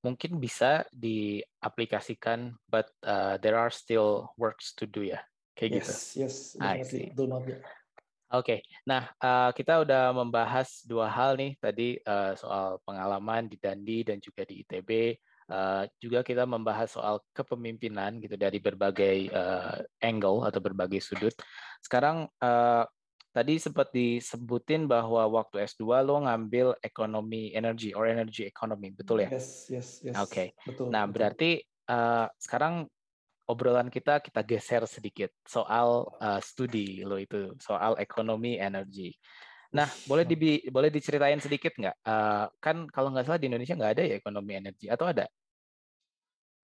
mungkin 0.05 0.39
bisa 0.39 0.85
diaplikasikan, 0.95 2.55
but 2.69 2.87
uh, 3.03 3.41
there 3.41 3.57
are 3.57 3.73
still 3.73 4.31
works 4.39 4.77
to 4.77 4.85
do 4.85 5.03
ya, 5.03 5.21
kayak 5.59 5.83
gitu. 5.83 5.93
yes 6.21 6.55
yes 6.55 6.93
betul 7.13 7.27
banget 7.33 7.47
ya. 7.57 7.59
Oke, 8.29 8.61
nah 8.85 9.09
eh, 9.17 9.51
kita 9.57 9.81
udah 9.81 10.13
membahas 10.13 10.85
dua 10.85 11.09
hal 11.09 11.41
nih 11.41 11.57
tadi 11.57 11.97
eh, 11.97 12.33
soal 12.37 12.77
pengalaman 12.85 13.49
di 13.49 13.57
Dandi 13.57 14.05
dan 14.05 14.21
juga 14.21 14.45
di 14.45 14.61
ITB. 14.61 15.17
Eh, 15.49 15.85
juga 15.97 16.21
kita 16.21 16.45
membahas 16.45 16.93
soal 16.93 17.25
kepemimpinan 17.33 18.21
gitu 18.21 18.37
dari 18.37 18.61
berbagai 18.61 19.33
eh, 19.33 19.79
angle 20.05 20.45
atau 20.45 20.61
berbagai 20.61 21.01
sudut. 21.01 21.33
Sekarang 21.81 22.29
eh, 22.37 22.85
tadi 23.33 23.57
sempat 23.57 23.89
disebutin 23.89 24.85
bahwa 24.85 25.25
waktu 25.41 25.65
S2 25.65 26.05
lo 26.05 26.21
ngambil 26.29 26.77
ekonomi 26.85 27.57
energi 27.57 27.97
or 27.97 28.05
energy 28.13 28.45
economy, 28.45 28.93
betul 28.93 29.25
ya? 29.25 29.33
yes 29.33 29.73
yes 29.73 29.89
yes 30.05 30.21
Oke. 30.21 30.53
betul 30.69 30.93
Nah, 30.93 31.09
betul. 31.09 31.13
berarti 31.17 31.51
eh, 31.65 32.27
sekarang 32.37 32.85
obrolan 33.49 33.89
kita 33.89 34.21
kita 34.21 34.45
geser 34.45 34.85
sedikit 34.85 35.33
soal 35.49 36.13
eh, 36.21 36.45
studi 36.45 37.01
lo 37.09 37.17
itu, 37.17 37.57
soal 37.57 37.97
ekonomi 37.97 38.61
energi. 38.61 39.17
Nah, 39.73 39.89
boleh 40.05 40.29
dibi 40.29 40.65
boleh 40.69 40.93
diceritain 40.93 41.41
sedikit 41.41 41.73
nggak? 41.73 41.97
Eh, 42.05 42.47
kan 42.61 42.85
kalau 42.93 43.17
nggak 43.17 43.25
salah 43.25 43.41
di 43.41 43.49
Indonesia 43.49 43.73
nggak 43.73 43.93
ada 43.97 44.03
ya 44.05 44.15
ekonomi 44.21 44.53
energi 44.61 44.93
atau 44.93 45.09
ada? 45.09 45.25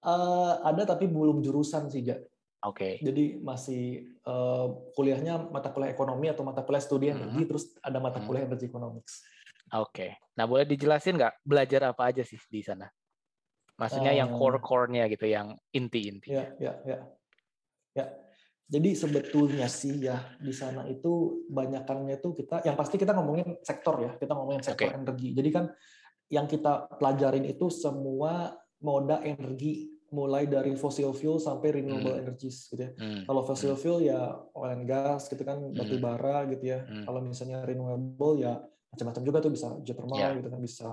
Eh, 0.05 0.53
ada 0.61 0.85
tapi 0.85 1.09
belum 1.09 1.41
jurusan 1.41 1.89
sih 1.89 2.05
Ja. 2.05 2.21
Oke. 2.65 2.97
jadi 3.01 3.41
masih 3.45 4.09
eh, 4.25 4.67
kuliahnya 4.97 5.53
mata 5.53 5.69
kuliah 5.69 5.93
ekonomi 5.93 6.33
atau 6.33 6.45
mata 6.45 6.65
kuliah 6.65 6.81
studi 6.81 7.13
energi 7.13 7.45
terus 7.45 7.73
ada 7.85 8.01
mata 8.01 8.21
kuliah 8.25 8.49
energy 8.49 8.69
economics 8.73 9.25
Oke. 9.73 10.21
Nah, 10.37 10.45
boleh 10.45 10.69
dijelasin 10.69 11.17
nggak 11.17 11.41
belajar 11.43 11.89
apa 11.89 12.13
aja 12.13 12.21
sih 12.21 12.37
di 12.37 12.61
sana? 12.61 12.85
Maksudnya 13.81 14.13
yang 14.15 14.31
Eh, 14.31 14.37
core-core-nya 14.39 15.09
gitu, 15.11 15.27
yang 15.27 15.57
inti-inti. 15.73 16.31
Ya, 16.31 16.53
ya, 16.61 16.73
ya. 16.85 16.99
Ya. 17.97 18.07
Jadi 18.65 18.95
sebetulnya 18.95 19.67
sih 19.67 20.05
ya 20.05 20.37
di 20.39 20.53
sana 20.55 20.87
itu 20.87 21.43
banyakannya 21.49 22.23
itu 22.23 22.33
kita 22.39 22.63
yang 22.63 22.77
pasti 22.79 23.01
kita 23.01 23.17
ngomongin 23.17 23.61
sektor 23.67 23.99
ya, 23.99 24.15
kita 24.15 24.33
ngomongin 24.37 24.63
sektor 24.63 24.95
Oke. 24.95 24.99
energi. 25.01 25.29
Jadi 25.33 25.49
kan 25.51 25.65
yang 26.31 26.47
kita 26.47 26.87
pelajarin 27.01 27.45
itu 27.49 27.67
semua 27.73 28.55
moda 28.85 29.25
energi 29.25 29.94
mulai 30.15 30.47
dari 30.47 30.79
fossil 30.79 31.11
fuel 31.11 31.43
sampai 31.43 31.83
renewable 31.83 32.15
Hmm. 32.15 32.23
energies 32.23 32.71
gitu 32.71 32.79
ya. 32.79 32.91
Hmm, 32.95 33.27
Kalau 33.27 33.43
fossil 33.43 33.75
hmm, 33.75 33.81
fuel 33.83 33.99
ya 34.01 34.21
oil 34.55 34.71
and 34.71 34.87
gas 34.87 35.27
gitu 35.27 35.43
kan 35.43 35.59
batu 35.75 35.99
Hmm. 35.99 36.05
bara 36.07 36.47
gitu 36.47 36.65
ya. 36.65 36.87
Hmm. 36.87 37.03
Kalau 37.03 37.21
misalnya 37.21 37.67
renewable 37.67 38.39
ya 38.39 38.63
macam-macam 38.95 39.23
juga 39.27 39.39
tuh 39.43 39.51
bisa 39.51 39.69
geothermal 39.83 40.17
Ya. 40.17 40.31
gitu 40.39 40.49
kan 40.49 40.61
bisa 40.63 40.91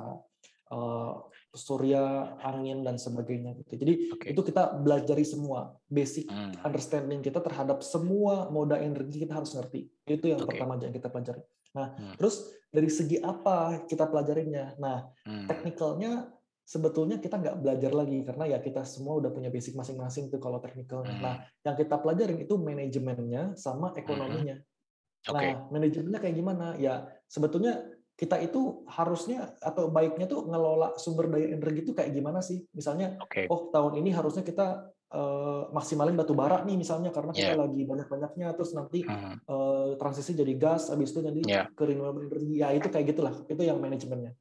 eh, 0.71 1.13
surya, 1.51 2.31
angin 2.39 2.79
dan 2.81 2.95
sebagainya 2.95 3.59
gitu. 3.59 3.75
Jadi 3.75 3.93
Oke. 4.15 4.25
itu 4.31 4.39
kita 4.41 4.71
belajari 4.79 5.27
semua 5.27 5.75
basic 5.85 6.31
Hmm, 6.31 6.55
understanding 6.63 7.19
kita 7.19 7.43
terhadap 7.43 7.83
semua 7.83 8.47
moda 8.47 8.79
energi 8.79 9.19
kita 9.19 9.35
harus 9.35 9.51
ngerti. 9.51 9.91
Itu 10.07 10.31
yang 10.31 10.39
Oke. 10.39 10.55
pertama 10.55 10.79
aja 10.79 10.87
yang 10.87 10.95
kita 10.95 11.11
pelajari. 11.11 11.43
Nah, 11.75 11.91
Hmm. 11.91 12.15
terus 12.15 12.47
dari 12.71 12.87
segi 12.87 13.19
apa 13.19 13.83
kita 13.83 14.07
pelajarinya? 14.07 14.79
Nah, 14.79 15.11
hmm, 15.27 15.51
teknikalnya 15.51 16.31
sebetulnya 16.63 17.17
kita 17.19 17.41
nggak 17.41 17.57
belajar 17.59 17.91
lagi 17.91 18.23
karena 18.23 18.55
ya 18.55 18.57
kita 18.61 18.85
semua 18.87 19.19
udah 19.19 19.31
punya 19.33 19.51
basic 19.51 19.75
masing-masing 19.75 20.31
tuh 20.31 20.39
kalau 20.39 20.61
teknikalnya. 20.63 21.15
Hmm. 21.17 21.23
Nah, 21.23 21.35
yang 21.65 21.75
kita 21.75 21.99
pelajarin 21.99 22.39
itu 22.41 22.55
manajemennya 22.55 23.57
sama 23.59 23.91
ekonominya. 23.97 24.55
Oke. 25.29 25.37
Nah, 25.37 25.69
manajemennya 25.69 26.19
kayak 26.21 26.35
gimana? 26.37 26.67
Ya, 26.81 27.05
sebetulnya 27.29 27.85
kita 28.17 28.37
itu 28.37 28.85
harusnya 28.85 29.57
atau 29.57 29.89
baiknya 29.89 30.29
tuh 30.29 30.45
ngelola 30.45 30.93
sumber 31.01 31.25
daya 31.29 31.57
energi 31.57 31.89
itu 31.89 31.93
kayak 31.97 32.13
gimana 32.13 32.39
sih? 32.41 32.61
Misalnya, 32.73 33.17
Oke. 33.17 33.49
oh 33.49 33.73
tahun 33.73 33.97
ini 34.01 34.13
harusnya 34.13 34.45
kita 34.45 34.93
eh, 35.11 35.63
maksimalin 35.75 36.15
batu 36.15 36.31
bara 36.31 36.63
nih 36.63 36.79
misalnya 36.79 37.11
karena 37.11 37.35
kita 37.35 37.51
Yeah. 37.51 37.59
lagi 37.59 37.83
banyak-banyaknya 37.83 38.47
terus 38.55 38.71
nanti 38.71 39.03
Hmm, 39.03 39.43
eh, 39.43 39.99
transisi 39.99 40.31
jadi 40.31 40.55
gas 40.55 40.87
habis 40.87 41.11
itu 41.11 41.19
nanti 41.19 41.43
Yeah. 41.43 41.67
ke 41.75 41.83
renewable 41.83 42.31
energy. 42.31 42.63
Ya 42.63 42.71
itu 42.71 42.87
kayak 42.87 43.11
gitulah. 43.11 43.35
Itu 43.43 43.59
yang 43.59 43.83
manajemennya. 43.83 44.31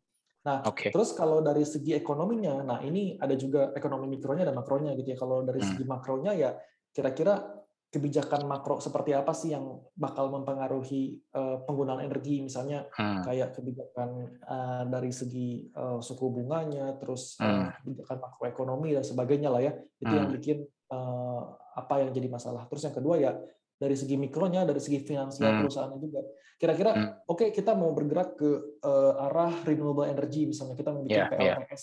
Nah, 0.40 0.64
Oke. 0.64 0.88
terus 0.88 1.12
kalau 1.12 1.44
dari 1.44 1.68
segi 1.68 1.92
ekonominya, 1.92 2.64
nah 2.64 2.78
ini 2.80 3.20
ada 3.20 3.36
juga 3.36 3.76
ekonomi 3.76 4.08
mikronya 4.16 4.48
dan 4.48 4.56
makronya 4.56 4.96
gitu 4.96 5.12
ya. 5.12 5.18
Kalau 5.20 5.44
dari 5.44 5.60
Hmm. 5.60 5.68
segi 5.76 5.84
makronya 5.84 6.32
ya 6.32 6.50
kira-kira 6.96 7.60
kebijakan 7.90 8.46
makro 8.46 8.78
seperti 8.78 9.10
apa 9.18 9.34
sih 9.34 9.50
yang 9.50 9.82
bakal 9.98 10.30
mempengaruhi 10.30 11.18
eh, 11.20 11.56
penggunaan 11.66 12.06
energi 12.06 12.38
misalnya 12.40 12.86
Hmm, 12.94 13.20
kayak 13.26 13.58
kebijakan 13.58 14.10
eh, 14.40 14.82
dari 14.88 15.10
segi 15.12 15.68
eh, 15.68 15.98
suku 16.00 16.24
bunganya, 16.32 16.96
terus 16.96 17.36
Hmm. 17.36 17.68
kebijakan 17.84 18.16
makroekonomi 18.24 18.96
dan 18.96 19.04
sebagainya 19.04 19.50
lah 19.52 19.60
ya. 19.60 19.72
Itu 20.00 20.14
yang 20.16 20.30
Hmm. 20.30 20.36
bikin 20.40 20.58
eh, 20.90 21.42
apa 21.76 21.94
yang 22.00 22.10
jadi 22.16 22.28
masalah. 22.32 22.64
Terus 22.70 22.82
yang 22.88 22.96
kedua 22.96 23.20
ya 23.20 23.36
dari 23.80 23.96
segi 23.96 24.20
mikronya, 24.20 24.68
dari 24.68 24.76
segi 24.76 25.00
finansial 25.00 25.56
Hmm. 25.56 25.60
perusahaannya 25.64 25.98
juga. 25.98 26.20
Kira-kira 26.60 26.90
Hmm. 26.92 27.10
oke 27.24 27.48
kita 27.48 27.72
mau 27.72 27.96
bergerak 27.96 28.36
ke 28.36 28.76
eh, 28.76 29.24
arah 29.24 29.64
renewable 29.64 30.04
energy 30.04 30.44
misalnya 30.44 30.76
kita 30.76 30.92
mau 30.92 31.00
bikin 31.00 31.16
Yeah, 31.16 31.32
yeah. 31.32 31.56
PLTS, 31.64 31.82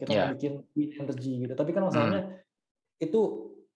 kita 0.00 0.08
Yeah. 0.08 0.24
mau 0.24 0.32
bikin 0.32 0.52
wind 0.72 0.92
energy 0.96 1.32
gitu. 1.44 1.52
Tapi 1.52 1.70
kan 1.70 1.84
Hmm. 1.84 1.88
masalahnya 1.92 2.22
itu 2.96 3.20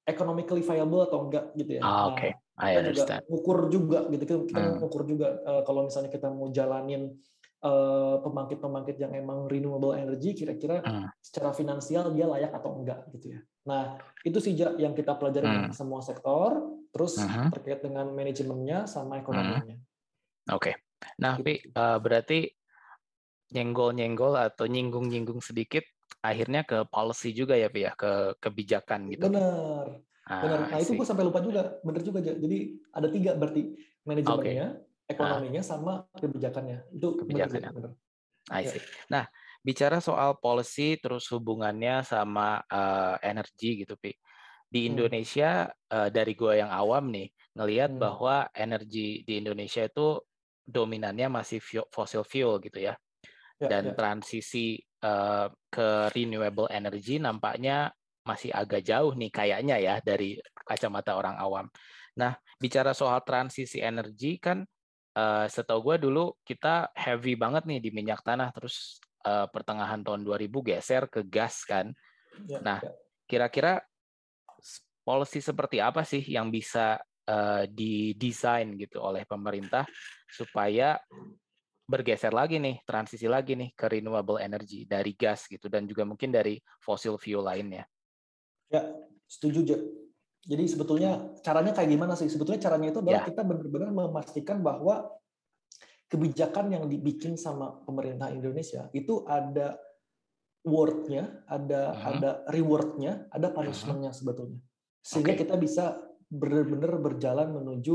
economically 0.09 0.65
viable 0.65 1.05
atau 1.05 1.29
enggak 1.29 1.53
gitu 1.53 1.77
ya. 1.77 1.83
Ah, 1.85 1.93
Nah, 1.93 2.05
oke. 2.17 2.29
I 2.59 2.73
kita 2.75 2.81
juga 2.81 2.81
understand. 2.81 3.23
ngukur 3.29 3.59
juga 3.69 3.99
gitu 4.09 4.23
kita, 4.25 4.39
kita 4.49 4.61
Hmm. 4.65 4.77
ngukur 4.81 5.03
juga 5.05 5.29
eh, 5.39 5.63
kalau 5.63 5.81
misalnya 5.85 6.09
kita 6.09 6.33
mau 6.33 6.49
jalanin 6.49 7.13
eh, 7.59 8.17
pembangkit-pembangkit 8.23 9.03
yang 9.03 9.11
emang 9.13 9.51
renewable 9.51 9.91
energy 9.91 10.31
kira-kira 10.33 10.79
Hmm. 10.79 11.11
secara 11.19 11.51
finansial 11.51 12.15
dia 12.15 12.25
layak 12.25 12.55
atau 12.55 12.71
enggak 12.73 13.03
gitu 13.11 13.35
ya. 13.35 13.43
Nah, 13.67 13.99
itu 14.23 14.39
sih 14.39 14.55
yang 14.55 14.95
kita 14.95 15.19
pelajari 15.19 15.67
Hmm. 15.67 15.75
semua 15.75 15.99
sektor 15.99 16.78
terus 16.91 17.21
Mhm. 17.21 17.53
terkait 17.53 17.81
dengan 17.85 18.07
manajemennya 18.13 18.89
sama 18.89 19.21
ekonominya. 19.21 19.77
Oke. 20.53 20.81
Nah, 21.21 21.39
Gitu. 21.39 21.45
Pi, 21.47 21.55
eh, 21.69 21.99
berarti 22.01 22.39
nyenggol-nyenggol 23.49 24.37
atau 24.37 24.69
nyinggung-nyinggung 24.69 25.41
sedikit 25.41 25.85
akhirnya 26.21 26.67
ke 26.67 26.85
policy 26.91 27.33
juga 27.33 27.55
ya, 27.55 27.71
Pi 27.71 27.87
ya, 27.87 27.93
ke 27.95 28.37
kebijakan 28.43 29.09
gitu. 29.13 29.31
Benar. 29.31 29.87
Ah, 30.29 30.43
Benar. 30.45 30.59
Nah, 30.69 30.79
itu 30.83 30.93
gue 30.99 31.07
sampai 31.07 31.25
lupa 31.25 31.41
juga. 31.41 31.81
Bener 31.81 32.03
juga, 32.05 32.19
Ja. 32.21 32.35
Jadi 32.37 32.59
ada 32.93 33.09
tiga 33.09 33.31
berarti 33.39 33.63
manajemennya, 34.05 34.67
ekonominya, 35.09 35.63
sama 35.65 36.05
kebijakannya. 36.13 36.93
Itu 36.93 37.17
benar, 37.25 37.49
Ja. 37.49 37.49
Kebijakannya. 37.49 37.71
Benar. 37.73 37.93
I 38.49 38.65
Ya. 38.65 38.71
see. 38.73 38.83
Nah, 39.13 39.25
bicara 39.61 40.01
soal 40.01 40.37
policy 40.41 40.97
terus 41.01 41.29
hubungannya 41.33 42.05
sama 42.05 42.61
eh, 42.69 43.17
energi 43.25 43.85
gitu, 43.85 43.97
Pi. 43.97 44.13
Di 44.69 44.85
Hmm. 44.85 44.93
Indonesia 44.93 45.73
eh, 45.89 46.09
dari 46.13 46.33
gua 46.37 46.55
yang 46.61 46.69
awam 46.73 47.09
nih 47.13 47.29
ngelihat 47.57 47.97
Hmm. 47.97 48.01
bahwa 48.01 48.37
energi 48.53 49.25
di 49.25 49.41
Indonesia 49.41 49.83
itu 49.89 50.21
dominannya 50.69 51.29
masih 51.33 51.61
fossil 51.89 52.23
fuel 52.29 52.61
gitu 52.61 52.79
ya. 52.85 52.95
Ya, 53.61 53.69
Dan 53.71 53.91
ya. 53.91 53.95
transisi 53.97 54.79
eh, 55.03 55.49
ke 55.71 55.89
renewable 56.15 56.69
energy 56.71 57.17
nampaknya 57.23 57.93
masih 58.27 58.53
agak 58.53 58.85
jauh 58.85 59.15
nih 59.17 59.31
kayaknya 59.33 59.77
ya 59.81 59.95
dari 60.05 60.37
kacamata 60.69 61.17
orang 61.17 61.37
awam. 61.41 61.67
Nah, 62.21 62.37
bicara 62.61 62.93
soal 62.93 63.23
transisi 63.25 63.81
energi 63.81 64.37
kan 64.43 64.67
eh, 65.17 65.47
setahu 65.49 65.81
gue 65.95 65.97
dulu 66.09 66.37
kita 66.45 66.93
heavy 66.99 67.35
banget 67.39 67.65
nih 67.71 67.81
di 67.85 67.91
minyak 67.95 68.21
tanah 68.27 68.51
terus 68.55 69.01
eh, 69.27 69.47
pertengahan 69.51 70.03
tahun 70.05 70.23
2000 70.27 70.61
geser 70.67 71.07
ke 71.11 71.25
gas 71.27 71.65
kan. 71.65 71.91
Ya, 72.47 72.59
Nah, 72.63 72.81
ya. 72.83 72.93
Kira-kira 73.29 73.85
policy 75.09 75.41
seperti 75.41 75.81
apa 75.81 76.05
sih 76.05 76.21
yang 76.21 76.53
bisa 76.53 77.01
eh, 77.25 77.65
didesain 77.65 78.77
gitu 78.77 79.01
oleh 79.01 79.25
pemerintah 79.25 79.89
supaya 80.29 81.01
bergeser 81.89 82.37
lagi 82.37 82.61
nih, 82.61 82.85
transisi 82.85 83.25
lagi 83.25 83.57
nih 83.57 83.73
ke 83.73 83.89
renewable 83.89 84.37
energy 84.37 84.85
dari 84.85 85.17
gas 85.17 85.49
gitu 85.49 85.73
dan 85.73 85.89
juga 85.89 86.05
mungkin 86.05 86.29
dari 86.29 86.61
fossil 86.85 87.17
fuel 87.17 87.41
lainnya. 87.41 87.89
Ya, 88.69 88.85
setuju, 89.25 89.65
Ja. 89.65 89.81
Jadi 90.49 90.65
sebetulnya 90.65 91.37
caranya 91.45 91.77
kayak 91.77 91.93
gimana 91.93 92.17
sih? 92.17 92.29
Sebetulnya 92.31 92.63
caranya 92.63 92.89
itu 92.89 93.01
adalah 93.05 93.21
Ya. 93.21 93.29
kita 93.29 93.43
benar-benar 93.45 93.91
memastikan 93.93 94.65
bahwa 94.65 95.13
kebijakan 96.09 96.73
yang 96.73 96.85
dibikin 96.89 97.37
sama 97.37 97.85
pemerintah 97.85 98.33
Indonesia 98.33 98.89
itu 98.97 99.29
ada 99.29 99.77
word-nya, 100.65 101.45
ada 101.45 101.83
Mhm. 101.93 102.05
ada 102.05 102.31
reward-nya, 102.49 103.29
ada 103.29 103.49
punishment-nya 103.53 104.13
sebetulnya. 104.17 104.61
Sehingga 105.03 105.35
Oke. 105.35 105.41
kita 105.47 105.55
bisa 105.57 105.85
benar-benar 106.29 107.01
berjalan 107.01 107.55
menuju 107.55 107.95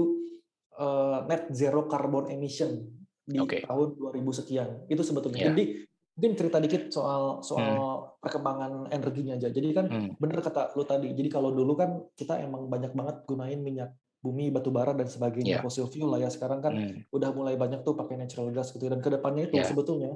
eh, 0.73 1.19
net 1.29 1.53
zero 1.53 1.85
carbon 1.85 2.33
emission 2.33 2.81
di 3.23 3.37
Oke. 3.37 3.61
tahun 3.61 3.93
2000 3.93 4.39
sekian. 4.41 4.69
Itu 4.89 5.05
sebetulnya. 5.05 5.39
Ya. 5.39 5.47
Jadi 5.53 5.63
mungkin 6.13 6.33
cerita 6.37 6.57
dikit 6.61 6.93
soal 6.93 7.41
soal 7.41 7.73
perkembangan 8.21 8.89
energinya 8.89 9.33
aja. 9.37 9.49
Jadi 9.49 9.69
kan 9.73 9.85
Hmm, 9.89 10.09
bener 10.17 10.41
kata 10.41 10.73
lu 10.73 10.85
tadi. 10.85 11.13
Jadi 11.13 11.29
kalau 11.29 11.53
dulu 11.53 11.73
kan 11.77 12.01
kita 12.13 12.41
emang 12.41 12.69
banyak 12.69 12.93
banget 12.93 13.21
gunain 13.25 13.61
minyak 13.61 13.93
bumi, 14.23 14.49
batu 14.49 14.71
bara 14.71 14.95
dan 14.95 15.05
sebagainya, 15.09 15.59
Iya. 15.59 15.61
fossil 15.61 15.89
fuel 15.89 16.09
lah 16.09 16.25
ya. 16.25 16.29
Sekarang 16.31 16.61
kan 16.61 16.73
hmm, 16.73 17.11
udah 17.11 17.29
mulai 17.35 17.53
banyak 17.53 17.83
tuh 17.83 17.93
pakai 17.93 18.17
natural 18.17 18.49
gas 18.49 18.73
gitu. 18.73 18.87
Dan 18.89 18.97
ke 19.01 19.09
depannya 19.13 19.49
itu 19.51 19.57
Iya. 19.61 19.67
sebetulnya 19.69 20.11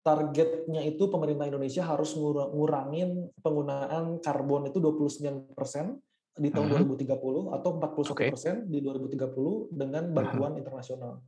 targetnya 0.00 0.80
itu 0.88 1.04
pemerintah 1.10 1.44
Indonesia 1.44 1.84
harus 1.84 2.16
ngura- 2.16 2.48
ngurangin 2.48 3.28
penggunaan 3.44 4.22
karbon 4.24 4.70
itu 4.70 4.78
29% 4.80 6.00
di 6.38 6.48
tahun 6.54 6.70
Mhm. 6.70 6.74
2030 6.86 7.50
atau 7.52 7.70
41% 7.76 8.64
di 8.70 8.78
2030 8.80 9.68
dengan 9.74 10.08
bantuan 10.14 10.54
internasional. 10.56 11.20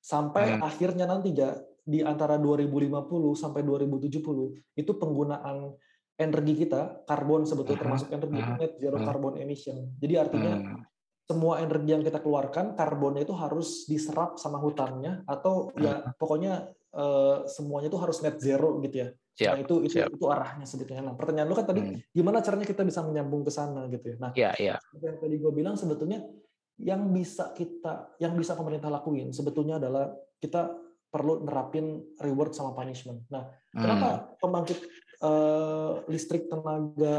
Sampai 0.00 0.56
Mhm. 0.56 0.60
akhirnya 0.60 1.06
nanti 1.08 1.32
ya 1.32 1.54
di 1.84 2.00
antara 2.00 2.40
2050 2.40 3.36
sampai 3.36 3.60
2070 3.60 4.56
itu 4.76 4.92
penggunaan 4.96 5.76
energi 6.16 6.64
kita 6.64 7.04
karbon 7.04 7.44
sebetulnya 7.44 7.76
Mhm. 7.76 7.84
termasuk 7.84 8.08
energi 8.12 8.36
itu 8.40 8.52
Mhm. 8.52 8.60
net 8.60 8.72
zero 8.80 8.96
Mhm. 9.00 9.06
carbon 9.06 9.34
emission. 9.40 9.78
Jadi 10.00 10.14
artinya 10.16 10.52
hmm, 10.56 10.80
semua 11.24 11.56
energi 11.64 11.90
yang 11.96 12.04
kita 12.04 12.20
keluarkan 12.20 12.76
karbonnya 12.76 13.24
itu 13.24 13.32
harus 13.32 13.88
diserap 13.88 14.36
sama 14.36 14.60
hutannya 14.60 15.24
atau 15.24 15.72
ya 15.74 16.12
pokoknya 16.20 16.68
eh, 16.92 17.36
semuanya 17.48 17.88
itu 17.88 17.96
harus 17.98 18.20
net 18.20 18.36
zero 18.38 18.76
gitu 18.84 18.96
ya. 19.02 19.08
siap, 19.34 19.54
Nah 19.56 19.60
itu 19.64 19.74
itu 19.82 19.94
siap. 19.98 20.12
itu 20.14 20.26
arahnya 20.30 20.62
sebetulnya. 20.68 21.02
Nah 21.10 21.14
pertanyaan 21.16 21.48
lu 21.50 21.56
kan 21.56 21.66
tadi 21.66 21.80
Hmm, 21.82 21.96
gimana 22.12 22.38
caranya 22.38 22.68
kita 22.68 22.84
bisa 22.86 23.00
menyambung 23.02 23.42
ke 23.42 23.50
sana 23.50 23.88
gitu 23.88 24.14
ya. 24.14 24.16
Nah 24.20 24.30
Ya, 24.36 24.50
ya. 24.60 24.76
seperti 24.78 25.04
yang 25.10 25.18
tadi 25.18 25.36
gue 25.40 25.52
bilang 25.52 25.74
sebetulnya 25.74 26.18
yang 26.78 27.08
bisa 27.10 27.50
kita 27.56 28.14
yang 28.20 28.34
bisa 28.36 28.54
pemerintah 28.54 28.90
lakuin 28.90 29.30
sebetulnya 29.30 29.78
adalah 29.82 30.12
kita 30.38 30.74
perlu 31.08 31.42
nerapin 31.46 32.02
reward 32.20 32.52
sama 32.52 32.74
punishment. 32.74 33.24
Nah 33.32 33.48
Hmm, 33.72 33.82
kenapa 33.82 34.08
pembangkit 34.38 34.78
eh, 35.18 35.92
listrik 36.06 36.46
tenaga 36.46 37.18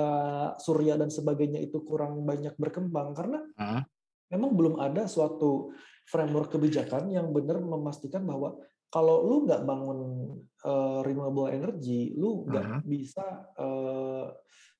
surya 0.55 0.95
dan 0.95 1.11
sebagainya 1.11 1.59
itu 1.59 1.83
kurang 1.83 2.23
banyak 2.23 2.55
berkembang 2.55 3.11
karena 3.11 3.43
hmm, 3.55 3.81
memang 4.31 4.51
belum 4.57 4.75
ada 4.81 5.05
suatu 5.05 5.73
framework 6.05 6.53
kebijakan 6.53 7.09
yang 7.09 7.29
benar 7.29 7.61
memastikan 7.61 8.25
bahwa 8.25 8.57
kalau 8.89 9.25
lu 9.27 9.43
nggak 9.45 9.65
bangun 9.65 9.99
eh, 10.65 10.99
renewable 11.05 11.45
energy, 11.45 12.15
lu 12.17 12.45
nggak 12.49 12.65
Mhm. 12.65 12.79
bisa 12.89 13.25
eh, 13.53 14.25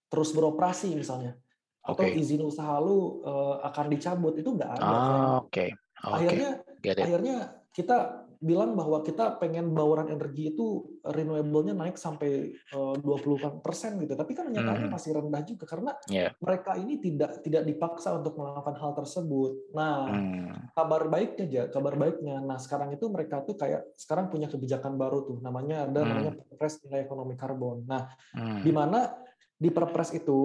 terus 0.09 0.33
beroperasi 0.33 0.97
misalnya, 0.97 1.37
atau 1.85 2.01
Oke. 2.05 2.17
izin 2.17 2.41
usaha 2.41 2.81
lu 2.81 3.21
eh, 3.21 3.55
akan 3.61 3.85
dicabut 3.93 4.33
itu 4.33 4.49
nggak 4.49 4.71
ada. 4.81 4.85
Ah, 4.85 5.01
framework. 5.05 5.41
Oke. 5.45 5.65
Oke. 6.05 6.15
Akhirnya 6.25 6.49
Get 6.81 6.97
it. 6.97 7.03
akhirnya 7.05 7.37
kita 7.69 8.24
bilang 8.39 8.75
bahwa 8.75 9.01
kita 9.01 9.37
pengen 9.37 9.71
bauran 9.71 10.07
energi 10.09 10.55
itu 10.55 10.97
renewable-nya 11.03 11.75
naik 11.75 11.95
sampai 11.95 12.55
eh, 12.55 12.95
20% 12.99 14.01
gitu. 14.01 14.13
Tapi 14.15 14.31
kan 14.35 14.49
nyatanya 14.51 14.87
Mhm. 14.87 14.93
masih 14.93 15.11
rendah 15.15 15.41
juga 15.43 15.65
karena 15.67 15.91
Ya. 16.07 16.31
mereka 16.39 16.75
ini 16.75 16.99
tidak 16.99 17.39
tidak 17.41 17.63
dipaksa 17.63 18.15
untuk 18.17 18.35
melakukan 18.35 18.75
hal 18.79 18.91
tersebut. 18.95 19.71
Nah, 19.75 19.97
Hmm, 20.09 20.71
kabar 20.75 21.07
baiknya 21.07 21.45
aja, 21.47 21.63
kabar 21.71 21.95
baiknya. 21.95 22.41
Nah, 22.41 22.57
sekarang 22.59 22.91
itu 22.91 23.07
mereka 23.07 23.41
tuh 23.43 23.55
kayak 23.55 23.95
sekarang 23.95 24.27
punya 24.27 24.51
kebijakan 24.51 24.95
baru 24.95 25.23
tuh 25.23 25.37
namanya 25.39 25.87
ada 25.87 26.03
Hmm. 26.03 26.09
namanya 26.11 26.31
Perpres 26.35 26.81
nilai 26.83 27.05
ekonomi 27.05 27.35
karbon. 27.35 27.83
Nah, 27.87 28.11
hmm, 28.33 28.61
di 28.63 28.71
mana 28.71 29.11
di 29.55 29.69
Perpres 29.71 30.11
itu 30.11 30.39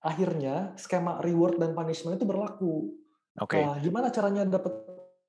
akhirnya 0.00 0.72
skema 0.78 1.18
reward 1.18 1.58
dan 1.58 1.74
punishment 1.74 2.16
itu 2.16 2.24
berlaku. 2.28 2.94
Oke. 3.36 3.60
Nah, 3.60 3.76
gimana 3.76 4.08
caranya 4.08 4.48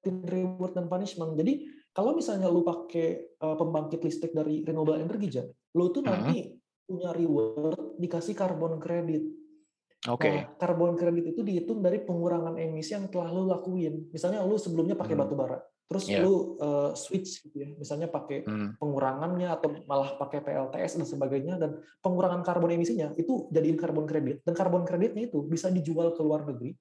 dapetin 0.07 0.31
reward 0.31 0.73
dan 0.73 0.85
punishment? 0.87 1.35
Jadi 1.35 1.67
kalau 1.91 2.13
misalnya 2.15 2.47
lu 2.47 2.61
pakai 2.61 3.37
uh, 3.41 3.55
pembangkit 3.57 3.99
listrik 4.05 4.31
dari 4.31 4.63
renewable 4.63 4.97
energy 4.97 5.27
aja, 5.33 5.43
lu 5.75 5.89
tuh 5.91 6.01
Mhm. 6.03 6.09
nanti 6.09 6.35
punya 6.87 7.11
reward 7.11 7.99
dikasih 7.99 8.33
carbon 8.37 8.79
credit. 8.79 9.23
Oke. 10.07 10.29
Nah, 10.29 10.55
carbon 10.55 10.95
credit 10.95 11.35
itu 11.35 11.41
dihitung 11.43 11.83
dari 11.83 11.99
pengurangan 11.99 12.55
emisi 12.55 12.95
yang 12.95 13.11
telah 13.11 13.27
lu 13.33 13.49
lakuin. 13.49 14.07
Misalnya 14.13 14.45
lu 14.45 14.55
sebelumnya 14.55 14.95
pakai 14.95 15.17
Hmm. 15.17 15.25
batu 15.25 15.35
bara, 15.35 15.57
terus 15.89 16.07
Iya. 16.07 16.23
lu 16.23 16.55
uh, 16.61 16.95
switch 16.95 17.43
gitu 17.43 17.57
ya, 17.59 17.69
misalnya 17.75 18.07
pakai 18.07 18.45
Hmm, 18.47 18.77
pengurangannya 18.79 19.49
atau 19.51 19.73
malah 19.83 20.15
pakai 20.15 20.39
PLTS 20.45 21.01
dan 21.01 21.07
sebagainya 21.09 21.59
dan 21.59 21.81
pengurangan 21.99 22.39
karbon 22.45 22.71
emisinya 22.77 23.11
itu 23.19 23.49
jadiin 23.51 23.75
carbon 23.75 24.07
credit 24.07 24.45
dan 24.47 24.53
carbon 24.55 24.87
creditnya 24.87 25.27
itu 25.27 25.43
bisa 25.43 25.67
dijual 25.73 26.15
ke 26.15 26.21
luar 26.23 26.45
negeri 26.47 26.71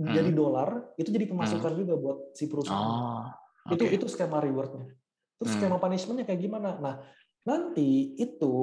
Hmm. 0.00 0.16
jadi 0.16 0.30
dolar 0.32 0.96
itu 0.96 1.12
jadi 1.12 1.28
pemasukan 1.28 1.72
juga 1.76 1.94
buat 1.94 2.18
si 2.32 2.48
perusahaan 2.48 3.36
Oh, 3.60 3.76
itu 3.76 3.84
oke. 3.84 3.92
itu 4.00 4.06
skema 4.08 4.40
rewardnya 4.40 4.88
terus 5.36 5.52
Hmm. 5.52 5.60
skema 5.60 5.76
punishmentnya 5.76 6.24
kayak 6.24 6.40
gimana 6.40 6.80
nah 6.80 6.96
nanti 7.44 8.16
itu 8.16 8.54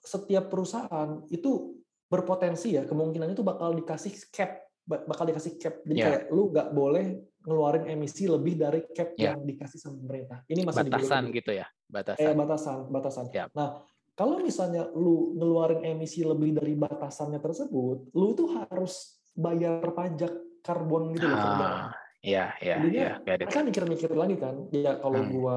setiap 0.00 0.48
perusahaan 0.48 1.20
itu 1.28 1.76
berpotensi 2.08 2.74
ya 2.74 2.88
kemungkinan 2.88 3.28
itu 3.30 3.44
bakal 3.44 3.76
dikasih 3.76 4.16
cap 4.32 4.64
ba- 4.80 5.04
bakal 5.04 5.28
dikasih 5.28 5.60
cap 5.60 5.84
jadi 5.84 5.98
Ya. 6.00 6.06
kayak 6.08 6.22
lu 6.32 6.48
nggak 6.48 6.68
boleh 6.72 7.04
ngeluarin 7.40 7.84
emisi 7.86 8.24
lebih 8.24 8.56
dari 8.56 8.80
cap 8.90 9.12
Ya. 9.14 9.36
yang 9.36 9.44
dikasih 9.44 9.76
sama 9.76 10.00
pemerintah 10.00 10.40
ini 10.48 10.64
masih 10.64 10.88
Batasan 10.88 11.28
gitu 11.30 11.52
ya, 11.52 11.68
Eh, 11.68 11.92
batasan. 11.92 12.32
batasan, 12.34 12.78
batasan. 12.88 13.24
Siap. 13.28 13.48
Nah, 13.52 13.80
kalau 14.12 14.40
misalnya 14.40 14.88
lu 14.92 15.36
ngeluarin 15.36 15.84
emisi 15.86 16.20
lebih 16.20 16.56
dari 16.56 16.72
batasannya 16.74 17.38
tersebut, 17.38 18.12
lu 18.12 18.28
tuh 18.32 18.48
harus 18.56 19.20
bayar 19.32 19.80
pajak 19.90 20.32
karbon 20.60 21.12
gitu 21.12 21.26
loh. 21.26 21.36
Ah, 21.36 21.90
Iya, 22.20 22.52
iya, 22.60 22.76
iya. 22.84 23.10
It. 23.16 23.48
mereka 23.48 23.64
mikir-mikir 23.64 24.12
lagi 24.12 24.36
kan, 24.36 24.68
ya 24.70 25.00
kalau 25.00 25.24
Hmm. 25.24 25.32
gua 25.32 25.56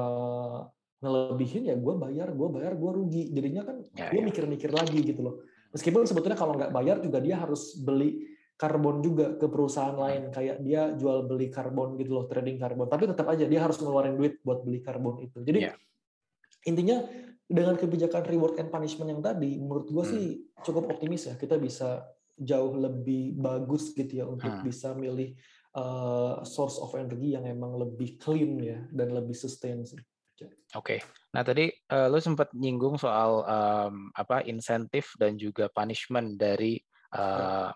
ngelebihin 0.98 1.68
ya 1.68 1.76
gua 1.76 2.00
bayar, 2.00 2.32
gua 2.32 2.48
bayar, 2.48 2.72
gua 2.72 2.96
rugi. 2.96 3.28
Jadinya 3.28 3.68
kan 3.68 3.84
Ya, 3.92 4.08
dia 4.08 4.20
ya. 4.20 4.24
mikir-mikir 4.24 4.72
lagi 4.72 4.96
gitu 5.04 5.20
loh. 5.20 5.34
Meskipun 5.76 6.08
sebetulnya 6.08 6.34
kalau 6.34 6.56
nggak 6.56 6.72
bayar 6.72 7.04
juga 7.04 7.20
dia 7.20 7.36
harus 7.36 7.76
beli 7.76 8.24
karbon 8.54 9.02
juga 9.02 9.34
ke 9.34 9.44
perusahaan 9.44 9.92
lain 9.92 10.30
kayak 10.30 10.62
dia 10.62 10.94
jual 10.94 11.26
beli 11.26 11.50
karbon 11.50 11.98
gitu 11.98 12.14
loh 12.14 12.30
trading 12.30 12.54
karbon 12.54 12.86
tapi 12.86 13.10
tetap 13.10 13.26
aja 13.26 13.50
dia 13.50 13.58
harus 13.58 13.82
ngeluarin 13.82 14.14
duit 14.14 14.38
buat 14.46 14.62
beli 14.62 14.78
karbon 14.78 15.18
itu 15.20 15.42
jadi 15.42 15.58
Iya. 15.58 15.72
intinya 16.64 17.02
dengan 17.44 17.74
kebijakan 17.74 18.22
reward 18.24 18.54
and 18.56 18.70
punishment 18.70 19.10
yang 19.10 19.18
tadi 19.18 19.58
menurut 19.58 19.90
gua 19.90 20.06
Hmm. 20.06 20.14
sih 20.14 20.24
cukup 20.62 20.86
optimis 20.86 21.26
ya 21.26 21.34
kita 21.34 21.58
bisa 21.58 22.06
jauh 22.34 22.74
lebih 22.74 23.38
bagus 23.38 23.94
gitu 23.94 24.22
ya 24.22 24.26
untuk 24.26 24.58
Hmm. 24.58 24.66
bisa 24.66 24.92
milih 24.92 25.38
uh, 25.78 26.42
source 26.42 26.82
of 26.82 26.90
energy 26.98 27.34
yang 27.38 27.46
emang 27.46 27.78
lebih 27.78 28.18
clean 28.18 28.58
ya 28.58 28.78
dan 28.90 29.14
lebih 29.14 29.34
sustain 29.34 29.86
sih 29.86 30.02
Oke. 30.74 30.98
Nah 31.30 31.42
tadi 31.46 31.70
eh, 31.70 32.06
lu 32.10 32.18
sempat 32.18 32.50
nyinggung 32.50 32.98
soal 32.98 33.46
em, 33.46 34.10
apa 34.10 34.42
insentif 34.42 35.14
dan 35.14 35.38
juga 35.38 35.70
punishment 35.70 36.34
dari 36.34 36.82
eh, 37.14 37.70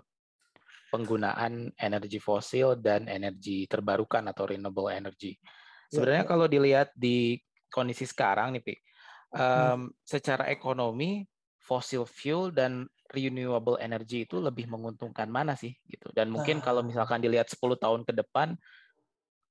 penggunaan 0.90 1.70
energi 1.78 2.18
fosil 2.18 2.74
dan 2.80 3.06
energi 3.06 3.70
terbarukan 3.70 4.26
atau 4.32 4.50
renewable 4.50 4.90
energy. 4.90 5.38
Ya, 5.38 5.94
Sebenarnya 5.94 6.24
ya. 6.26 6.30
kalau 6.30 6.46
dilihat 6.50 6.88
di 6.98 7.38
kondisi 7.70 8.04
sekarang 8.08 8.58
nih, 8.58 8.62
Pi, 8.66 8.74
Hmm. 9.28 9.38
em, 9.38 9.80
secara 10.02 10.48
ekonomi 10.48 11.22
fossil 11.60 12.08
fuel 12.08 12.48
dan 12.48 12.88
renewable 13.08 13.80
energy 13.80 14.28
itu 14.28 14.36
lebih 14.38 14.68
menguntungkan 14.68 15.26
mana 15.32 15.56
sih 15.56 15.72
gitu. 15.88 16.12
Dan 16.12 16.28
mungkin 16.28 16.60
kalau 16.60 16.84
Nah. 16.84 16.92
misalkan 16.92 17.24
dilihat 17.24 17.48
10 17.48 17.76
tahun 17.80 18.04
ke 18.04 18.12
depan 18.12 18.54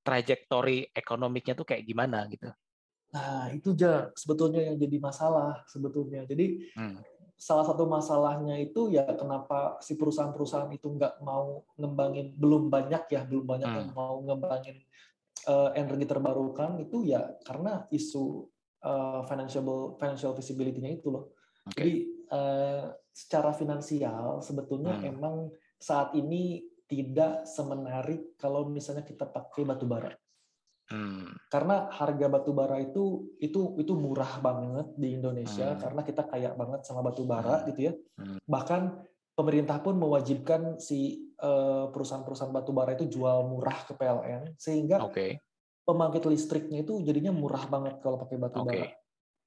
trajektori 0.06 0.88
ekonomiknya 0.96 1.58
tuh 1.58 1.68
kayak 1.68 1.84
gimana 1.84 2.24
gitu. 2.32 2.48
Nah, 3.12 3.52
itu 3.52 3.76
aja 3.76 4.12
sebetulnya 4.16 4.62
yang 4.64 4.78
jadi 4.80 4.98
masalah 5.00 5.64
sebetulnya. 5.68 6.24
Jadi 6.28 6.64
Hmm. 6.76 7.02
salah 7.38 7.66
satu 7.68 7.86
masalahnya 7.86 8.58
itu 8.58 8.90
ya 8.90 9.06
kenapa 9.14 9.78
si 9.84 9.94
perusahaan-perusahaan 9.94 10.74
itu 10.74 10.90
nggak 10.90 11.22
mau 11.22 11.62
ngembangin 11.78 12.34
belum 12.34 12.70
banyak 12.74 13.04
ya 13.14 13.22
belum 13.30 13.46
banyak 13.46 13.70
yang 13.70 13.90
Hmm. 13.94 13.98
mau 13.98 14.16
ngembangin 14.24 14.82
eh, 15.48 15.70
energi 15.80 16.04
terbarukan 16.10 16.82
itu 16.82 17.08
ya 17.08 17.38
karena 17.46 17.86
isu 17.94 18.50
eh, 18.84 19.22
financial 19.26 19.96
financial 19.98 20.34
visibility-nya 20.36 20.98
itu 20.98 21.08
loh. 21.14 21.34
Oke. 21.66 21.78
Jadi 21.78 21.94
eh, 22.28 22.86
secara 23.12 23.52
finansial 23.52 24.40
sebetulnya 24.40 25.00
Hmm. 25.00 25.10
emang 25.10 25.36
saat 25.78 26.14
ini 26.14 26.62
tidak 26.88 27.44
semenarik 27.44 28.38
kalau 28.40 28.70
misalnya 28.70 29.04
kita 29.04 29.28
pakai 29.28 29.68
batu 29.68 29.84
bara 29.84 30.14
Hmm. 30.88 31.28
karena 31.52 31.92
harga 31.92 32.32
batu 32.32 32.56
bara 32.56 32.80
itu 32.80 33.36
itu 33.44 33.76
itu 33.76 33.92
murah 33.92 34.40
banget 34.40 34.88
di 34.96 35.20
Indonesia 35.20 35.76
Hmm. 35.76 35.82
karena 35.84 36.02
kita 36.08 36.24
kaya 36.24 36.56
banget 36.56 36.88
sama 36.88 37.04
batu 37.04 37.28
bara 37.28 37.60
Hmm. 37.60 37.66
gitu 37.74 37.92
ya 37.92 37.94
Hmm. 38.16 38.40
bahkan 38.48 39.04
pemerintah 39.36 39.84
pun 39.84 40.00
mewajibkan 40.00 40.80
si 40.80 41.28
eh, 41.38 41.86
perusahaan-perusahaan 41.94 42.50
batu 42.50 42.74
bara 42.74 42.98
itu 42.98 43.06
jual 43.06 43.46
murah 43.46 43.86
ke 43.86 43.94
PLN 43.94 44.58
sehingga 44.58 45.06
Oke. 45.06 45.38
pembangkit 45.86 46.26
listriknya 46.26 46.82
itu 46.82 46.98
jadinya 47.06 47.30
murah 47.30 47.62
banget 47.70 48.02
kalau 48.02 48.18
pakai 48.18 48.42
batu 48.42 48.66
Oke. 48.66 48.66
bara 48.66 48.88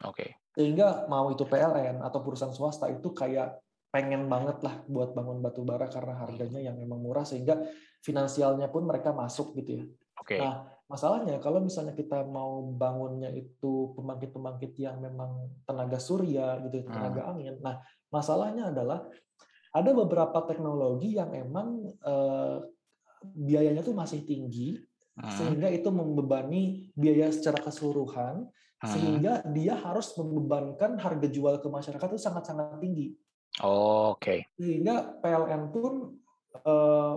Oke. 0.05 0.37
sehingga 0.51 1.07
mau 1.07 1.31
itu 1.31 1.47
PLN 1.47 2.03
atau 2.03 2.21
perusahaan 2.27 2.51
swasta 2.51 2.91
itu 2.91 3.15
kayak 3.15 3.63
pengen 3.95 4.27
banget 4.27 4.59
lah 4.67 4.83
buat 4.87 5.15
bangun 5.15 5.39
batu 5.39 5.63
bara 5.63 5.87
karena 5.87 6.15
harganya 6.19 6.59
yang 6.59 6.75
memang 6.75 6.99
murah 6.99 7.23
sehingga 7.23 7.59
finansialnya 8.03 8.67
pun 8.71 8.83
mereka 8.87 9.15
masuk 9.15 9.55
gitu 9.59 9.83
ya 9.83 9.85
Oke. 10.21 10.37
Nah, 10.37 10.69
masalahnya 10.85 11.41
kalau 11.41 11.65
misalnya 11.65 11.97
kita 11.97 12.29
mau 12.29 12.61
bangunnya 12.77 13.33
itu 13.33 13.97
pembangkit-pembangkit 13.97 14.77
yang 14.77 15.01
memang 15.01 15.49
tenaga 15.65 15.97
surya 15.97 16.61
gitu, 16.69 16.85
Hmm. 16.85 16.93
tenaga 16.93 17.33
angin. 17.33 17.57
Nah, 17.65 17.81
masalahnya 18.13 18.69
adalah 18.69 19.09
ada 19.73 19.91
beberapa 19.97 20.45
teknologi 20.45 21.17
yang 21.17 21.33
emang 21.33 21.89
eh, 22.05 22.57
biayanya 23.33 23.81
tuh 23.81 23.97
masih 23.97 24.29
tinggi 24.29 24.77
Hmm. 25.17 25.33
sehingga 25.33 25.69
itu 25.73 25.89
membebani 25.89 26.93
biaya 26.93 27.33
secara 27.33 27.65
keseluruhan. 27.65 28.49
Sehingga 28.81 29.45
dia 29.53 29.77
harus 29.77 30.09
membebankan 30.17 30.97
harga 30.97 31.29
jual 31.29 31.61
ke 31.61 31.69
masyarakat 31.69 32.09
itu 32.17 32.21
sangat-sangat 32.21 32.81
tinggi 32.81 33.13
Oke. 33.61 34.49
sehingga 34.57 35.21
PLN 35.21 35.69
pun 35.69 36.17
eh, 36.57 37.17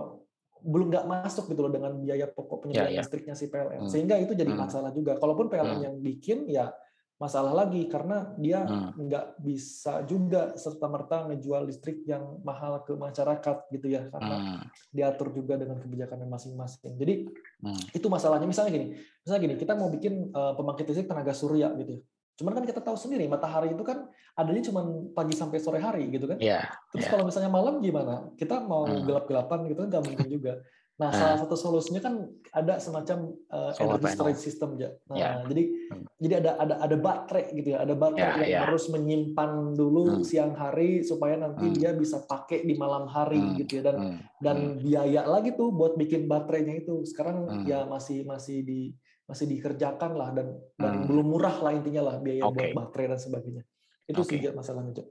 belum 0.64 0.92
nggak 0.92 1.08
masuk 1.08 1.48
gitu 1.48 1.64
loh 1.64 1.72
dengan 1.72 1.96
biaya 1.96 2.28
pokok 2.28 2.68
penyediaan 2.68 2.92
Ya, 2.92 2.96
ya. 2.96 3.02
listriknya 3.04 3.32
si 3.32 3.48
PLN 3.48 3.84
Hmm. 3.84 3.90
sehingga 3.90 4.20
itu 4.20 4.36
jadi 4.36 4.52
Hmm. 4.52 4.60
masalah 4.68 4.92
juga 4.92 5.16
kalaupun 5.16 5.48
PLN 5.48 5.80
Hmm. 5.80 5.86
yang 5.88 5.96
bikin 6.00 6.48
ya 6.52 6.68
masalah 7.14 7.54
lagi 7.54 7.86
karena 7.86 8.34
dia 8.34 8.66
Hmm. 8.66 8.90
nggak 8.98 9.38
bisa 9.38 10.02
juga 10.02 10.58
serta 10.58 10.90
merta 10.90 11.24
ngejual 11.24 11.62
listrik 11.64 12.02
yang 12.04 12.42
mahal 12.42 12.82
ke 12.82 12.92
masyarakat 12.92 13.70
gitu 13.70 13.86
ya 13.86 14.10
karena 14.10 14.34
Hmm. 14.34 14.60
diatur 14.90 15.30
juga 15.30 15.54
dengan 15.54 15.78
kebijakannya 15.78 16.26
masing-masing 16.26 16.98
jadi 16.98 17.24
Hmm. 17.62 17.78
itu 17.94 18.06
masalahnya 18.10 18.44
misalnya 18.44 18.74
gini 18.74 18.86
misalnya 19.22 19.42
gini 19.42 19.54
kita 19.54 19.72
mau 19.72 19.88
bikin 19.88 20.14
eh, 20.28 20.52
pembangkit 20.52 20.90
listrik 20.90 21.06
tenaga 21.06 21.30
surya 21.32 21.70
gitu 21.78 21.96
ya 21.96 22.02
cuman 22.34 22.50
kan 22.50 22.64
kita 22.66 22.82
tahu 22.82 22.98
sendiri 22.98 23.30
matahari 23.30 23.70
itu 23.70 23.84
kan 23.86 24.10
adanya 24.34 24.66
cuma 24.66 24.82
pagi 25.14 25.38
sampai 25.38 25.62
sore 25.62 25.78
hari 25.78 26.10
gitu 26.10 26.26
kan 26.26 26.34
Ya. 26.42 26.66
Terus 26.90 27.06
Ya. 27.06 27.10
kalau 27.14 27.30
misalnya 27.30 27.46
malam 27.46 27.78
gimana? 27.78 28.26
Kita 28.34 28.58
mau 28.58 28.82
Hmm. 28.84 29.06
gelap-gelapan 29.06 29.70
gitu 29.70 29.86
kan 29.86 29.88
nggak 29.88 30.02
mungkin 30.02 30.28
juga. 30.28 30.52
Nah, 30.94 31.10
Nah. 31.10 31.18
salah 31.18 31.36
satu 31.42 31.58
solusinya 31.58 31.98
kan 31.98 32.22
ada 32.54 32.78
semacam 32.78 33.34
uh, 33.50 33.74
Solar 33.74 33.98
energy 33.98 34.14
storage 34.14 34.38
system 34.38 34.78
ya. 34.78 34.94
Nah, 35.10 35.16
Ya. 35.18 35.30
jadi 35.50 35.62
Hmm. 35.90 36.06
jadi 36.22 36.34
ada 36.38 36.50
ada 36.54 36.74
ada 36.78 36.96
baterai 36.96 37.50
gitu 37.50 37.74
ya, 37.74 37.82
ada 37.82 37.98
baterai 37.98 38.22
Ya, 38.22 38.46
yang 38.46 38.54
ya. 38.54 38.60
harus 38.70 38.86
menyimpan 38.86 39.74
dulu 39.74 40.02
Hmm. 40.06 40.22
siang 40.22 40.54
hari 40.54 41.02
supaya 41.02 41.34
nanti 41.34 41.66
Hmm. 41.66 41.74
dia 41.74 41.90
bisa 41.98 42.22
pakai 42.22 42.62
di 42.62 42.78
malam 42.78 43.10
hari 43.10 43.42
Hmm. 43.42 43.58
gitu 43.58 43.82
ya 43.82 43.90
dan 43.90 43.96
Hmm. 43.98 44.18
dan 44.38 44.56
Hmm. 44.70 44.78
biaya 44.78 45.26
lagi 45.26 45.50
tuh 45.58 45.74
buat 45.74 45.98
bikin 45.98 46.30
baterainya 46.30 46.86
itu. 46.86 47.02
Sekarang 47.02 47.42
Hmm. 47.42 47.66
ya 47.66 47.82
masih 47.90 48.22
masih 48.22 48.62
di 48.62 48.94
masih 49.26 49.50
dikerjakan 49.50 50.14
lah 50.14 50.30
dan 50.30 50.46
dan 50.78 50.94
Hmm. 51.02 51.06
belum 51.10 51.26
murah 51.26 51.58
lah 51.58 51.74
intinya 51.74 52.06
lah 52.06 52.16
biaya 52.22 52.46
Oke. 52.46 52.70
buat 52.70 52.86
baterai 52.86 53.10
dan 53.10 53.18
sebagainya. 53.18 53.62
Itu 54.06 54.22
Oke. 54.22 54.38
sih 54.38 54.46
masalahnya. 54.54 55.02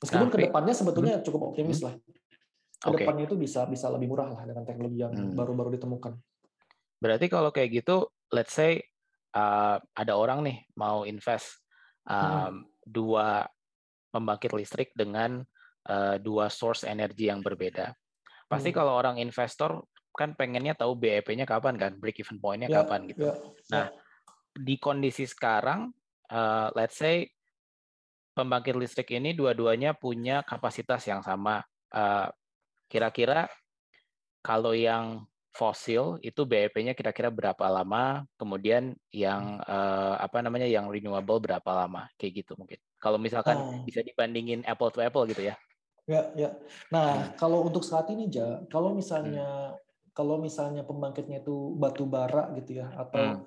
Meskipun 0.00 0.26
Nah, 0.26 0.32
ke 0.34 0.38
depannya 0.42 0.74
sebetulnya 0.74 1.14
cukup 1.22 1.54
optimis 1.54 1.86
lah. 1.86 1.94
Ke 2.80 2.96
depannya 2.96 3.28
itu 3.28 3.36
bisa 3.36 3.68
bisa 3.68 3.92
lebih 3.92 4.08
murah 4.08 4.32
lah 4.32 4.42
dengan 4.48 4.64
teknologi 4.64 4.98
yang 5.04 5.12
Hmm. 5.12 5.36
baru-baru 5.36 5.76
ditemukan. 5.76 6.16
Berarti 7.00 7.26
kalau 7.28 7.52
kayak 7.52 7.84
gitu, 7.84 8.08
let's 8.32 8.56
say 8.56 8.80
uh, 9.36 9.76
ada 9.92 10.12
orang 10.16 10.40
nih 10.44 10.56
mau 10.80 11.04
invest 11.04 11.60
um, 12.08 12.64
dua 12.84 13.44
pembangkit 14.10 14.56
listrik 14.56 14.90
dengan 14.96 15.44
uh, 15.88 16.16
dua 16.16 16.48
source 16.48 16.88
energi 16.88 17.28
yang 17.28 17.44
berbeda. 17.44 17.92
Pasti 18.48 18.72
Hmm. 18.72 18.78
kalau 18.82 18.92
orang 18.96 19.20
investor 19.20 19.84
kan 20.10 20.34
pengennya 20.34 20.74
tahu 20.74 20.98
BEP-nya 20.98 21.46
kapan 21.46 21.78
kan, 21.78 21.92
break 22.00 22.18
even 22.18 22.42
point-nya 22.42 22.66
Ya, 22.66 22.82
kapan 22.82 23.06
gitu. 23.06 23.30
ya, 23.30 23.34
Nah, 23.70 23.86
di 24.50 24.74
kondisi 24.82 25.22
sekarang, 25.24 25.94
uh, 26.34 26.68
let's 26.74 26.98
say 26.98 27.30
pembangkit 28.34 28.74
listrik 28.74 29.14
ini 29.14 29.36
dua-duanya 29.36 29.94
punya 29.94 30.42
kapasitas 30.42 31.06
yang 31.06 31.22
sama. 31.22 31.62
Uh, 31.94 32.26
Kira-kira 32.90 33.46
kalau 34.42 34.74
yang 34.74 35.30
fosil 35.54 36.18
itu 36.22 36.46
BEP-nya 36.46 36.94
kira-kira 36.94 37.30
berapa 37.30 37.66
lama, 37.70 38.26
kemudian 38.38 38.94
yang 39.10 39.58
uh, 39.66 40.14
apa 40.18 40.42
namanya 40.42 40.66
yang 40.66 40.86
renewable 40.90 41.42
berapa 41.42 41.70
lama, 41.86 42.06
kayak 42.18 42.42
gitu 42.46 42.52
mungkin. 42.58 42.78
Kalau 43.02 43.18
misalkan 43.18 43.62
Ah. 43.62 43.82
bisa 43.86 44.02
dibandingin 44.02 44.62
apple 44.66 44.90
to 44.94 45.02
apple 45.02 45.26
gitu 45.26 45.50
ya. 45.50 45.54
Ya, 46.10 46.34
ya. 46.34 46.50
Nah, 46.90 47.30
Hmm. 47.30 47.38
kalau 47.38 47.66
untuk 47.66 47.86
saat 47.86 48.10
ini 48.10 48.26
Ja, 48.30 48.66
kalau 48.66 48.94
misalnya 48.94 49.78
kalau 50.10 50.42
misalnya 50.42 50.82
pembangkitnya 50.82 51.40
itu 51.46 51.78
batu 51.78 52.02
bara 52.06 52.50
gitu 52.58 52.82
ya 52.82 52.90
atau 52.98 53.46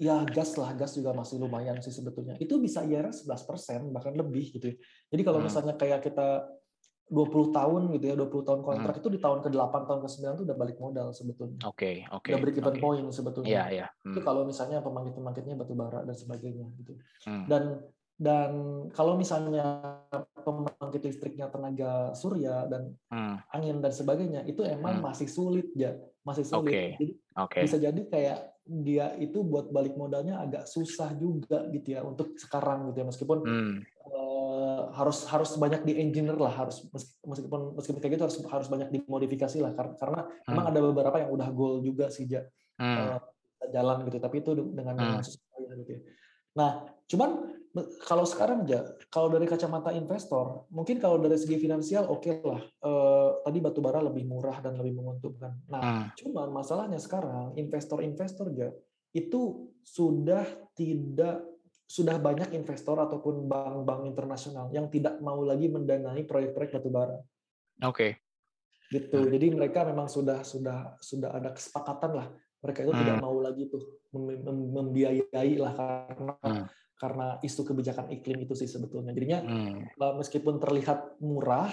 ya 0.00 0.24
gas 0.24 0.56
lah, 0.56 0.72
gas 0.74 0.96
juga 0.96 1.12
masih 1.12 1.36
lumayan 1.40 1.78
sih 1.84 1.92
sebetulnya. 1.92 2.34
Itu 2.40 2.58
bisa 2.58 2.80
IRR 2.82 3.12
11% 3.12 3.92
bahkan 3.92 4.16
lebih 4.16 4.56
gitu 4.56 4.72
ya. 4.72 4.76
Jadi 5.12 5.22
kalau 5.24 5.38
Hmm. 5.40 5.46
misalnya 5.48 5.74
kayak 5.76 6.00
kita 6.00 6.48
20 7.10 7.50
tahun 7.52 7.80
gitu 7.98 8.04
ya, 8.08 8.14
20 8.16 8.46
tahun 8.46 8.60
kontrak 8.62 8.94
itu 9.02 9.08
di 9.12 9.18
tahun 9.20 9.38
ke-8 9.44 9.74
tahun 9.84 10.00
ke-9 10.06 10.22
itu 10.38 10.44
udah 10.48 10.56
balik 10.56 10.76
modal 10.80 11.06
sebetulnya. 11.12 11.58
Oke, 11.66 12.06
oke. 12.08 12.30
Udah 12.30 12.40
break 12.40 12.56
even 12.56 12.74
oke. 12.76 12.80
point 12.80 13.06
sebetulnya. 13.10 13.50
Iya, 13.50 13.64
iya. 13.68 13.86
itu 14.02 14.18
Hmm. 14.20 14.26
kalau 14.26 14.42
misalnya 14.46 14.78
pembangkit-pembangkitnya 14.80 15.54
batu 15.58 15.74
bara 15.74 16.00
dan 16.06 16.16
sebagainya 16.16 16.66
gitu. 16.78 16.92
Hmm. 17.26 17.44
Dan 17.48 17.62
dan 18.22 18.52
kalau 18.94 19.18
misalnya 19.18 19.64
pembangkit 20.36 21.02
listriknya 21.02 21.50
tenaga 21.50 22.14
surya 22.14 22.70
dan 22.70 22.94
Hmm. 23.10 23.42
angin 23.50 23.82
dan 23.82 23.90
sebagainya 23.90 24.46
itu 24.46 24.62
emang 24.62 25.02
Hmm. 25.02 25.10
masih 25.10 25.26
sulit 25.26 25.68
ya, 25.74 25.96
masih 26.22 26.46
sulit. 26.46 26.70
Oke, 26.70 26.82
Jadi 26.96 27.06
Oke. 27.34 27.58
bisa 27.66 27.76
jadi 27.76 28.00
kayak 28.06 28.38
dia 28.62 29.18
itu 29.18 29.42
buat 29.42 29.74
balik 29.74 29.98
modalnya 29.98 30.38
agak 30.38 30.70
susah 30.70 31.10
juga 31.18 31.66
gitu 31.74 31.98
ya 31.98 32.06
untuk 32.06 32.38
sekarang 32.38 32.88
gitu 32.92 33.02
ya 33.02 33.06
meskipun 33.10 33.38
Hmm. 33.42 33.76
eh, 33.82 34.31
harus 34.92 35.24
harus 35.28 35.50
banyak 35.56 35.82
di 35.88 35.96
engineer 35.98 36.36
lah 36.36 36.52
harus 36.52 36.84
meskipun 37.24 37.76
meskipun 37.76 38.00
kayak 38.00 38.12
gitu 38.20 38.24
harus 38.28 38.36
harus 38.44 38.68
banyak 38.68 38.88
dimodifikasi 38.92 39.58
lah 39.64 39.72
karena 39.72 39.94
karena 39.96 40.20
hmm. 40.28 40.48
memang 40.52 40.66
ada 40.68 40.80
beberapa 40.80 41.16
yang 41.20 41.30
udah 41.32 41.48
goal 41.50 41.80
juga 41.80 42.12
sih 42.12 42.28
ja, 42.28 42.44
hmm. 42.76 43.18
uh, 43.18 43.20
jalan 43.72 44.04
gitu 44.06 44.18
tapi 44.20 44.44
itu 44.44 44.52
dengan 44.52 44.94
hmm. 44.96 45.24
sesuai 45.24 45.80
gitu 45.84 45.92
ya. 45.96 46.02
Nah, 46.52 46.84
cuman 47.08 47.30
kalau 48.04 48.28
sekarang 48.28 48.68
aja, 48.68 48.84
kalau 49.08 49.32
dari 49.32 49.48
kacamata 49.48 49.88
investor, 49.96 50.68
mungkin 50.68 51.00
kalau 51.00 51.16
dari 51.16 51.40
segi 51.40 51.56
finansial 51.56 52.04
oke 52.12 52.20
okay 52.20 52.44
lah. 52.44 52.60
Uh, 52.84 53.40
tadi 53.40 53.64
batu 53.64 53.80
bara 53.80 54.04
lebih 54.04 54.28
murah 54.28 54.60
dan 54.60 54.76
lebih 54.76 55.00
menguntungkan. 55.00 55.56
Nah, 55.72 55.80
hmm. 55.80 56.04
cuman 56.20 56.52
masalahnya 56.52 57.00
sekarang 57.00 57.56
investor-investor 57.56 58.52
aja 58.52 58.68
itu 59.12 59.68
sudah 59.84 60.44
tidak 60.72 61.44
sudah 61.92 62.16
banyak 62.16 62.56
investor 62.56 62.96
ataupun 62.96 63.44
bank-bank 63.44 64.08
internasional 64.08 64.72
yang 64.72 64.88
tidak 64.88 65.20
mau 65.20 65.44
lagi 65.44 65.68
mendanai 65.68 66.24
proyek-proyek 66.24 66.72
batu 66.72 66.88
bara. 66.88 67.20
Oke. 67.84 67.92
Okay. 67.92 68.10
Gitu. 68.88 69.20
Hmm. 69.20 69.28
Jadi 69.28 69.46
mereka 69.52 69.84
memang 69.84 70.08
sudah 70.08 70.40
sudah 70.40 70.96
sudah 71.04 71.36
ada 71.36 71.52
kesepakatan 71.52 72.16
lah. 72.16 72.28
Mereka 72.64 72.88
itu 72.88 72.92
hmm. 72.96 73.00
tidak 73.04 73.16
mau 73.20 73.36
lagi 73.44 73.68
tuh 73.68 74.00
membiayai 74.72 75.52
lah 75.60 75.72
karena 75.76 76.34
hmm. 76.40 76.66
karena 76.96 77.26
isu 77.44 77.60
kebijakan 77.60 78.08
iklim 78.08 78.40
itu 78.48 78.56
sih 78.56 78.68
sebetulnya. 78.72 79.12
Jadinya 79.12 79.44
hmm. 79.44 80.00
meskipun 80.16 80.56
terlihat 80.64 81.20
murah, 81.20 81.68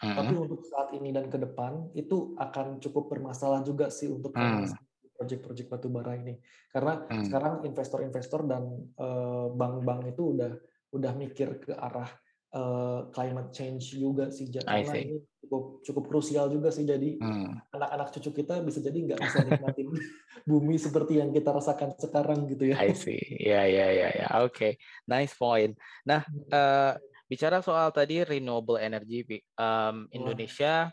hmm. 0.00 0.16
tapi 0.16 0.34
untuk 0.40 0.64
saat 0.64 0.96
ini 0.96 1.12
dan 1.12 1.28
ke 1.28 1.36
depan 1.36 1.92
itu 1.92 2.32
akan 2.40 2.80
cukup 2.80 3.12
bermasalah 3.12 3.60
juga 3.60 3.92
sih 3.92 4.08
untuk 4.08 4.32
hmm 4.32 4.88
proyek-proyek 5.20 5.68
batu 5.68 5.92
bara 5.92 6.16
ini 6.16 6.40
karena 6.72 7.04
hmm. 7.04 7.28
sekarang 7.28 7.54
investor-investor 7.68 8.48
dan 8.48 8.64
eh, 8.96 9.46
bank-bank 9.52 10.00
uh, 10.08 10.12
itu 10.16 10.22
udah 10.32 10.52
udah 10.96 11.12
mikir 11.12 11.60
ke 11.60 11.76
arah 11.76 12.08
uh, 12.56 13.12
climate 13.12 13.52
change 13.52 14.00
juga 14.00 14.32
sih 14.32 14.48
karena 14.48 14.80
ini 14.96 15.20
cukup 15.44 15.84
cukup 15.84 16.04
krusial 16.08 16.48
juga 16.48 16.72
sih 16.72 16.88
jadi 16.88 17.20
hmm. 17.20 17.76
anak-anak 17.76 18.08
hmm. 18.08 18.14
cucu 18.16 18.30
kita 18.42 18.64
bisa 18.64 18.80
jadi 18.80 18.98
nggak 19.12 19.20
bisa 19.20 19.38
nikmatin 19.44 19.88
bumi 20.50 20.80
seperti 20.80 21.20
yang 21.20 21.30
kita 21.36 21.52
rasakan 21.52 21.92
sekarang 22.00 22.48
gitu 22.48 22.72
ya. 22.72 22.80
I 22.80 22.96
see, 22.96 23.20
ya 23.36 23.68
ya 23.68 23.92
ya 23.92 24.08
ya, 24.24 24.26
oke, 24.40 24.80
nice 25.04 25.36
point. 25.36 25.76
Nah 26.08 26.24
uh, 26.48 26.96
bicara 27.28 27.60
soal 27.60 27.92
tadi 27.92 28.24
renewable 28.24 28.80
energy, 28.80 29.44
um, 29.60 30.08
Indonesia 30.10 30.90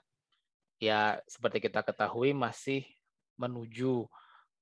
ya 0.78 1.18
seperti 1.26 1.58
kita 1.58 1.82
ketahui 1.82 2.38
masih 2.38 2.86
menuju 3.40 4.06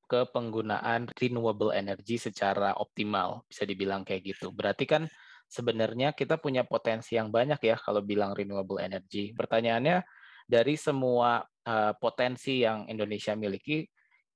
ke 0.05 0.29
penggunaan 0.29 1.09
renewable 1.17 1.73
energy 1.73 2.21
secara 2.21 2.77
optimal, 2.77 3.41
bisa 3.49 3.65
dibilang 3.65 4.05
kayak 4.05 4.35
gitu. 4.35 4.53
Berarti 4.53 4.85
kan 4.85 5.09
sebenarnya 5.49 6.13
kita 6.13 6.37
punya 6.37 6.61
potensi 6.61 7.17
yang 7.17 7.33
banyak 7.33 7.57
ya 7.61 7.75
kalau 7.81 8.05
bilang 8.05 8.37
renewable 8.37 8.77
energy. 8.77 9.33
Pertanyaannya 9.33 10.05
dari 10.45 10.77
semua 10.77 11.41
uh, 11.41 11.93
potensi 11.97 12.61
yang 12.61 12.85
Indonesia 12.85 13.33
miliki, 13.33 13.81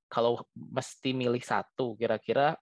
kalau 0.09 0.41
mesti 0.57 1.13
milih 1.13 1.41
satu, 1.45 1.93
kira-kira 1.93 2.57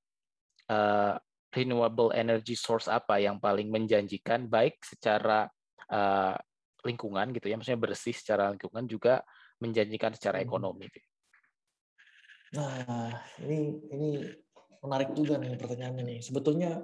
uh, 0.67 1.15
renewable 1.55 2.11
energy 2.11 2.59
source 2.59 2.91
apa 2.91 3.23
yang 3.23 3.39
paling 3.39 3.71
menjanjikan, 3.71 4.51
baik 4.51 4.83
secara 4.83 5.47
uh, 5.87 6.35
lingkungan 6.83 7.31
gitu 7.31 7.47
ya, 7.47 7.55
maksudnya 7.55 7.79
bersih 7.79 8.11
secara 8.11 8.51
lingkungan 8.51 8.83
juga 8.83 9.23
menjanjikan 9.63 10.11
secara 10.11 10.43
hmm. 10.43 10.45
ekonomi. 10.45 10.87
Nah, 12.55 13.11
ini 13.43 13.75
ini 13.91 14.09
menarik 14.79 15.11
juga 15.11 15.35
nih 15.41 15.59
pertanyaannya 15.59 16.03
nih. 16.05 16.19
Sebetulnya 16.23 16.79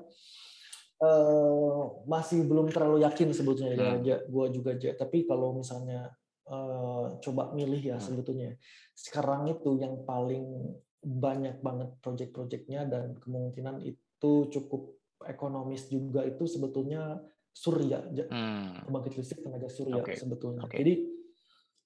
uh, 1.00 2.04
masih 2.10 2.44
belum 2.44 2.68
terlalu 2.74 3.08
yakin 3.08 3.32
sebetulnya 3.32 3.80
hmm. 3.80 3.96
aja, 4.04 4.16
gue 4.28 4.46
juga 4.52 4.70
aja. 4.76 4.92
Tapi 4.98 5.24
kalau 5.24 5.56
misalnya 5.56 6.12
uh, 6.52 7.16
coba 7.24 7.56
milih 7.56 7.80
ya 7.80 7.98
hmm. 7.98 8.04
sebetulnya 8.04 8.50
sekarang 8.94 9.48
itu 9.48 9.80
yang 9.80 10.04
paling 10.04 10.76
banyak 11.04 11.60
banget 11.60 11.90
project-projectnya 12.00 12.88
dan 12.88 13.20
kemungkinan 13.20 13.84
itu 13.84 14.32
cukup 14.48 14.96
ekonomis 15.28 15.88
juga 15.92 16.24
itu 16.24 16.48
sebetulnya 16.48 17.20
surya, 17.54 18.02
hmm. 18.02 18.90
pembangkit 18.90 19.14
listrik 19.20 19.46
tenaga 19.46 19.70
surya 19.70 20.02
okay. 20.02 20.18
sebetulnya. 20.18 20.66
Okay. 20.66 20.80
Jadi 20.82 20.94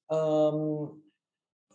um, 0.07 0.95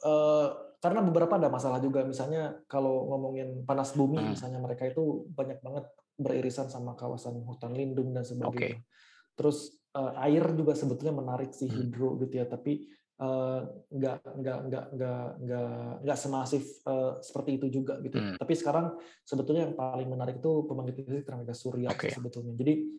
uh, 0.00 0.48
karena 0.82 0.98
beberapa 0.98 1.38
ada 1.38 1.46
masalah 1.46 1.78
juga 1.78 2.02
misalnya 2.02 2.58
kalau 2.66 3.06
ngomongin 3.14 3.62
panas 3.62 3.94
bumi 3.94 4.18
hmm. 4.18 4.34
misalnya 4.34 4.58
mereka 4.58 4.90
itu 4.90 5.30
banyak 5.30 5.62
banget 5.62 5.86
beririsan 6.18 6.66
sama 6.66 6.98
kawasan 6.98 7.38
hutan 7.46 7.70
lindung 7.70 8.10
dan 8.10 8.26
sebagainya. 8.26 8.82
Okay. 8.82 9.38
Terus 9.38 9.78
uh, 9.94 10.18
air 10.26 10.42
juga 10.58 10.74
sebetulnya 10.74 11.14
menarik 11.14 11.54
sih 11.54 11.70
hmm. 11.70 11.78
hidro 11.78 12.18
gitu 12.18 12.34
ya, 12.34 12.50
tapi 12.50 12.82
uh, 13.22 13.62
nggak 13.94 14.42
nggak 14.42 14.58
nggak 14.66 14.86
nggak 14.98 15.26
nggak 15.46 15.72
nggak 16.02 16.18
semasif 16.18 16.66
uh, 16.90 17.22
seperti 17.22 17.62
itu 17.62 17.66
juga 17.78 18.02
gitu. 18.02 18.18
Hmm. 18.18 18.34
Tapi 18.34 18.52
sekarang 18.58 18.98
sebetulnya 19.22 19.70
yang 19.70 19.78
paling 19.78 20.10
menarik 20.10 20.42
itu 20.42 20.66
pembangkit 20.66 20.98
listrik 20.98 21.22
tenaga 21.30 21.54
surya 21.54 21.94
okay. 21.94 22.10
sebetulnya. 22.10 22.58
Jadi 22.58 22.90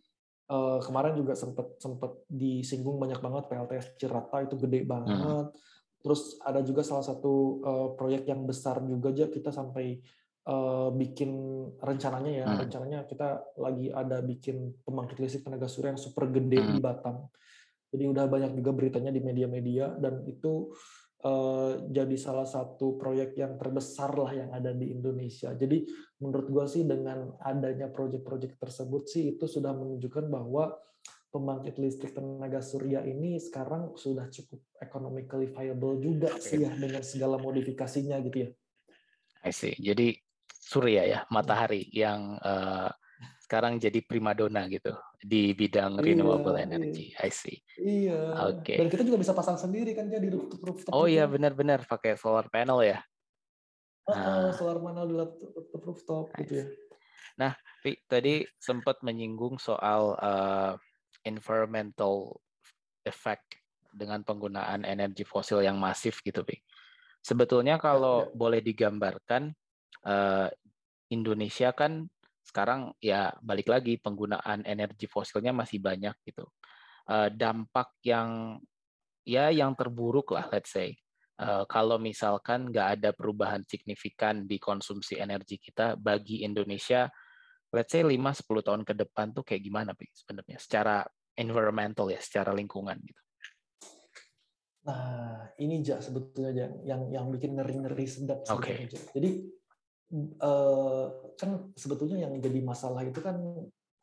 uh, 0.56 0.80
kemarin 0.80 1.20
juga 1.20 1.36
sempat 1.36 1.76
sempat 1.84 2.16
disinggung 2.32 2.96
banyak 2.96 3.20
banget 3.20 3.44
PLTS 3.52 4.00
Cirata 4.00 4.40
itu 4.40 4.56
gede 4.56 4.88
banget. 4.88 5.52
Hmm 5.52 5.72
Terus 6.04 6.36
ada 6.44 6.60
juga 6.60 6.84
salah 6.84 7.08
satu 7.08 7.64
uh, 7.64 7.88
proyek 7.96 8.28
yang 8.28 8.44
besar 8.44 8.84
juga 8.84 9.16
aja 9.16 9.32
kita 9.32 9.56
sampai 9.56 10.04
uh, 10.52 10.92
bikin 10.92 11.32
rencananya 11.80 12.32
ya, 12.44 12.48
hmm. 12.48 12.60
rencananya 12.68 13.00
kita 13.08 13.40
lagi 13.56 13.88
ada 13.88 14.20
bikin 14.20 14.84
pembangkit 14.84 15.18
listrik 15.24 15.48
tenaga 15.48 15.72
surya 15.72 15.96
yang 15.96 16.02
super 16.02 16.28
gede 16.28 16.60
hmm. 16.60 16.72
di 16.76 16.80
Batam. 16.84 17.32
Jadi 17.94 18.04
udah 18.10 18.26
banyak 18.28 18.52
juga 18.58 18.72
beritanya 18.76 19.16
di 19.16 19.22
media-media 19.22 19.96
dan 20.02 20.26
itu 20.28 20.74
uh, 21.24 21.88
jadi 21.88 22.16
salah 22.20 22.50
satu 22.50 23.00
proyek 23.00 23.38
yang 23.40 23.56
terbesar 23.56 24.12
lah 24.18 24.34
yang 24.34 24.50
ada 24.52 24.76
di 24.76 24.92
Indonesia. 24.92 25.56
Jadi 25.56 25.88
menurut 26.20 26.48
gua 26.52 26.66
sih 26.68 26.84
dengan 26.84 27.32
adanya 27.40 27.88
proyek-proyek 27.88 28.60
tersebut 28.60 29.08
sih 29.08 29.38
itu 29.38 29.46
sudah 29.48 29.72
menunjukkan 29.72 30.26
bahwa 30.28 30.74
pembangkit 31.34 31.82
listrik 31.82 32.14
tenaga 32.14 32.62
surya 32.62 33.02
ini 33.02 33.42
sekarang 33.42 33.98
sudah 33.98 34.30
cukup 34.30 34.62
economically 34.78 35.50
viable 35.50 35.98
juga 35.98 36.30
okay. 36.30 36.46
sih 36.46 36.60
ya 36.62 36.70
dengan 36.78 37.02
segala 37.02 37.42
modifikasinya 37.42 38.22
gitu 38.22 38.38
ya. 38.46 38.50
I 39.42 39.50
see. 39.50 39.74
Jadi 39.82 40.14
surya 40.46 41.04
ya, 41.10 41.20
matahari 41.34 41.90
yang 41.90 42.38
uh, 42.38 42.94
sekarang 43.42 43.82
jadi 43.82 44.00
primadona 44.06 44.70
gitu 44.70 44.94
di 45.20 45.58
bidang 45.58 45.98
iya, 46.00 46.06
renewable 46.06 46.54
iya. 46.54 46.64
energy. 46.70 47.06
I 47.18 47.34
see. 47.34 47.58
Iya. 47.82 48.54
Oke. 48.54 48.62
Okay. 48.62 48.78
Dan 48.78 48.88
kita 48.94 49.04
juga 49.04 49.18
bisa 49.18 49.34
pasang 49.34 49.58
sendiri 49.58 49.98
kan 49.98 50.06
jadi 50.08 50.30
rooftop 50.30 50.62
rooftop. 50.62 50.94
Oh 50.94 51.10
iya 51.10 51.26
benar-benar 51.26 51.90
pakai 51.90 52.14
solar 52.14 52.46
panel 52.54 52.86
ya. 52.86 53.02
Oh, 54.06 54.14
nah. 54.14 54.54
solar 54.54 54.78
panel 54.78 55.04
di 55.10 55.16
rooftop 55.18 55.82
rooftop 55.82 56.26
gitu 56.46 56.62
ya. 56.62 56.68
Nah, 57.34 57.58
tadi 58.06 58.46
sempat 58.62 59.02
menyinggung 59.02 59.58
soal 59.58 60.14
uh, 60.22 60.78
environmental 61.24 62.40
effect 63.04 63.60
dengan 63.94 64.24
penggunaan 64.24 64.88
energi 64.88 65.24
fosil 65.24 65.62
yang 65.62 65.78
masif 65.78 66.24
gitu, 66.24 66.42
Pi. 66.42 66.60
Sebetulnya 67.24 67.80
kalau 67.80 68.28
ya, 68.28 68.30
ya. 68.30 68.36
boleh 68.36 68.62
digambarkan 68.64 69.44
uh, 70.04 70.48
Indonesia 71.08 71.72
kan 71.72 72.08
sekarang 72.44 72.92
ya 73.00 73.32
balik 73.40 73.72
lagi 73.72 73.96
penggunaan 73.96 74.68
energi 74.68 75.08
fosilnya 75.08 75.56
masih 75.56 75.80
banyak 75.80 76.16
gitu. 76.28 76.44
Uh, 77.08 77.32
dampak 77.32 77.96
yang 78.04 78.60
ya 79.24 79.52
yang 79.52 79.72
terburuk 79.76 80.36
lah 80.36 80.48
let's 80.52 80.72
say 80.72 80.96
uh, 81.40 81.64
kalau 81.68 81.96
misalkan 81.96 82.68
nggak 82.70 83.00
ada 83.00 83.10
perubahan 83.16 83.64
signifikan 83.64 84.44
di 84.44 84.60
konsumsi 84.60 85.18
energi 85.18 85.58
kita 85.58 85.96
bagi 85.96 86.44
Indonesia 86.44 87.08
let's 87.74 87.92
say 87.92 88.06
5-10 88.06 88.62
tahun 88.62 88.82
ke 88.86 88.94
depan 88.94 89.34
tuh 89.34 89.44
kayak 89.44 89.62
gimana 89.66 89.92
Pi 89.98 90.06
sebenarnya 90.14 90.62
secara 90.62 91.02
environmental 91.34 92.08
ya, 92.14 92.22
secara 92.22 92.54
lingkungan 92.54 92.96
gitu. 93.02 93.22
Nah, 94.84 95.48
ini 95.64 95.80
ja 95.80 95.98
sebetulnya 96.04 96.52
ja, 96.52 96.68
yang 96.84 97.08
yang 97.08 97.26
bikin 97.32 97.56
ngeri-ngeri 97.56 98.04
sedap 98.04 98.44
okay. 98.52 98.86
Jadi 99.16 99.48
uh, 100.44 101.08
kan 101.40 101.72
sebetulnya 101.74 102.28
yang 102.28 102.36
jadi 102.44 102.60
masalah 102.60 103.02
itu 103.08 103.24
kan 103.24 103.40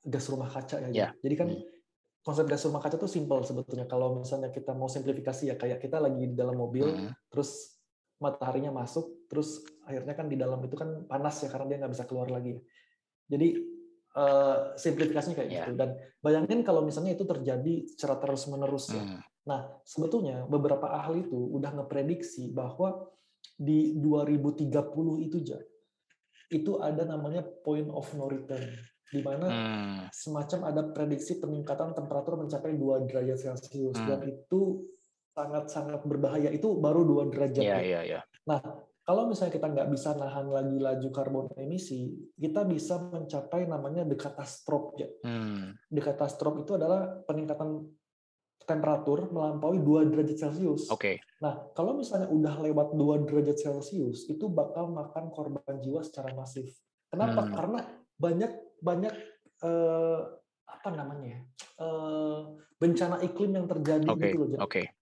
gas 0.08 0.26
rumah 0.32 0.48
kaca 0.48 0.80
ya. 0.88 0.90
Yeah. 0.90 1.10
Jadi 1.20 1.34
kan 1.36 1.48
hmm. 1.52 1.64
konsep 2.24 2.48
gas 2.48 2.64
rumah 2.64 2.80
kaca 2.80 2.96
itu 2.96 3.08
simpel 3.12 3.44
sebetulnya. 3.44 3.84
Kalau 3.84 4.24
misalnya 4.24 4.48
kita 4.48 4.72
mau 4.72 4.88
simplifikasi 4.88 5.52
ya 5.52 5.54
kayak 5.60 5.84
kita 5.84 6.00
lagi 6.00 6.32
di 6.32 6.34
dalam 6.34 6.56
mobil, 6.56 6.88
hmm. 6.88 7.28
terus 7.28 7.76
mataharinya 8.20 8.72
masuk, 8.72 9.28
terus 9.28 9.60
akhirnya 9.84 10.16
kan 10.16 10.32
di 10.32 10.36
dalam 10.40 10.60
itu 10.64 10.76
kan 10.76 11.04
panas 11.04 11.44
ya 11.44 11.48
karena 11.52 11.66
dia 11.68 11.76
nggak 11.84 11.92
bisa 11.92 12.04
keluar 12.08 12.32
lagi. 12.32 12.56
Jadi 13.30 13.48
uh, 14.18 14.74
simplifikasinya 14.74 15.36
kayak 15.38 15.48
yeah. 15.50 15.66
gitu. 15.70 15.78
Dan 15.78 15.90
bayangin 16.18 16.66
kalau 16.66 16.82
misalnya 16.82 17.14
itu 17.14 17.22
terjadi 17.22 17.86
secara 17.86 18.18
terus 18.18 18.50
menerus 18.50 18.90
ya. 18.90 19.02
Hmm. 19.02 19.22
Nah 19.46 19.60
sebetulnya 19.86 20.44
beberapa 20.50 20.90
ahli 20.90 21.24
itu 21.24 21.38
udah 21.38 21.70
ngeprediksi 21.78 22.50
bahwa 22.50 23.06
di 23.54 23.94
2030 23.96 25.26
itu 25.26 25.36
aja 25.46 25.58
itu 26.50 26.82
ada 26.82 27.06
namanya 27.06 27.46
point 27.62 27.86
of 27.94 28.10
no 28.18 28.26
return. 28.26 28.66
di 29.10 29.26
mana 29.26 29.50
Hmm. 29.50 30.00
semacam 30.14 30.70
ada 30.70 30.82
prediksi 30.94 31.42
peningkatan 31.42 31.98
temperatur 31.98 32.38
mencapai 32.38 32.78
2 32.78 33.10
derajat 33.10 33.42
Celcius 33.42 33.98
Hmm. 33.98 34.06
dan 34.06 34.22
itu 34.22 34.86
sangat-sangat 35.34 36.06
berbahaya. 36.06 36.46
Itu 36.54 36.78
baru 36.78 37.02
2 37.02 37.22
derajat. 37.26 37.58
Iya, 37.58 37.74
ya. 37.74 37.82
iya, 37.82 38.00
iya. 38.06 38.20
Kalau 39.11 39.26
misalnya 39.26 39.58
kita 39.58 39.66
nggak 39.74 39.90
bisa 39.90 40.14
nahan 40.14 40.46
lagi 40.54 40.78
laju 40.78 41.08
karbon 41.11 41.50
emisi, 41.58 42.14
kita 42.38 42.62
bisa 42.62 42.94
mencapai 43.11 43.66
namanya 43.66 44.06
the 44.06 44.14
catastrophe. 44.14 45.02
Ya. 45.02 45.11
Hmm. 45.26 45.74
The 45.90 45.98
catastrophe 45.98 46.62
itu 46.62 46.78
adalah 46.78 47.18
peningkatan 47.26 47.90
temperatur 48.62 49.34
melampaui 49.34 49.82
2 49.82 50.14
derajat 50.14 50.46
Celcius. 50.46 50.86
Oke. 50.94 51.18
Nah, 51.42 51.58
kalau 51.74 51.98
misalnya 51.98 52.30
udah 52.30 52.54
lewat 52.62 52.94
2 52.94 53.26
derajat 53.26 53.58
Celcius, 53.58 54.30
itu 54.30 54.46
bakal 54.46 54.94
makan 54.94 55.34
korban 55.34 55.82
jiwa 55.82 56.06
secara 56.06 56.30
masif. 56.30 56.70
Kenapa? 57.11 57.50
Hmm. 57.50 57.50
Karena 57.50 57.80
banyak 58.14 58.78
banyak 58.78 59.14
eh, 59.66 60.20
apa 60.70 60.88
namanya 60.94 61.34
ya, 61.34 61.40
eh, 61.82 62.40
bencana 62.78 63.18
iklim 63.26 63.58
yang 63.58 63.66
terjadi 63.66 64.06
Oke. 64.06 64.22
gitu 64.22 64.38
loh. 64.38 64.62
Oke. 64.62 64.99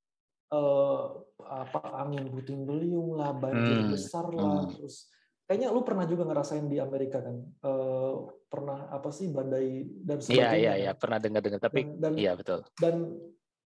Eh, 0.48 1.02
apa 1.38 1.80
angin 1.98 2.28
puting 2.28 2.64
beliung 2.64 3.14
lah, 3.14 3.32
banjir 3.32 3.78
Hmm, 3.78 3.90
besar 3.90 4.26
lah, 4.28 4.64
hmm. 4.64 4.72
terus 4.74 5.08
kayaknya 5.44 5.68
lu 5.70 5.80
pernah 5.80 6.04
juga 6.04 6.24
ngerasain 6.24 6.64
di 6.64 6.76
Amerika 6.76 7.20
kan, 7.20 7.36
Eh, 7.40 8.14
pernah 8.48 8.88
apa 8.88 9.08
sih 9.08 9.28
badai 9.28 9.68
dan 10.02 10.18
Iya, 10.18 10.24
sebagainya. 10.24 10.56
iya, 10.56 10.72
kan? 10.72 10.80
iya. 10.80 10.92
Pernah 10.96 11.18
dengar-dengar. 11.20 11.60
Tapi 11.60 11.78
Dan, 11.84 12.00
dan 12.00 12.12
iya 12.16 12.32
betul. 12.32 12.60
dan 12.76 12.96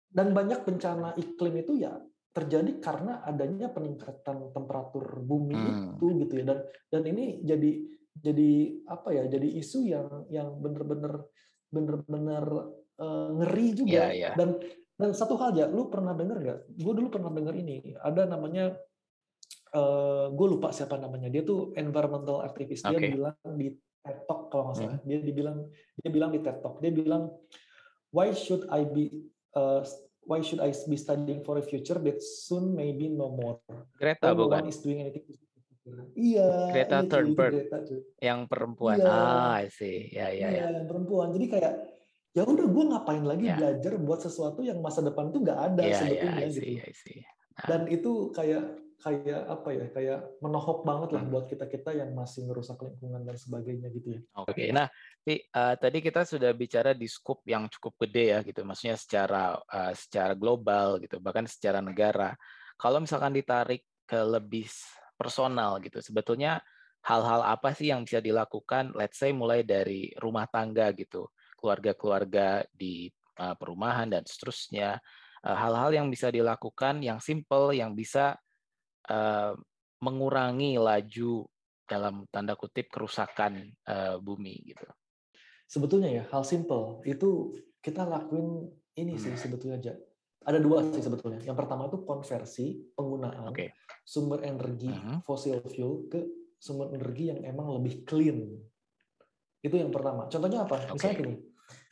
dan 0.09 0.29
banyak 0.33 0.61
bencana 0.64 1.12
iklim 1.14 1.55
itu 1.59 1.72
ya 1.79 1.93
terjadi 2.33 2.79
karena 2.79 3.20
adanya 3.20 3.68
peningkatan 3.68 4.55
temperatur 4.55 5.05
bumi 5.20 5.53
Hmm. 5.53 5.99
itu 5.99 6.07
gitu 6.22 6.33
ya 6.39 6.45
dan 6.47 6.59
dan 6.89 7.03
ini 7.05 7.43
jadi 7.43 7.70
jadi 8.16 8.51
apa 8.87 9.09
ya 9.12 9.24
jadi 9.26 9.49
isu 9.59 9.79
yang 9.85 10.09
yang 10.31 10.49
bener-bener 10.57 11.26
bener-bener 11.68 12.45
eh, 12.97 13.29
ngeri 13.37 13.66
juga 13.74 13.91
Iya, 13.91 14.07
iya. 14.11 14.31
dan 14.35 14.59
dan 14.99 15.14
satu 15.14 15.38
hal 15.38 15.55
ya 15.55 15.70
lu 15.70 15.86
pernah 15.86 16.11
dengar 16.12 16.42
nggak 16.42 16.59
gue 16.74 16.92
dulu 16.92 17.09
pernah 17.09 17.30
dengar 17.30 17.55
ini 17.55 17.94
ada 17.96 18.26
namanya 18.26 18.74
eh 19.68 20.26
gue 20.28 20.46
lupa 20.49 20.74
siapa 20.74 20.99
namanya 20.99 21.30
dia 21.30 21.46
tuh 21.46 21.70
environmental 21.78 22.42
activist 22.42 22.82
dia 22.82 22.99
Oke. 22.99 23.09
bilang 23.14 23.36
di 23.55 23.68
TED 24.03 24.18
Talk 24.26 24.51
kalau 24.51 24.70
nggak 24.70 24.76
Hmm. 24.76 24.84
salah 24.90 25.01
dia 25.05 25.18
dibilang 25.20 25.59
dia 25.94 26.11
bilang 26.11 26.30
di 26.32 26.40
TED 26.40 26.59
Talk 26.59 26.80
dia 26.80 26.90
bilang 26.90 27.30
why 28.11 28.32
should 28.32 28.66
I 28.68 28.82
be 28.82 29.28
uh, 29.55 29.84
why 30.24 30.40
should 30.40 30.59
I 30.59 30.72
be 30.72 30.96
studying 30.96 31.44
for 31.44 31.57
a 31.57 31.64
future 31.64 31.96
that 31.96 32.18
soon 32.18 32.72
maybe 32.72 33.07
no 33.07 33.30
more 33.30 33.61
Greta 33.94 34.32
no 34.32 34.44
bukan? 34.44 34.64
one 34.64 34.68
is 34.68 34.80
doing 34.80 35.05
anything 35.05 35.36
iya 36.16 36.68
Greta 36.68 37.01
iya, 37.01 37.01
cuy, 37.01 37.09
itu 37.09 37.12
Thunberg. 37.16 37.53
Greta. 37.57 37.78
Yang 38.20 38.40
perempuan. 38.44 38.96
Iya. 39.01 39.09
Ah, 39.09 39.57
I 39.57 39.72
see. 39.72 40.12
Ya, 40.12 40.28
ya, 40.28 40.44
ya. 40.44 40.49
Iya, 40.53 40.66
yang 40.76 40.84
perempuan 40.84 41.32
jadi 41.32 41.46
kayak 41.49 41.72
ya 42.39 42.43
udah 42.47 42.66
gue 42.70 42.84
ngapain 42.95 43.24
lagi 43.26 43.45
Iya. 43.51 43.57
belajar 43.59 43.93
buat 43.99 44.20
sesuatu 44.22 44.61
yang 44.62 44.78
masa 44.78 45.03
depan 45.03 45.34
tuh 45.34 45.43
nggak 45.43 45.59
ada 45.74 45.82
Iya, 45.82 45.91
iya, 45.91 45.99
sebetulnya 45.99 46.47
I 46.47 46.51
gitu 46.55 46.62
see, 46.62 46.76
I 46.78 46.93
see. 46.95 47.18
dan 47.66 47.80
itu 47.91 48.30
kayak 48.30 48.64
kayak 48.99 49.43
apa 49.47 49.68
ya 49.70 49.86
kayak 49.95 50.18
menohok 50.43 50.82
banget 50.82 51.14
lah 51.14 51.22
Hmm. 51.22 51.30
buat 51.30 51.47
kita 51.47 51.70
kita 51.70 51.91
yang 51.95 52.11
masih 52.14 52.51
ngerusak 52.51 52.78
lingkungan 52.82 53.22
dan 53.22 53.39
sebagainya 53.39 53.91
gitu 53.95 54.18
ya 54.18 54.20
Oke, 54.39 54.70
nah 54.70 54.86
Pi, 55.22 55.39
eh, 55.39 55.74
tadi 55.78 55.99
kita 55.99 56.22
sudah 56.22 56.51
bicara 56.55 56.95
di 56.95 57.07
scope 57.11 57.43
yang 57.47 57.66
cukup 57.70 58.07
gede 58.07 58.24
ya 58.34 58.39
gitu, 58.47 58.62
maksudnya 58.62 58.95
secara 58.99 59.55
eh, 59.59 59.95
secara 59.99 60.34
global 60.39 60.99
gitu, 61.03 61.18
bahkan 61.18 61.47
secara 61.47 61.82
negara. 61.82 62.34
Kalau 62.78 63.03
misalkan 63.03 63.34
ditarik 63.34 63.82
ke 64.07 64.18
lebih 64.18 64.70
personal 65.18 65.82
gitu, 65.82 65.99
sebetulnya 65.99 66.62
hal-hal 67.03 67.43
apa 67.45 67.74
sih 67.74 67.91
yang 67.91 68.03
bisa 68.07 68.18
dilakukan, 68.22 68.95
let's 68.95 69.18
say 69.18 69.30
mulai 69.34 69.62
dari 69.66 70.11
rumah 70.18 70.47
tangga 70.51 70.91
gitu, 70.95 71.26
keluarga-keluarga 71.59 72.62
di 72.70 73.11
eh, 73.11 73.54
perumahan 73.59 74.09
dan 74.09 74.22
seterusnya, 74.22 75.02
Eh, 75.38 75.54
hal-hal 75.54 75.94
yang 75.94 76.06
bisa 76.11 76.34
dilakukan 76.34 76.98
yang 76.98 77.22
simple, 77.22 77.70
yang 77.70 77.94
bisa 77.94 78.34
eh, 79.06 79.54
mengurangi 80.02 80.78
laju 80.78 81.46
dalam 81.86 82.26
tanda 82.28 82.59
kutip 82.59 82.90
kerusakan 82.90 83.70
eh, 83.72 84.16
bumi 84.18 84.54
gitu. 84.66 84.86
sebetulnya 85.68 86.09
ya 86.09 86.24
hal 86.32 86.48
simple 86.48 87.04
itu 87.04 87.52
kita 87.84 88.09
lakuin 88.09 88.72
ini 88.96 89.20
sih 89.20 89.36
Hmm. 89.36 89.40
sebetulnya 89.40 89.76
aja 89.76 89.92
ada 90.48 90.59
dua 90.64 90.80
sih 90.80 91.04
sebetulnya 91.04 91.44
yang 91.44 91.52
pertama 91.52 91.92
itu 91.92 92.00
konversi 92.09 92.88
penggunaan 92.96 93.52
Oke. 93.52 93.76
sumber 94.00 94.48
energi 94.48 94.88
Mhm. 94.88 95.28
fossil 95.28 95.61
fuel 95.68 96.09
ke 96.09 96.24
sumber 96.56 96.96
energi 96.96 97.28
yang 97.28 97.44
emang 97.44 97.68
lebih 97.76 98.00
clean 98.09 98.48
itu 99.59 99.74
yang 99.74 99.90
pertama 99.90 100.26
contohnya 100.26 100.62
apa 100.62 100.88
misalnya 100.88 101.14
Oke. 101.14 101.22
gini 101.22 101.34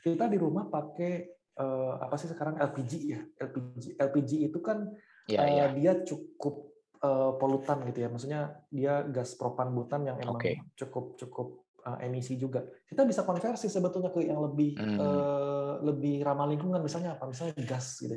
kita 0.01 0.25
di 0.27 0.39
rumah 0.39 0.65
pakai 0.67 1.13
eh, 1.57 1.93
apa 1.99 2.15
sih 2.15 2.29
sekarang 2.29 2.57
LPG 2.57 2.93
ya 3.05 3.21
LPG 3.41 3.97
LPG 3.97 4.31
itu 4.47 4.61
kan 4.61 4.87
Ya, 5.27 5.43
Eh, 5.43 5.59
ya. 5.59 5.67
dia 5.75 5.93
cukup 6.07 6.71
eh, 7.03 7.33
polutan 7.35 7.83
gitu 7.83 7.99
ya. 7.99 8.07
Maksudnya 8.07 8.63
dia 8.71 9.03
gas 9.03 9.35
propan 9.35 9.75
butan 9.75 10.07
yang 10.07 10.15
emang 10.17 10.39
Oke. 10.39 10.55
cukup 10.79 11.19
cukup 11.19 11.49
eh, 11.83 12.07
emisi 12.07 12.39
juga. 12.39 12.63
Kita 12.87 13.03
bisa 13.03 13.27
konversi 13.27 13.67
sebetulnya 13.67 14.15
ke 14.15 14.23
yang 14.23 14.39
lebih 14.39 14.79
Hmm. 14.79 14.95
eh, 14.97 15.73
lebih 15.83 16.23
ramah 16.23 16.47
lingkungan. 16.47 16.79
Misalnya 16.79 17.19
apa? 17.19 17.27
Misalnya 17.27 17.59
gas 17.59 17.99
gitu. 17.99 18.15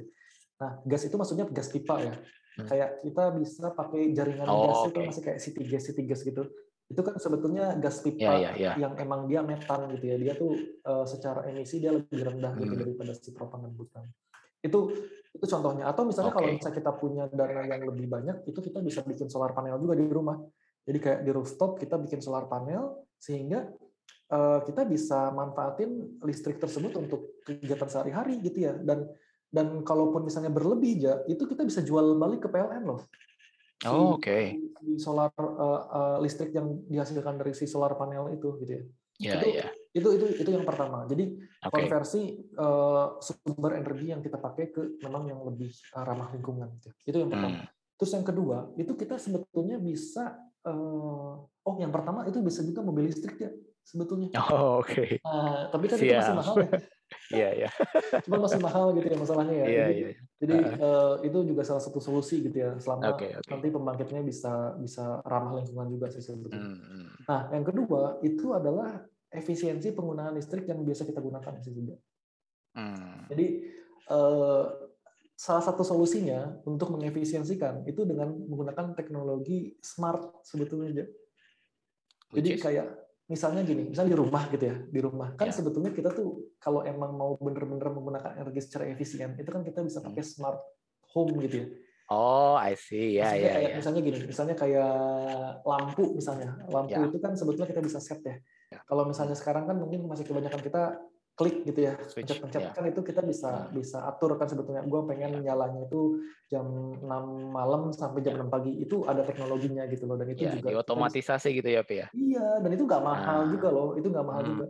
Nah, 0.62 0.86
gas 0.86 1.02
itu 1.02 1.18
maksudnya 1.18 1.50
gas 1.50 1.74
pipa 1.74 1.98
ya. 1.98 2.14
Hmm. 2.14 2.68
Kayak 2.70 2.90
kita 3.02 3.24
bisa 3.34 3.66
pakai 3.74 4.14
jaringan 4.14 4.46
Oh, 4.46 4.62
gas 4.62 4.80
itu 4.86 4.94
oke. 4.94 5.08
masih 5.10 5.24
kayak 5.26 5.40
city 5.42 5.62
gas 5.66 5.84
city 5.90 6.02
gas 6.06 6.22
gitu. 6.22 6.44
Itu 6.90 7.06
kan 7.06 7.22
sebetulnya 7.22 7.78
gas 7.78 8.02
pipa 8.02 8.34
Ya, 8.42 8.50
ya, 8.50 8.52
ya. 8.58 8.72
yang 8.82 8.98
emang 8.98 9.30
dia 9.30 9.46
metan 9.46 9.86
gitu 9.94 10.06
ya. 10.10 10.18
Dia 10.18 10.34
tuh 10.34 10.52
eh, 10.82 11.06
secara 11.06 11.46
emisi 11.46 11.78
dia 11.78 11.94
lebih 11.94 12.26
rendah 12.26 12.58
gitu 12.58 12.74
Hmm. 12.74 12.82
daripada 12.82 13.14
si 13.14 13.30
propan 13.30 13.70
dan 13.70 13.74
butan. 13.78 14.04
Itu 14.60 14.90
itu 15.30 15.46
contohnya. 15.46 15.86
Atau 15.86 16.10
misalnya 16.10 16.34
kalau 16.34 16.50
Oke. 16.50 16.58
misalnya 16.58 16.78
kita 16.82 16.92
punya 16.98 17.24
dana 17.30 17.62
yang 17.64 17.86
lebih 17.86 18.10
banyak, 18.10 18.38
itu 18.50 18.60
kita 18.60 18.82
bisa 18.82 19.06
bikin 19.06 19.30
solar 19.30 19.54
panel 19.54 19.78
juga 19.78 19.94
di 19.94 20.10
rumah. 20.10 20.42
Jadi 20.82 20.98
kayak 20.98 21.20
di 21.22 21.30
rooftop 21.30 21.78
kita 21.78 22.02
bikin 22.02 22.20
solar 22.20 22.50
panel 22.50 23.06
sehingga 23.22 23.70
eh, 24.30 24.60
kita 24.66 24.82
bisa 24.90 25.30
manfaatin 25.30 26.18
listrik 26.26 26.58
tersebut 26.58 26.98
untuk 26.98 27.38
kegiatan 27.46 27.86
sehari-hari 27.86 28.42
gitu 28.42 28.66
ya. 28.66 28.74
Dan 28.74 29.06
dan 29.50 29.82
kalaupun 29.82 30.26
misalnya 30.26 30.50
berlebih 30.50 31.02
ya, 31.02 31.22
itu 31.26 31.46
kita 31.46 31.66
bisa 31.66 31.82
jual 31.82 32.18
balik 32.18 32.46
ke 32.46 32.50
PLN 32.50 32.86
loh. 32.86 33.02
Si- 33.80 33.88
Oh, 33.88 34.20
oke. 34.20 34.40
si 34.84 35.00
solar 35.00 35.32
eh, 35.40 35.82
eh, 35.96 36.18
listrik 36.20 36.52
yang 36.52 36.84
dihasilkan 36.84 37.40
dari 37.40 37.56
si 37.56 37.64
solar 37.64 37.96
panel 37.96 38.28
itu 38.36 38.60
gitu 38.60 38.72
ya. 38.76 38.84
Ya, 39.20 39.36
itu 39.40 39.48
ya. 39.52 39.68
itu 39.92 40.08
itu 40.16 40.26
itu 40.44 40.50
yang 40.52 40.64
pertama. 40.68 41.04
Jadi 41.08 41.40
Oke. 41.64 41.72
konversi 41.88 42.44
eh, 42.44 43.06
sumber 43.24 43.80
energi 43.80 44.12
yang 44.12 44.20
kita 44.20 44.36
pakai 44.40 44.72
ke 44.72 45.00
memang 45.04 45.32
yang 45.32 45.40
lebih 45.48 45.72
ramah 45.96 46.32
lingkungan 46.36 46.76
gitu. 46.80 46.90
Itu 47.08 47.18
yang 47.24 47.32
pertama. 47.32 47.56
Hmm. 47.64 47.68
Terus 48.00 48.12
yang 48.16 48.24
kedua, 48.28 48.58
itu 48.80 48.96
kita 48.96 49.16
sebetulnya 49.16 49.80
bisa 49.80 50.40
eh, 50.68 51.34
oh 51.40 51.76
yang 51.80 51.92
pertama 51.92 52.28
itu 52.28 52.40
bisa 52.44 52.64
juga 52.64 52.84
mobil 52.84 53.08
listrik 53.08 53.40
ya 53.40 53.52
sebetulnya. 53.84 54.28
Oh, 54.52 54.84
oke. 54.84 55.24
Nah, 55.24 55.72
tapi 55.72 55.86
kan 55.88 55.98
itu 56.00 56.12
masih 56.16 56.36
Siap. 56.36 56.40
mahal 56.40 56.56
ya. 56.68 56.72
Iya, 57.30 57.50
iya. 57.66 57.70
Cuma 58.26 58.42
masih 58.46 58.60
mahal 58.62 58.94
gitu 58.98 59.06
ya 59.06 59.18
masalahnya 59.18 59.56
ya. 59.56 59.66
Iya, 59.66 59.86
Jadi- 59.86 60.00
iya. 60.02 60.10
Jadi 60.40 60.56
eh, 60.80 61.14
itu 61.28 61.38
juga 61.52 61.62
salah 61.68 61.84
satu 61.84 62.00
solusi 62.00 62.40
gitu 62.40 62.56
ya 62.64 62.72
selama 62.80 63.12
Oke, 63.12 63.28
oke. 63.36 63.50
nanti 63.52 63.68
pembangkitnya 63.76 64.22
bisa 64.24 64.72
bisa 64.80 65.20
ramah 65.28 65.60
lingkungan 65.60 65.92
juga 65.92 66.08
sih 66.08 66.24
sebetulnya. 66.24 66.64
Hmm. 66.64 67.12
Nah, 67.28 67.42
yang 67.52 67.66
kedua 67.68 68.18
itu 68.24 68.56
adalah 68.56 69.04
efisiensi 69.30 69.92
penggunaan 69.92 70.40
listrik 70.40 70.64
yang 70.66 70.80
biasa 70.82 71.04
kita 71.04 71.20
gunakan 71.20 71.54
sih 71.60 71.76
juga. 71.76 71.96
Hmm. 72.72 73.28
Jadi 73.28 73.46
eh, 74.08 74.66
salah 75.36 75.64
satu 75.64 75.84
solusinya 75.84 76.64
untuk 76.64 76.92
mengefisiensikan 76.96 77.84
itu 77.84 78.08
dengan 78.08 78.32
menggunakan 78.32 78.96
teknologi 78.96 79.76
smart 79.84 80.40
sebetulnya. 80.48 81.04
Jadi 82.32 82.50
kayak 82.64 83.09
misalnya 83.30 83.62
gini, 83.62 83.94
misalnya 83.94 84.18
di 84.18 84.20
rumah 84.20 84.44
gitu 84.50 84.66
ya, 84.66 84.76
di 84.90 85.00
rumah 85.00 85.30
kan 85.38 85.48
Ya. 85.48 85.54
sebetulnya 85.54 85.94
kita 85.94 86.10
tuh 86.10 86.50
kalau 86.58 86.82
emang 86.82 87.14
mau 87.14 87.38
bener-bener 87.38 87.88
menggunakan 87.94 88.42
energi 88.42 88.66
secara 88.66 88.90
efisien, 88.90 89.38
itu 89.38 89.46
kan 89.48 89.62
kita 89.62 89.86
bisa 89.86 90.02
Hmm. 90.02 90.10
pakai 90.12 90.24
smart 90.26 90.60
home 91.14 91.38
gitu 91.46 91.56
ya. 91.64 91.68
Oh, 92.10 92.58
I 92.58 92.74
see. 92.74 93.22
Ya, 93.22 93.30
Maksudnya 93.30 93.46
ya, 93.46 93.54
kayak 93.54 93.70
ya. 93.70 93.78
misalnya 93.78 94.02
gini, 94.02 94.20
misalnya 94.26 94.56
kayak 94.58 94.94
lampu 95.62 96.04
misalnya, 96.18 96.50
lampu 96.66 96.98
Ya. 96.98 97.06
itu 97.06 97.18
kan 97.22 97.38
sebetulnya 97.38 97.70
kita 97.70 97.82
bisa 97.86 98.02
set 98.02 98.26
ya. 98.26 98.42
Kalau 98.90 99.06
misalnya 99.06 99.38
sekarang 99.38 99.70
kan 99.70 99.78
mungkin 99.78 100.10
masih 100.10 100.26
kebanyakan 100.26 100.58
kita 100.66 100.98
klik 101.40 101.64
gitu 101.64 101.80
ya, 101.88 101.96
pencet-pencet 101.96 102.60
ya. 102.60 102.72
kan 102.76 102.84
itu 102.84 103.00
kita 103.00 103.24
bisa 103.24 103.72
Hmm. 103.72 103.72
bisa 103.72 104.04
atur 104.04 104.36
kan 104.36 104.52
sebetulnya. 104.52 104.84
Gue 104.84 105.08
pengen 105.08 105.40
nyalanya 105.40 105.88
itu 105.88 106.20
jam 106.52 106.68
6 107.00 107.24
malam 107.56 107.96
sampai 107.96 108.20
jam 108.20 108.36
6 108.36 108.52
pagi 108.52 108.76
itu 108.76 109.08
ada 109.08 109.24
teknologinya 109.24 109.88
gitu 109.88 110.04
loh 110.04 110.20
dan 110.20 110.28
itu 110.36 110.44
Ya, 110.44 110.60
juga 110.60 110.76
diotomatisasi 110.76 111.56
gitu 111.56 111.70
ya, 111.72 111.82
Pi 111.88 112.04
ya. 112.04 112.08
Iya, 112.12 112.60
dan 112.60 112.70
itu 112.76 112.84
nggak 112.84 113.04
mahal 113.08 113.40
Ah. 113.40 113.52
juga 113.56 113.68
loh, 113.72 113.96
itu 113.96 114.08
nggak 114.12 114.28
mahal 114.28 114.44
Hmm. 114.44 114.52
juga. 114.60 114.66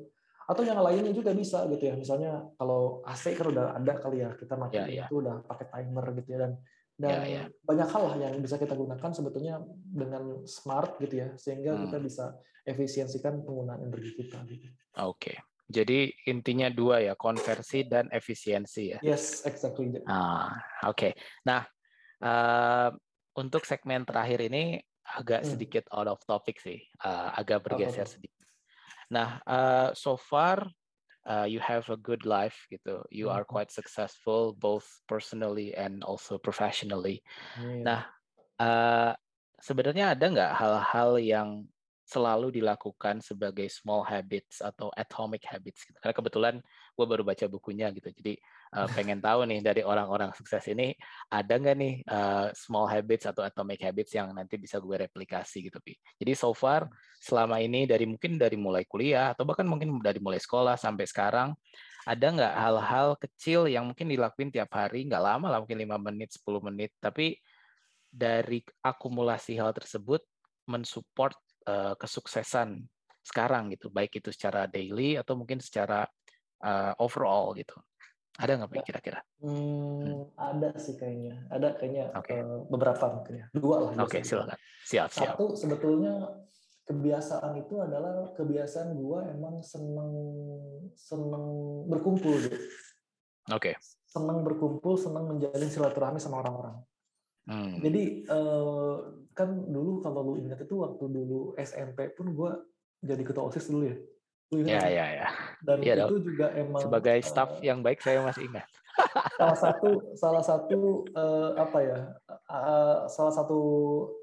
Atau 0.46 0.62
yang 0.66 0.78
lainnya 0.82 1.14
juga 1.14 1.34
bisa 1.34 1.66
gitu 1.70 1.84
ya, 1.90 1.94
misalnya 1.98 2.32
kalau 2.58 3.02
AC 3.06 3.34
kan 3.34 3.50
udah 3.50 3.66
ada 3.74 3.94
kali 3.98 4.22
ya, 4.22 4.30
kita 4.38 4.54
matiin 4.54 4.86
Ya, 4.86 4.86
ya. 4.86 5.06
itu 5.10 5.26
udah 5.26 5.36
pakai 5.46 5.66
timer 5.74 6.06
gitu 6.22 6.30
ya 6.38 6.40
dan 6.46 6.52
dan 7.00 7.16
Ya, 7.16 7.22
ya. 7.26 7.44
banyak 7.64 7.88
hal 7.88 8.04
lah 8.12 8.16
yang 8.20 8.34
bisa 8.44 8.60
kita 8.60 8.76
gunakan 8.76 9.10
sebetulnya 9.16 9.64
dengan 9.88 10.44
smart 10.44 11.00
gitu 11.00 11.16
ya 11.18 11.28
sehingga 11.40 11.80
Hmm. 11.80 11.88
kita 11.88 11.98
bisa 11.98 12.26
efisiensikan 12.68 13.40
penggunaan 13.42 13.82
energi 13.88 14.20
kita 14.20 14.44
gitu. 14.46 14.68
Oke. 15.00 15.40
Jadi 15.70 16.10
intinya 16.26 16.66
dua 16.74 16.98
ya, 17.06 17.14
konversi 17.14 17.86
dan 17.86 18.10
efisiensi 18.10 18.98
ya. 18.98 19.00
Yes, 19.06 19.46
exactly. 19.46 19.94
Ah, 20.10 20.58
oke. 20.90 21.14
Nah, 21.46 21.62
eh, 22.26 22.90
untuk 23.38 23.64
segmen 23.70 24.02
terakhir 24.02 24.50
ini 24.50 24.82
agak 25.06 25.46
Hmm. 25.46 25.54
sedikit 25.54 25.86
out 25.94 26.10
of 26.10 26.20
topic 26.26 26.58
sih, 26.58 26.82
eh, 26.82 27.30
agak 27.38 27.70
bergeser 27.70 28.10
sedikit. 28.10 28.50
Nah, 29.14 29.38
eh, 29.46 29.90
so 29.94 30.18
far 30.18 30.66
uh, 31.30 31.46
you 31.46 31.62
have 31.62 31.86
a 31.94 32.00
good 32.02 32.26
life 32.26 32.66
gitu. 32.74 33.06
You 33.14 33.30
are 33.30 33.46
Hmm. 33.46 33.54
quite 33.54 33.70
successful 33.70 34.58
both 34.58 34.90
personally 35.06 35.78
and 35.78 36.02
also 36.02 36.42
professionally. 36.42 37.22
Amin. 37.62 37.86
Nah, 37.86 38.10
eh, 38.58 39.14
sebenarnya 39.62 40.18
ada 40.18 40.26
nggak 40.26 40.52
hal-hal 40.58 41.12
yang 41.22 41.50
selalu 42.10 42.50
dilakukan 42.50 43.22
sebagai 43.22 43.70
small 43.70 44.02
habits 44.02 44.66
atau 44.66 44.90
atomic 44.98 45.46
habits? 45.46 45.86
Gitu? 45.86 45.94
Karena 46.02 46.16
kebetulan 46.18 46.56
gue 46.98 47.06
baru 47.06 47.22
baca 47.22 47.46
bukunya 47.46 47.94
gitu, 47.94 48.10
jadi 48.10 48.34
eh, 48.74 48.88
pengen 48.98 49.22
tahu 49.22 49.46
nih 49.46 49.62
dari 49.62 49.82
orang-orang 49.86 50.34
sukses 50.34 50.66
ini 50.74 50.98
ada 51.30 51.54
nggak 51.54 51.78
nih 51.78 51.94
eh, 52.02 52.48
small 52.58 52.90
habits 52.90 53.30
atau 53.30 53.46
atomic 53.46 53.86
habits 53.86 54.18
yang 54.18 54.34
nanti 54.34 54.58
bisa 54.58 54.82
gue 54.82 55.06
replikasi 55.06 55.70
gitu, 55.70 55.78
Pi. 55.78 55.94
Jadi 56.18 56.34
so 56.34 56.50
far 56.58 56.90
selama 57.22 57.62
ini 57.62 57.86
dari 57.86 58.10
mungkin 58.10 58.42
dari 58.42 58.58
mulai 58.58 58.90
kuliah 58.90 59.38
atau 59.38 59.46
bahkan 59.46 59.70
mungkin 59.70 59.94
dari 60.02 60.18
mulai 60.18 60.42
sekolah 60.42 60.74
sampai 60.82 61.06
sekarang 61.06 61.54
ada 62.10 62.26
nggak 62.26 62.54
hal-hal 62.58 63.08
kecil 63.22 63.70
yang 63.70 63.86
mungkin 63.86 64.10
dilakuin 64.10 64.50
tiap 64.50 64.74
hari 64.74 65.06
nggak 65.06 65.22
lama 65.22 65.46
lah 65.52 65.60
mungkin 65.62 65.78
lima 65.78 66.02
menit 66.02 66.34
10 66.34 66.64
menit 66.64 66.90
tapi 66.98 67.38
dari 68.10 68.66
akumulasi 68.82 69.62
hal 69.62 69.70
tersebut 69.76 70.26
mensupport 70.66 71.38
eh, 71.70 71.94
kesuksesan 72.02 72.82
sekarang 73.22 73.70
gitu 73.78 73.94
baik 73.94 74.18
itu 74.18 74.34
secara 74.34 74.66
daily 74.66 75.14
atau 75.22 75.38
mungkin 75.38 75.62
secara 75.62 76.10
eh, 76.66 76.94
overall 76.98 77.54
gitu 77.54 77.78
ada 78.40 78.56
nggak 78.58 78.72
Pi, 78.72 78.80
kira-kira 78.90 79.22
Hmm, 79.40 80.28
ada 80.36 80.76
sih 80.76 81.00
kayaknya. 81.00 81.48
Ada 81.48 81.80
kayaknya 81.80 82.12
Oke. 82.20 82.36
eh, 82.36 82.60
beberapa 82.68 83.08
mungkin 83.08 83.34
ya. 83.40 83.46
Dua 83.56 83.88
lah. 83.88 83.92
oke 83.96 84.20
biasanya. 84.20 84.28
silakan 84.28 84.60
siap 84.84 85.10
siap 85.16 85.36
Satu 85.40 85.56
sebetulnya 85.56 86.14
kebiasaan 86.84 87.56
itu 87.56 87.80
adalah 87.80 88.36
kebiasaan 88.36 89.00
gua 89.00 89.32
emang 89.32 89.64
seneng 89.64 90.12
seneng 90.92 91.46
berkumpul 91.88 92.36
gitu. 92.44 92.58
oke 93.48 93.72
Seneng 94.10 94.42
berkumpul, 94.44 94.98
seneng 95.00 95.24
menjalin 95.30 95.70
silaturahmi 95.72 96.20
sama 96.20 96.42
orang-orang. 96.44 96.76
Hmm, 97.48 97.80
Jadi 97.80 98.28
eh, 98.28 98.96
kan 99.40 99.50
dulu 99.72 100.04
kalau 100.04 100.20
lu 100.28 100.34
ingat 100.44 100.60
itu 100.68 100.76
waktu 100.84 101.08
dulu 101.08 101.56
SMP 101.56 102.12
pun 102.12 102.36
gua 102.36 102.60
jadi 103.00 103.24
ketua 103.24 103.48
OSIS 103.48 103.72
dulu 103.72 103.88
ya. 103.88 103.96
Lu 104.50 104.66
ingat 104.66 104.82
ya 104.82 104.88
ya 104.90 105.06
ya 105.14 105.28
Dan 105.62 105.78
Iya 105.86 105.94
itu 105.94 106.16
dong. 106.18 106.26
juga 106.26 106.48
emang 106.58 106.82
sebagai 106.82 107.18
eh, 107.22 107.26
staff 107.26 107.50
yang 107.62 107.80
baik 107.86 108.02
saya 108.02 108.26
masih 108.26 108.50
ingat 108.50 108.66
salah 109.40 109.56
satu 109.56 109.90
salah 110.18 110.44
satu 110.44 111.06
eh, 111.14 111.52
apa 111.56 111.80
ya 111.86 112.00
eh, 112.34 112.98
salah 113.08 113.34
satu 113.34 113.60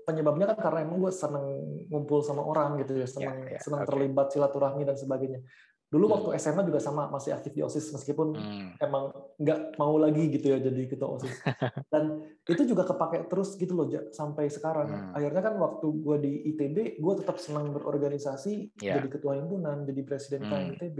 penyebabnya 0.02 0.50
kan 0.52 0.58
karena 0.58 0.78
emang 0.82 0.98
gue 1.06 1.14
seneng 1.14 1.46
ngumpul 1.88 2.20
sama 2.26 2.42
orang 2.42 2.82
gitu 2.82 2.98
ya 2.98 3.06
seneng 3.06 3.46
ya, 3.46 3.62
seneng 3.62 3.86
oke. 3.86 3.88
terlibat 3.88 4.26
silaturahmi 4.34 4.82
dan 4.82 4.98
sebagainya 4.98 5.40
dulu 5.86 6.04
Hmm. 6.04 6.14
waktu 6.18 6.28
SMA 6.42 6.66
juga 6.66 6.82
sama 6.82 7.06
masih 7.06 7.30
aktif 7.30 7.54
di 7.54 7.62
osis 7.62 7.94
meskipun 7.94 8.34
Hmm, 8.34 8.74
emang 8.76 9.14
nggak 9.38 9.78
mau 9.78 9.94
lagi 9.96 10.34
gitu 10.34 10.50
ya 10.50 10.58
jadi 10.58 10.82
ketua 10.90 11.14
osis 11.14 11.30
dan 11.94 12.26
itu 12.42 12.62
juga 12.66 12.82
kepake 12.82 13.30
terus 13.30 13.54
gitu 13.54 13.72
loh 13.72 13.86
sampai 14.10 14.50
sekarang 14.50 14.90
Hmm. 14.90 15.14
akhirnya 15.14 15.42
kan 15.46 15.54
waktu 15.56 15.86
gue 15.86 16.16
di 16.18 16.32
ITB 16.50 16.98
gue 16.98 17.14
tetap 17.22 17.38
senang 17.38 17.70
berorganisasi 17.70 18.74
Ya. 18.82 18.98
jadi 18.98 19.08
ketua 19.08 19.38
himpunan 19.38 19.86
jadi 19.86 20.02
presiden 20.02 20.44
Hmm. 20.44 20.50
KM 20.50 20.74
ITB 20.74 20.98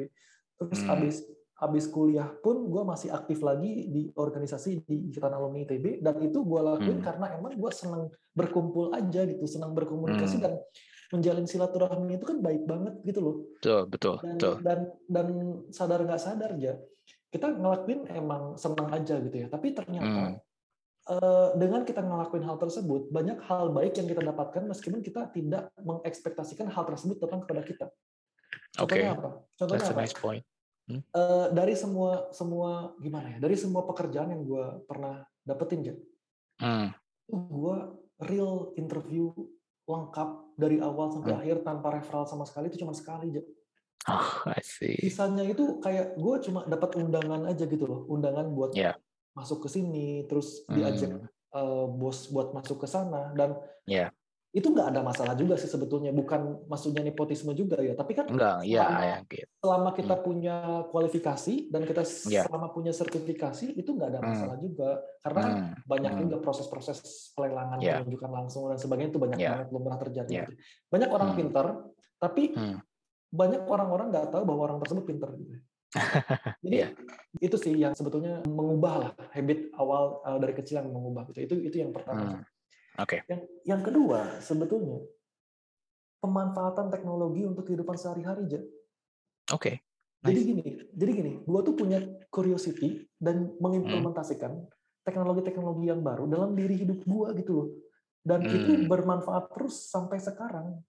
terus 0.56 0.80
Hmm. 0.86 0.94
abis 0.94 1.16
abis 1.56 1.88
kuliah 1.88 2.28
pun 2.38 2.68
gue 2.68 2.82
masih 2.84 3.08
aktif 3.10 3.40
lagi 3.40 3.88
di 3.88 4.12
organisasi 4.12 4.84
di 4.84 5.08
ikatan 5.08 5.32
alumni 5.32 5.64
ITB 5.64 5.98
dan 5.98 6.20
itu 6.20 6.44
gue 6.44 6.60
lakuin 6.62 7.00
Hmm. 7.00 7.06
karena 7.10 7.26
emang 7.34 7.56
gue 7.56 7.72
senang 7.72 8.06
berkumpul 8.30 8.92
aja 8.92 9.24
gitu 9.24 9.48
senang 9.48 9.72
berkomunikasi 9.72 10.36
Hmm. 10.36 10.44
dan 10.46 10.52
menjalin 11.14 11.46
silaturahmi 11.46 12.18
itu 12.18 12.26
kan 12.26 12.38
baik 12.42 12.62
banget 12.66 12.94
gitu 13.06 13.20
loh. 13.22 13.36
Betul 13.58 13.80
betul 13.90 14.16
dan 14.22 14.30
betul. 14.36 14.54
dan 14.62 14.78
dan 15.06 15.26
sadar 15.70 16.00
nggak 16.02 16.22
sadar 16.22 16.50
aja 16.56 16.74
kita 17.30 17.46
ngelakuin 17.52 18.08
emang 18.10 18.54
senang 18.56 18.88
aja 18.90 19.20
gitu 19.20 19.36
ya. 19.44 19.48
Tapi 19.50 19.76
ternyata 19.76 20.06
Hmm. 20.06 20.36
eh, 21.06 21.48
dengan 21.54 21.86
kita 21.86 22.02
ngelakuin 22.02 22.42
hal 22.42 22.58
tersebut 22.58 23.14
banyak 23.14 23.38
hal 23.46 23.70
baik 23.70 23.94
yang 23.94 24.10
kita 24.10 24.22
dapatkan 24.26 24.66
meskipun 24.66 25.00
kita 25.04 25.30
tidak 25.30 25.70
mengekspektasikan 25.78 26.66
hal 26.66 26.82
tersebut 26.82 27.22
datang 27.22 27.46
kepada 27.46 27.62
kita. 27.62 27.86
Oke. 28.82 28.98
Contohnya 28.98 29.14
apa? 29.14 29.30
Contohnya 29.54 29.80
that's 29.82 29.90
a 29.90 29.94
apa? 29.94 30.02
nice 30.02 30.16
point. 30.16 30.42
Eh, 30.86 31.46
dari 31.50 31.74
semua 31.74 32.30
semua 32.30 32.94
gimana 33.02 33.34
ya 33.34 33.38
dari 33.42 33.58
semua 33.58 33.82
pekerjaan 33.90 34.30
yang 34.30 34.46
gue 34.46 34.86
pernah 34.86 35.18
dapetin 35.42 35.82
ya 35.82 35.94
Hmm, 36.62 36.94
gue 37.26 37.76
real 38.22 38.70
interview 38.78 39.34
lengkap 39.84 40.45
dari 40.56 40.80
awal 40.80 41.12
sampai 41.12 41.32
Hmm. 41.32 41.40
akhir 41.44 41.56
tanpa 41.62 41.88
referral 41.92 42.24
sama 42.24 42.48
sekali 42.48 42.72
itu 42.72 42.80
cuma 42.80 42.96
sekali 42.96 43.36
aja 43.36 43.42
oh 44.08 44.28
I 44.50 44.60
see 44.64 44.96
sisanya 44.98 45.44
itu 45.44 45.78
kayak 45.78 46.16
gue 46.16 46.34
cuma 46.42 46.64
dapat 46.64 46.96
undangan 46.96 47.44
aja 47.44 47.68
gitu 47.68 47.84
loh 47.84 48.00
undangan 48.08 48.48
buat 48.50 48.72
Ya. 48.72 48.96
masuk 49.36 49.64
ke 49.64 49.68
sini 49.68 50.24
terus 50.24 50.64
diajak 50.66 51.12
Hmm, 51.12 51.28
eh, 51.28 51.86
bos 51.92 52.32
buat 52.32 52.56
masuk 52.56 52.82
ke 52.82 52.88
sana 52.88 53.36
dan 53.36 53.60
Ya. 53.84 54.10
Itu 54.56 54.72
nggak 54.72 54.88
ada 54.88 55.04
masalah 55.04 55.36
juga 55.36 55.60
sih 55.60 55.68
sebetulnya 55.68 56.16
bukan 56.16 56.64
maksudnya 56.64 57.04
nepotisme 57.04 57.52
juga 57.52 57.76
ya 57.84 57.92
tapi 57.92 58.16
kan 58.16 58.24
enggak 58.24 58.64
ya 58.64 58.88
selama, 58.88 59.04
ya 59.04 59.16
gitu 59.28 59.46
selama 59.60 59.90
kita 59.92 60.14
punya 60.24 60.56
kualifikasi 60.88 61.54
dan 61.68 61.82
kita 61.84 62.02
Ya. 62.32 62.48
selama 62.48 62.72
punya 62.72 62.88
sertifikasi 62.96 63.76
itu 63.76 63.90
nggak 63.92 64.16
ada 64.16 64.20
Hmm. 64.24 64.28
masalah 64.32 64.56
juga 64.56 64.90
karena 65.20 65.38
kan 65.44 65.52
Hmm, 65.52 65.72
banyak 65.84 66.12
hmm. 66.16 66.22
juga 66.24 66.36
proses-proses 66.40 66.98
pelelangan 67.36 67.84
Ya. 67.84 68.00
penunjukan 68.00 68.30
langsung 68.32 68.72
dan 68.72 68.80
sebagainya 68.80 69.12
itu 69.12 69.20
banyak 69.20 69.38
Ya. 69.38 69.50
banget 69.52 69.68
lumrah 69.76 69.98
terjadi 70.00 70.32
Ya. 70.32 70.42
gitu. 70.48 70.52
banyak 70.88 71.10
orang 71.12 71.28
Hmm. 71.28 71.38
pintar 71.38 71.66
tapi 72.16 72.42
Hmm. 72.56 72.78
banyak 73.28 73.62
orang-orang 73.68 74.06
nggak 74.08 74.32
tahu 74.32 74.42
bahwa 74.48 74.60
orang 74.72 74.78
tersebut 74.80 75.04
pintar 75.04 75.36
gitu 75.36 75.52
jadi 76.64 76.76
Iya. 76.80 76.88
itu 77.44 77.56
sih 77.60 77.76
yang 77.76 77.92
sebetulnya 77.92 78.40
mengubah 78.48 78.94
lah 79.04 79.10
habit 79.36 79.68
awal 79.76 80.24
uh, 80.24 80.40
dari 80.40 80.56
kecil 80.56 80.80
yang 80.80 80.88
mengubah 80.88 81.28
gitu 81.28 81.44
itu 81.44 81.54
itu 81.60 81.76
yang 81.76 81.92
pertama 81.92 82.40
Hmm. 82.40 82.55
Oke. 82.96 83.22
yang 83.28 83.42
yang 83.64 83.80
kedua 83.84 84.40
sebetulnya 84.40 85.04
pemanfaatan 86.20 86.88
teknologi 86.88 87.44
untuk 87.44 87.68
kehidupan 87.68 87.94
sehari-hari 87.94 88.48
aja 88.48 88.60
Oke. 89.52 89.84
jadi 90.24 90.40
Nice. 90.40 90.48
gini 90.48 90.64
jadi 90.90 91.10
gini 91.12 91.32
gua 91.44 91.60
tuh 91.62 91.76
punya 91.76 92.00
curiosity 92.32 93.04
dan 93.16 93.52
Hmm. 93.52 93.60
mengimplementasikan 93.62 94.52
teknologi-teknologi 95.06 95.86
yang 95.86 96.02
baru 96.02 96.26
dalam 96.26 96.56
diri 96.56 96.82
hidup 96.82 97.04
gua 97.06 97.30
gitu 97.36 97.52
loh 97.52 97.68
dan 98.26 98.42
Hmm. 98.42 98.56
itu 98.56 98.72
bermanfaat 98.90 99.54
terus 99.54 99.86
sampai 99.86 100.18
sekarang 100.18 100.82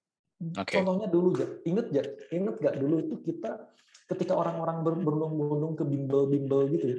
Oke. 0.58 0.74
contohnya 0.82 1.06
dulu 1.12 1.38
ya 1.38 1.48
inget 1.66 1.88
ya 1.92 2.04
inget 2.34 2.56
gak 2.58 2.76
dulu 2.82 3.04
itu 3.04 3.16
kita 3.22 3.68
ketika 4.08 4.34
orang-orang 4.34 4.82
ber- 4.82 5.04
berbondong-bondong 5.04 5.74
ke 5.76 5.84
bimbel-bimbel 5.84 6.62
gitu 6.72 6.86
ya 6.88 6.98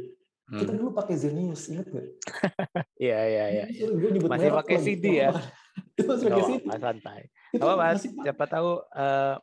kita 0.51 0.71
Hmm. 0.71 0.81
dulu 0.81 0.91
pakai 0.93 1.15
Zenius 1.15 1.69
inget 1.69 1.87
gak 1.87 2.07
Iya 2.99 3.19
iya 3.23 3.45
iya. 3.51 3.65
Gue 3.85 4.11
nyebut 4.11 4.29
Masih 4.29 4.49
pakai. 4.51 4.77
CD 4.81 5.05
ya? 5.19 5.31
itu 5.93 6.05
masih 6.05 6.25
pakai 6.27 6.43
CD 6.47 6.65
Mas 6.65 6.81
santai. 6.81 7.21
itu 7.49 7.61
Apa 7.61 7.75
Mas? 7.75 7.93
masih 7.95 8.11
Siapa 8.19 8.45
tahu 8.47 8.71
eh, 8.91 9.35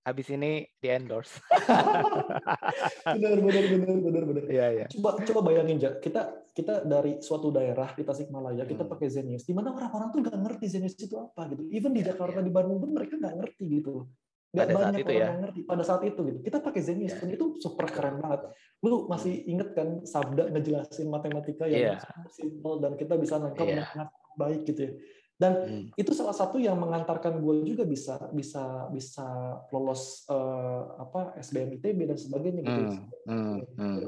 habis 0.00 0.26
ini 0.30 0.50
di 0.74 0.88
endorse. 0.88 1.36
benar 3.12 3.36
benar 3.36 3.64
benar 3.66 3.96
benar 4.00 4.22
benar 4.24 4.44
Iya 4.46 4.66
iya. 4.72 4.86
coba 4.88 5.20
coba 5.20 5.40
bayangin 5.44 5.76
ja 5.78 5.90
kita 5.94 6.22
kita 6.50 6.80
dari 6.82 7.20
suatu 7.20 7.48
daerah 7.48 7.92
di 7.92 8.02
Tasikmalaya 8.02 8.64
kita 8.64 8.82
Hmm. 8.82 8.90
pakai 8.90 9.08
Zenius 9.08 9.44
di 9.44 9.52
mana 9.52 9.68
orang-orang 9.70 10.08
tuh 10.08 10.20
nggak 10.22 10.38
ngerti 10.38 10.66
Zenius 10.66 10.96
itu 10.96 11.12
apa 11.14 11.52
gitu 11.52 11.68
even 11.68 11.92
di 11.92 12.00
Iya, 12.00 12.14
Jakarta 12.14 12.40
iya. 12.40 12.46
di 12.46 12.50
Bandung 12.50 12.78
pun 12.78 12.90
mereka 12.90 13.14
nggak 13.14 13.34
ngerti 13.36 13.64
gitu 13.70 14.08
nggak 14.48 14.64
Pada 14.64 14.72
saat 14.72 14.84
banyak 14.88 15.00
itu 15.00 15.08
orang 15.08 15.20
ya. 15.20 15.26
yang 15.28 15.40
ngerti 15.44 15.60
pada 15.62 15.84
saat 15.84 16.02
itu 16.02 16.20
gitu 16.24 16.38
kita 16.40 16.58
pakai 16.58 16.80
Zenius 16.80 17.14
dan 17.16 17.28
itu 17.28 17.44
super 17.60 17.84
keren 17.84 18.16
banget 18.16 18.40
lu 18.80 19.04
masih 19.04 19.44
inget 19.44 19.76
kan 19.76 19.88
Sabda 20.02 20.48
ngejelasin 20.48 21.06
matematika 21.06 21.68
yang 21.68 22.00
super 22.00 22.28
simple 22.32 22.74
dan 22.80 22.92
kita 22.94 23.14
bisa 23.14 23.36
nangkep 23.36 23.60
Iya. 23.62 23.84
dengan 23.92 24.08
baik 24.34 24.60
gitu 24.64 24.80
ya 24.80 24.92
dan 25.38 25.52
Hmm. 25.54 25.84
itu 25.94 26.10
salah 26.10 26.32
satu 26.32 26.58
yang 26.58 26.74
mengantarkan 26.74 27.38
gue 27.38 27.62
juga 27.62 27.84
bisa 27.84 28.18
bisa 28.32 28.88
bisa 28.88 29.22
lolos 29.68 30.24
eh, 30.26 30.82
apa 30.96 31.36
SBM 31.36 31.76
ITB 31.76 31.98
dan 32.06 32.16
sebagainya 32.16 32.62
gitu 32.62 32.82
Hmm, 32.82 32.98
hmm, 33.28 33.58
hmm. 33.76 33.98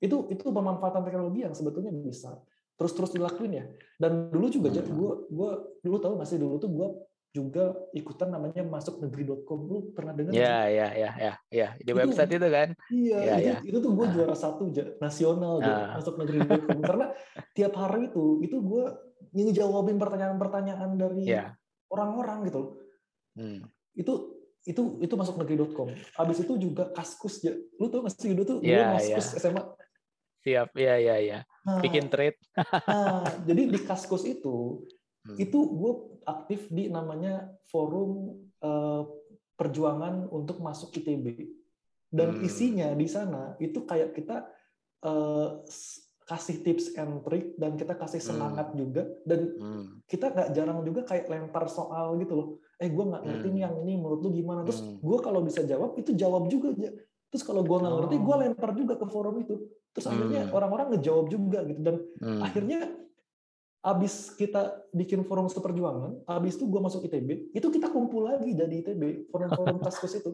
itu 0.00 0.16
itu 0.28 0.42
pemanfaatan 0.42 1.04
teknologi 1.04 1.44
yang 1.44 1.52
sebetulnya 1.52 1.92
bisa 1.92 2.34
terus 2.74 2.90
terus 2.90 3.12
dilakuin 3.12 3.52
ya 3.54 3.64
dan 3.96 4.28
dulu 4.28 4.48
juga 4.48 4.72
Hmm. 4.74 4.88
gue 4.90 5.12
gue 5.30 5.50
dulu 5.80 5.96
tahu 6.00 6.14
masih 6.16 6.40
dulu 6.40 6.56
tuh 6.58 6.70
gue 6.72 6.88
juga 7.34 7.74
ikutan 7.90 8.30
namanya 8.30 8.62
masuk 8.62 9.02
negeri.com. 9.02 9.58
Lu 9.66 9.90
pernah 9.90 10.14
dengar? 10.14 10.30
Ya, 10.30 10.70
ya, 10.70 10.88
ya, 10.94 11.10
ya, 11.18 11.32
ya. 11.50 11.68
Di 11.74 11.90
Itu- 11.90 11.98
website 11.98 12.30
itu 12.30 12.46
kan. 12.46 12.68
Iya, 12.88 13.18
Iya, 13.18 13.34
itu, 13.34 13.42
iya. 13.42 13.56
itu 13.66 13.78
tuh 13.82 13.90
gue 13.90 14.06
Ah. 14.06 14.12
juara 14.14 14.36
satu 14.38 14.62
nasional 15.02 15.58
Ja, 15.58 15.66
Ah. 15.66 15.86
masuk 15.98 16.14
negeri.com 16.14 16.78
karena 16.78 17.10
tiap 17.52 17.74
hari 17.74 18.06
itu 18.08 18.38
itu 18.38 18.56
gue 18.62 18.84
ngejawabin 19.34 19.98
pertanyaan-pertanyaan 19.98 20.94
dari 20.94 21.26
Ya. 21.26 21.58
orang-orang 21.90 22.46
gitu. 22.46 22.58
loh. 22.62 22.70
Hmm. 23.34 23.66
Itu 23.92 24.30
itu 24.64 24.80
itu 25.02 25.14
masuk 25.18 25.34
negeri.com. 25.36 25.90
Abis 26.14 26.38
itu 26.40 26.54
juga 26.56 26.86
kaskus 26.94 27.42
ya. 27.42 27.50
Lu 27.76 27.90
tau 27.90 28.06
gak 28.06 28.14
sih 28.14 28.30
dulu 28.30 28.46
tuh 28.46 28.58
Iya, 28.62 28.94
dulu 28.94 28.96
kaskus 28.96 29.26
SMA. 29.42 29.62
Siap. 30.40 30.70
Ya, 30.78 30.94
ya, 31.02 31.16
ya. 31.18 31.38
Nah, 31.66 31.80
Bikin 31.82 32.06
trade. 32.06 32.36
nah, 32.86 33.24
jadi 33.42 33.62
di 33.66 33.80
kaskus 33.80 34.22
itu 34.22 34.84
Hmm. 35.24 35.36
itu 35.36 35.56
gue 35.56 35.92
aktif 36.24 36.68
di 36.68 36.88
namanya 36.88 37.48
forum 37.64 38.36
eh, 38.60 39.02
perjuangan 39.54 40.28
untuk 40.28 40.58
masuk 40.58 40.92
ITB 40.94 41.48
dan 42.08 42.34
Hmm. 42.34 42.44
isinya 42.44 42.92
di 42.92 43.04
sana 43.04 43.56
itu 43.58 43.80
kayak 43.82 44.12
kita 44.12 44.44
s- 45.64 46.00
kasih 46.24 46.64
tips 46.64 46.96
and 46.96 47.20
trick 47.20 47.52
dan 47.54 47.76
kita 47.76 47.92
kasih 47.92 48.16
Hmm. 48.16 48.28
semangat 48.30 48.72
juga 48.72 49.04
dan 49.22 49.40
Hmm. 49.54 49.84
kita 50.04 50.32
nggak 50.32 50.48
jarang 50.52 50.80
juga 50.80 51.04
kayak 51.04 51.28
lempar 51.28 51.68
soal 51.68 52.16
gitu 52.16 52.32
loh 52.32 52.48
eh 52.74 52.88
gue 52.88 53.04
nggak 53.04 53.22
ngerti 53.22 53.44
Hmm. 53.44 53.54
nih 53.54 53.62
yang 53.62 53.74
ini 53.80 53.92
menurut 53.94 54.20
lu 54.20 54.30
gimana 54.32 54.64
terus 54.64 54.80
Hmm. 54.80 54.96
gue 54.98 55.18
kalau 55.20 55.40
bisa 55.40 55.60
jawab 55.62 55.92
itu 55.94 56.12
jawab 56.14 56.48
juga 56.48 56.72
terus 57.28 57.44
kalau 57.44 57.60
gue 57.60 57.76
nggak 57.76 57.94
ngerti 57.94 58.16
Oh. 58.16 58.22
gue 58.22 58.36
lempar 58.40 58.70
juga 58.72 58.94
ke 58.96 59.06
forum 59.06 59.36
itu 59.38 59.54
terus 59.92 60.06
akhirnya 60.06 60.48
Hmm. 60.48 60.56
orang-orang 60.56 60.86
ngejawab 60.92 61.26
juga 61.28 61.58
gitu 61.62 61.80
dan 61.80 61.96
Hmm. 62.18 62.40
akhirnya 62.40 62.78
abis 63.84 64.32
kita 64.32 64.88
bikin 64.96 65.28
forum 65.28 65.44
seperjuangan, 65.52 66.24
abis 66.24 66.56
itu 66.56 66.64
gue 66.64 66.80
masuk 66.80 67.04
ITB, 67.04 67.52
itu 67.52 67.66
kita 67.68 67.92
kumpul 67.92 68.24
lagi 68.24 68.56
jadi 68.56 68.72
ITB, 68.80 69.28
forum-forum 69.28 69.76
kaskus 69.84 70.16
itu. 70.16 70.32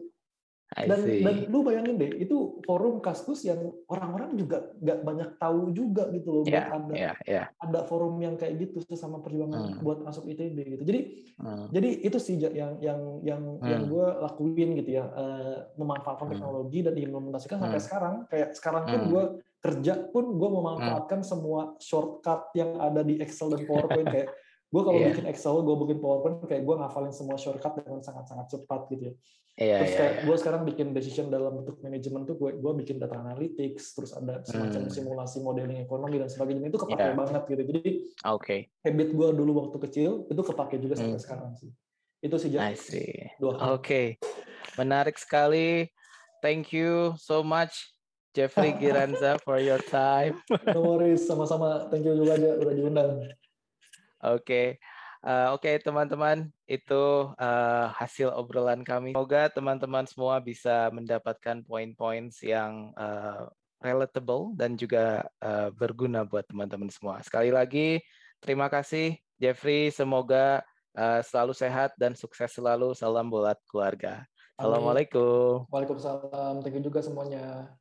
Dan, 0.71 1.03
dan 1.03 1.35
lu 1.51 1.67
bayangin 1.67 1.99
deh, 1.99 2.23
itu 2.23 2.63
forum 2.63 3.03
kaskus 3.03 3.43
yang 3.43 3.59
orang-orang 3.91 4.39
juga 4.39 4.71
nggak 4.79 4.99
banyak 5.03 5.29
tahu 5.35 5.75
juga 5.75 6.07
gitu 6.15 6.29
loh, 6.31 6.43
Ya, 6.47 6.71
ada 6.71 6.95
ya, 6.95 7.13
ya. 7.27 7.43
ada 7.59 7.83
forum 7.83 8.15
yang 8.23 8.39
kayak 8.39 8.55
gitu 8.55 8.79
sesama 8.87 9.19
perjuangan 9.19 9.77
Hmm. 9.77 9.83
buat 9.83 9.99
masuk 9.99 10.31
ITB 10.31 10.79
gitu. 10.79 10.83
Jadi 10.87 10.99
Hmm. 11.37 11.67
jadi 11.75 11.89
itu 12.07 12.17
sih 12.23 12.39
yang 12.39 12.79
yang 12.79 13.19
yang 13.19 13.41
yang 13.67 13.83
Hmm. 13.83 13.91
gue 13.91 14.07
lakuin 14.23 14.69
gitu 14.79 14.89
ya, 14.95 15.05
eh, 15.11 15.57
memanfaatkan 15.75 16.31
Hmm. 16.31 16.39
teknologi 16.39 16.79
dan 16.87 16.93
diimplementasikan 16.95 17.57
sampai 17.59 17.77
Hmm. 17.77 17.85
sekarang. 17.91 18.15
Kayak 18.31 18.49
sekarang 18.55 18.83
pun 18.87 19.01
Hmm. 19.03 19.11
gue 19.11 19.23
kerja 19.61 19.93
pun 20.09 20.35
gue 20.35 20.49
memanfaatkan 20.51 21.21
semua 21.21 21.77
shortcut 21.77 22.49
yang 22.53 22.81
ada 22.81 23.01
di 23.01 23.21
Excel 23.21 23.53
dan 23.53 23.61
PowerPoint 23.69 24.09
kayak 24.09 24.29
gue 24.67 24.81
kalau 24.81 24.97
Iya. 24.97 25.07
bikin 25.11 25.25
Excel, 25.27 25.61
gue 25.61 25.75
bikin 25.79 25.97
PowerPoint 25.99 26.37
kayak 26.43 26.63
gue 26.63 26.75
ngafalin 26.75 27.11
semua 27.11 27.37
shortcut 27.37 27.77
dengan 27.77 28.01
sangat-sangat 28.01 28.47
cepat 28.49 28.81
gitu 28.89 29.03
ya. 29.03 29.15
Iya, 29.53 29.77
Terus 29.77 29.91
iya, 29.91 29.97
kayak 29.99 30.13
iya. 30.15 30.23
gue 30.23 30.35
sekarang 30.39 30.61
bikin 30.63 30.87
decision 30.95 31.27
dalam 31.27 31.51
bentuk 31.59 31.77
manajemen 31.83 32.23
tuh 32.23 32.35
gue 32.35 32.55
gue 32.55 32.71
bikin 32.79 32.97
data 32.97 33.19
analytics, 33.19 33.83
terus 33.93 34.11
ada 34.11 34.41
semacam 34.41 34.81
Hmm. 34.81 34.89
simulasi 34.89 35.37
modeling 35.39 35.83
ekonomi 35.83 36.17
dan 36.17 36.31
sebagainya 36.31 36.71
itu 36.71 36.79
kepake 36.79 37.03
Iya. 37.03 37.13
banget 37.13 37.43
gitu. 37.45 37.63
Jadi 37.67 37.81
Oke. 38.25 38.55
habit 38.81 39.09
gue 39.11 39.27
dulu 39.35 39.51
waktu 39.59 39.77
kecil 39.85 40.11
itu 40.25 40.41
kepake 40.41 40.79
juga 40.79 40.95
sampai 40.95 41.19
Hmm. 41.19 41.25
sekarang 41.27 41.51
sih. 41.53 41.69
Itu 42.17 42.35
sih 42.39 42.49
Ja, 42.49 42.65
I 42.65 42.79
see. 42.79 43.27
dua. 43.37 43.75
Oke, 43.75 44.15
menarik 44.79 45.19
sekali. 45.19 45.91
Thank 46.39 46.71
you 46.71 47.13
so 47.19 47.43
much, 47.43 47.91
Jeffrey 48.31 48.71
Giranza, 48.79 49.37
for 49.43 49.59
your 49.59 49.79
time. 49.79 50.39
No 50.75 50.83
worries, 50.87 51.27
sama-sama. 51.27 51.91
Thank 51.91 52.07
you 52.07 52.15
juga 52.15 52.39
aja 52.39 52.49
udah 52.59 52.73
diundang. 52.73 53.11
Oke, 54.21 54.79
Eh, 55.21 55.47
oke 55.53 55.69
teman-teman, 55.85 56.49
itu 56.65 57.03
eh, 57.37 57.85
hasil 57.93 58.33
obrolan 58.33 58.81
kami. 58.81 59.13
Semoga 59.13 59.53
teman-teman 59.53 60.09
semua 60.09 60.41
bisa 60.41 60.89
mendapatkan 60.89 61.61
poin-poin 61.61 62.33
yang 62.41 62.89
eh, 62.97 63.45
relatable 63.85 64.57
dan 64.57 64.73
juga 64.73 65.29
eh, 65.37 65.69
berguna 65.77 66.25
buat 66.25 66.49
teman-teman 66.49 66.89
semua. 66.89 67.21
Sekali 67.21 67.53
lagi, 67.53 68.01
terima 68.41 68.65
kasih 68.65 69.13
Jeffrey. 69.37 69.93
Semoga 69.93 70.65
eh, 70.97 71.21
selalu 71.21 71.53
sehat 71.53 71.93
dan 72.01 72.17
sukses 72.17 72.57
selalu. 72.57 72.97
Salam 72.97 73.29
buat 73.29 73.61
keluarga. 73.69 74.25
Assalamualaikum. 74.57 75.69
Waalaikumsalam. 75.69 76.65
Thank 76.65 76.81
you 76.81 76.85
juga 76.89 77.05
semuanya. 77.05 77.77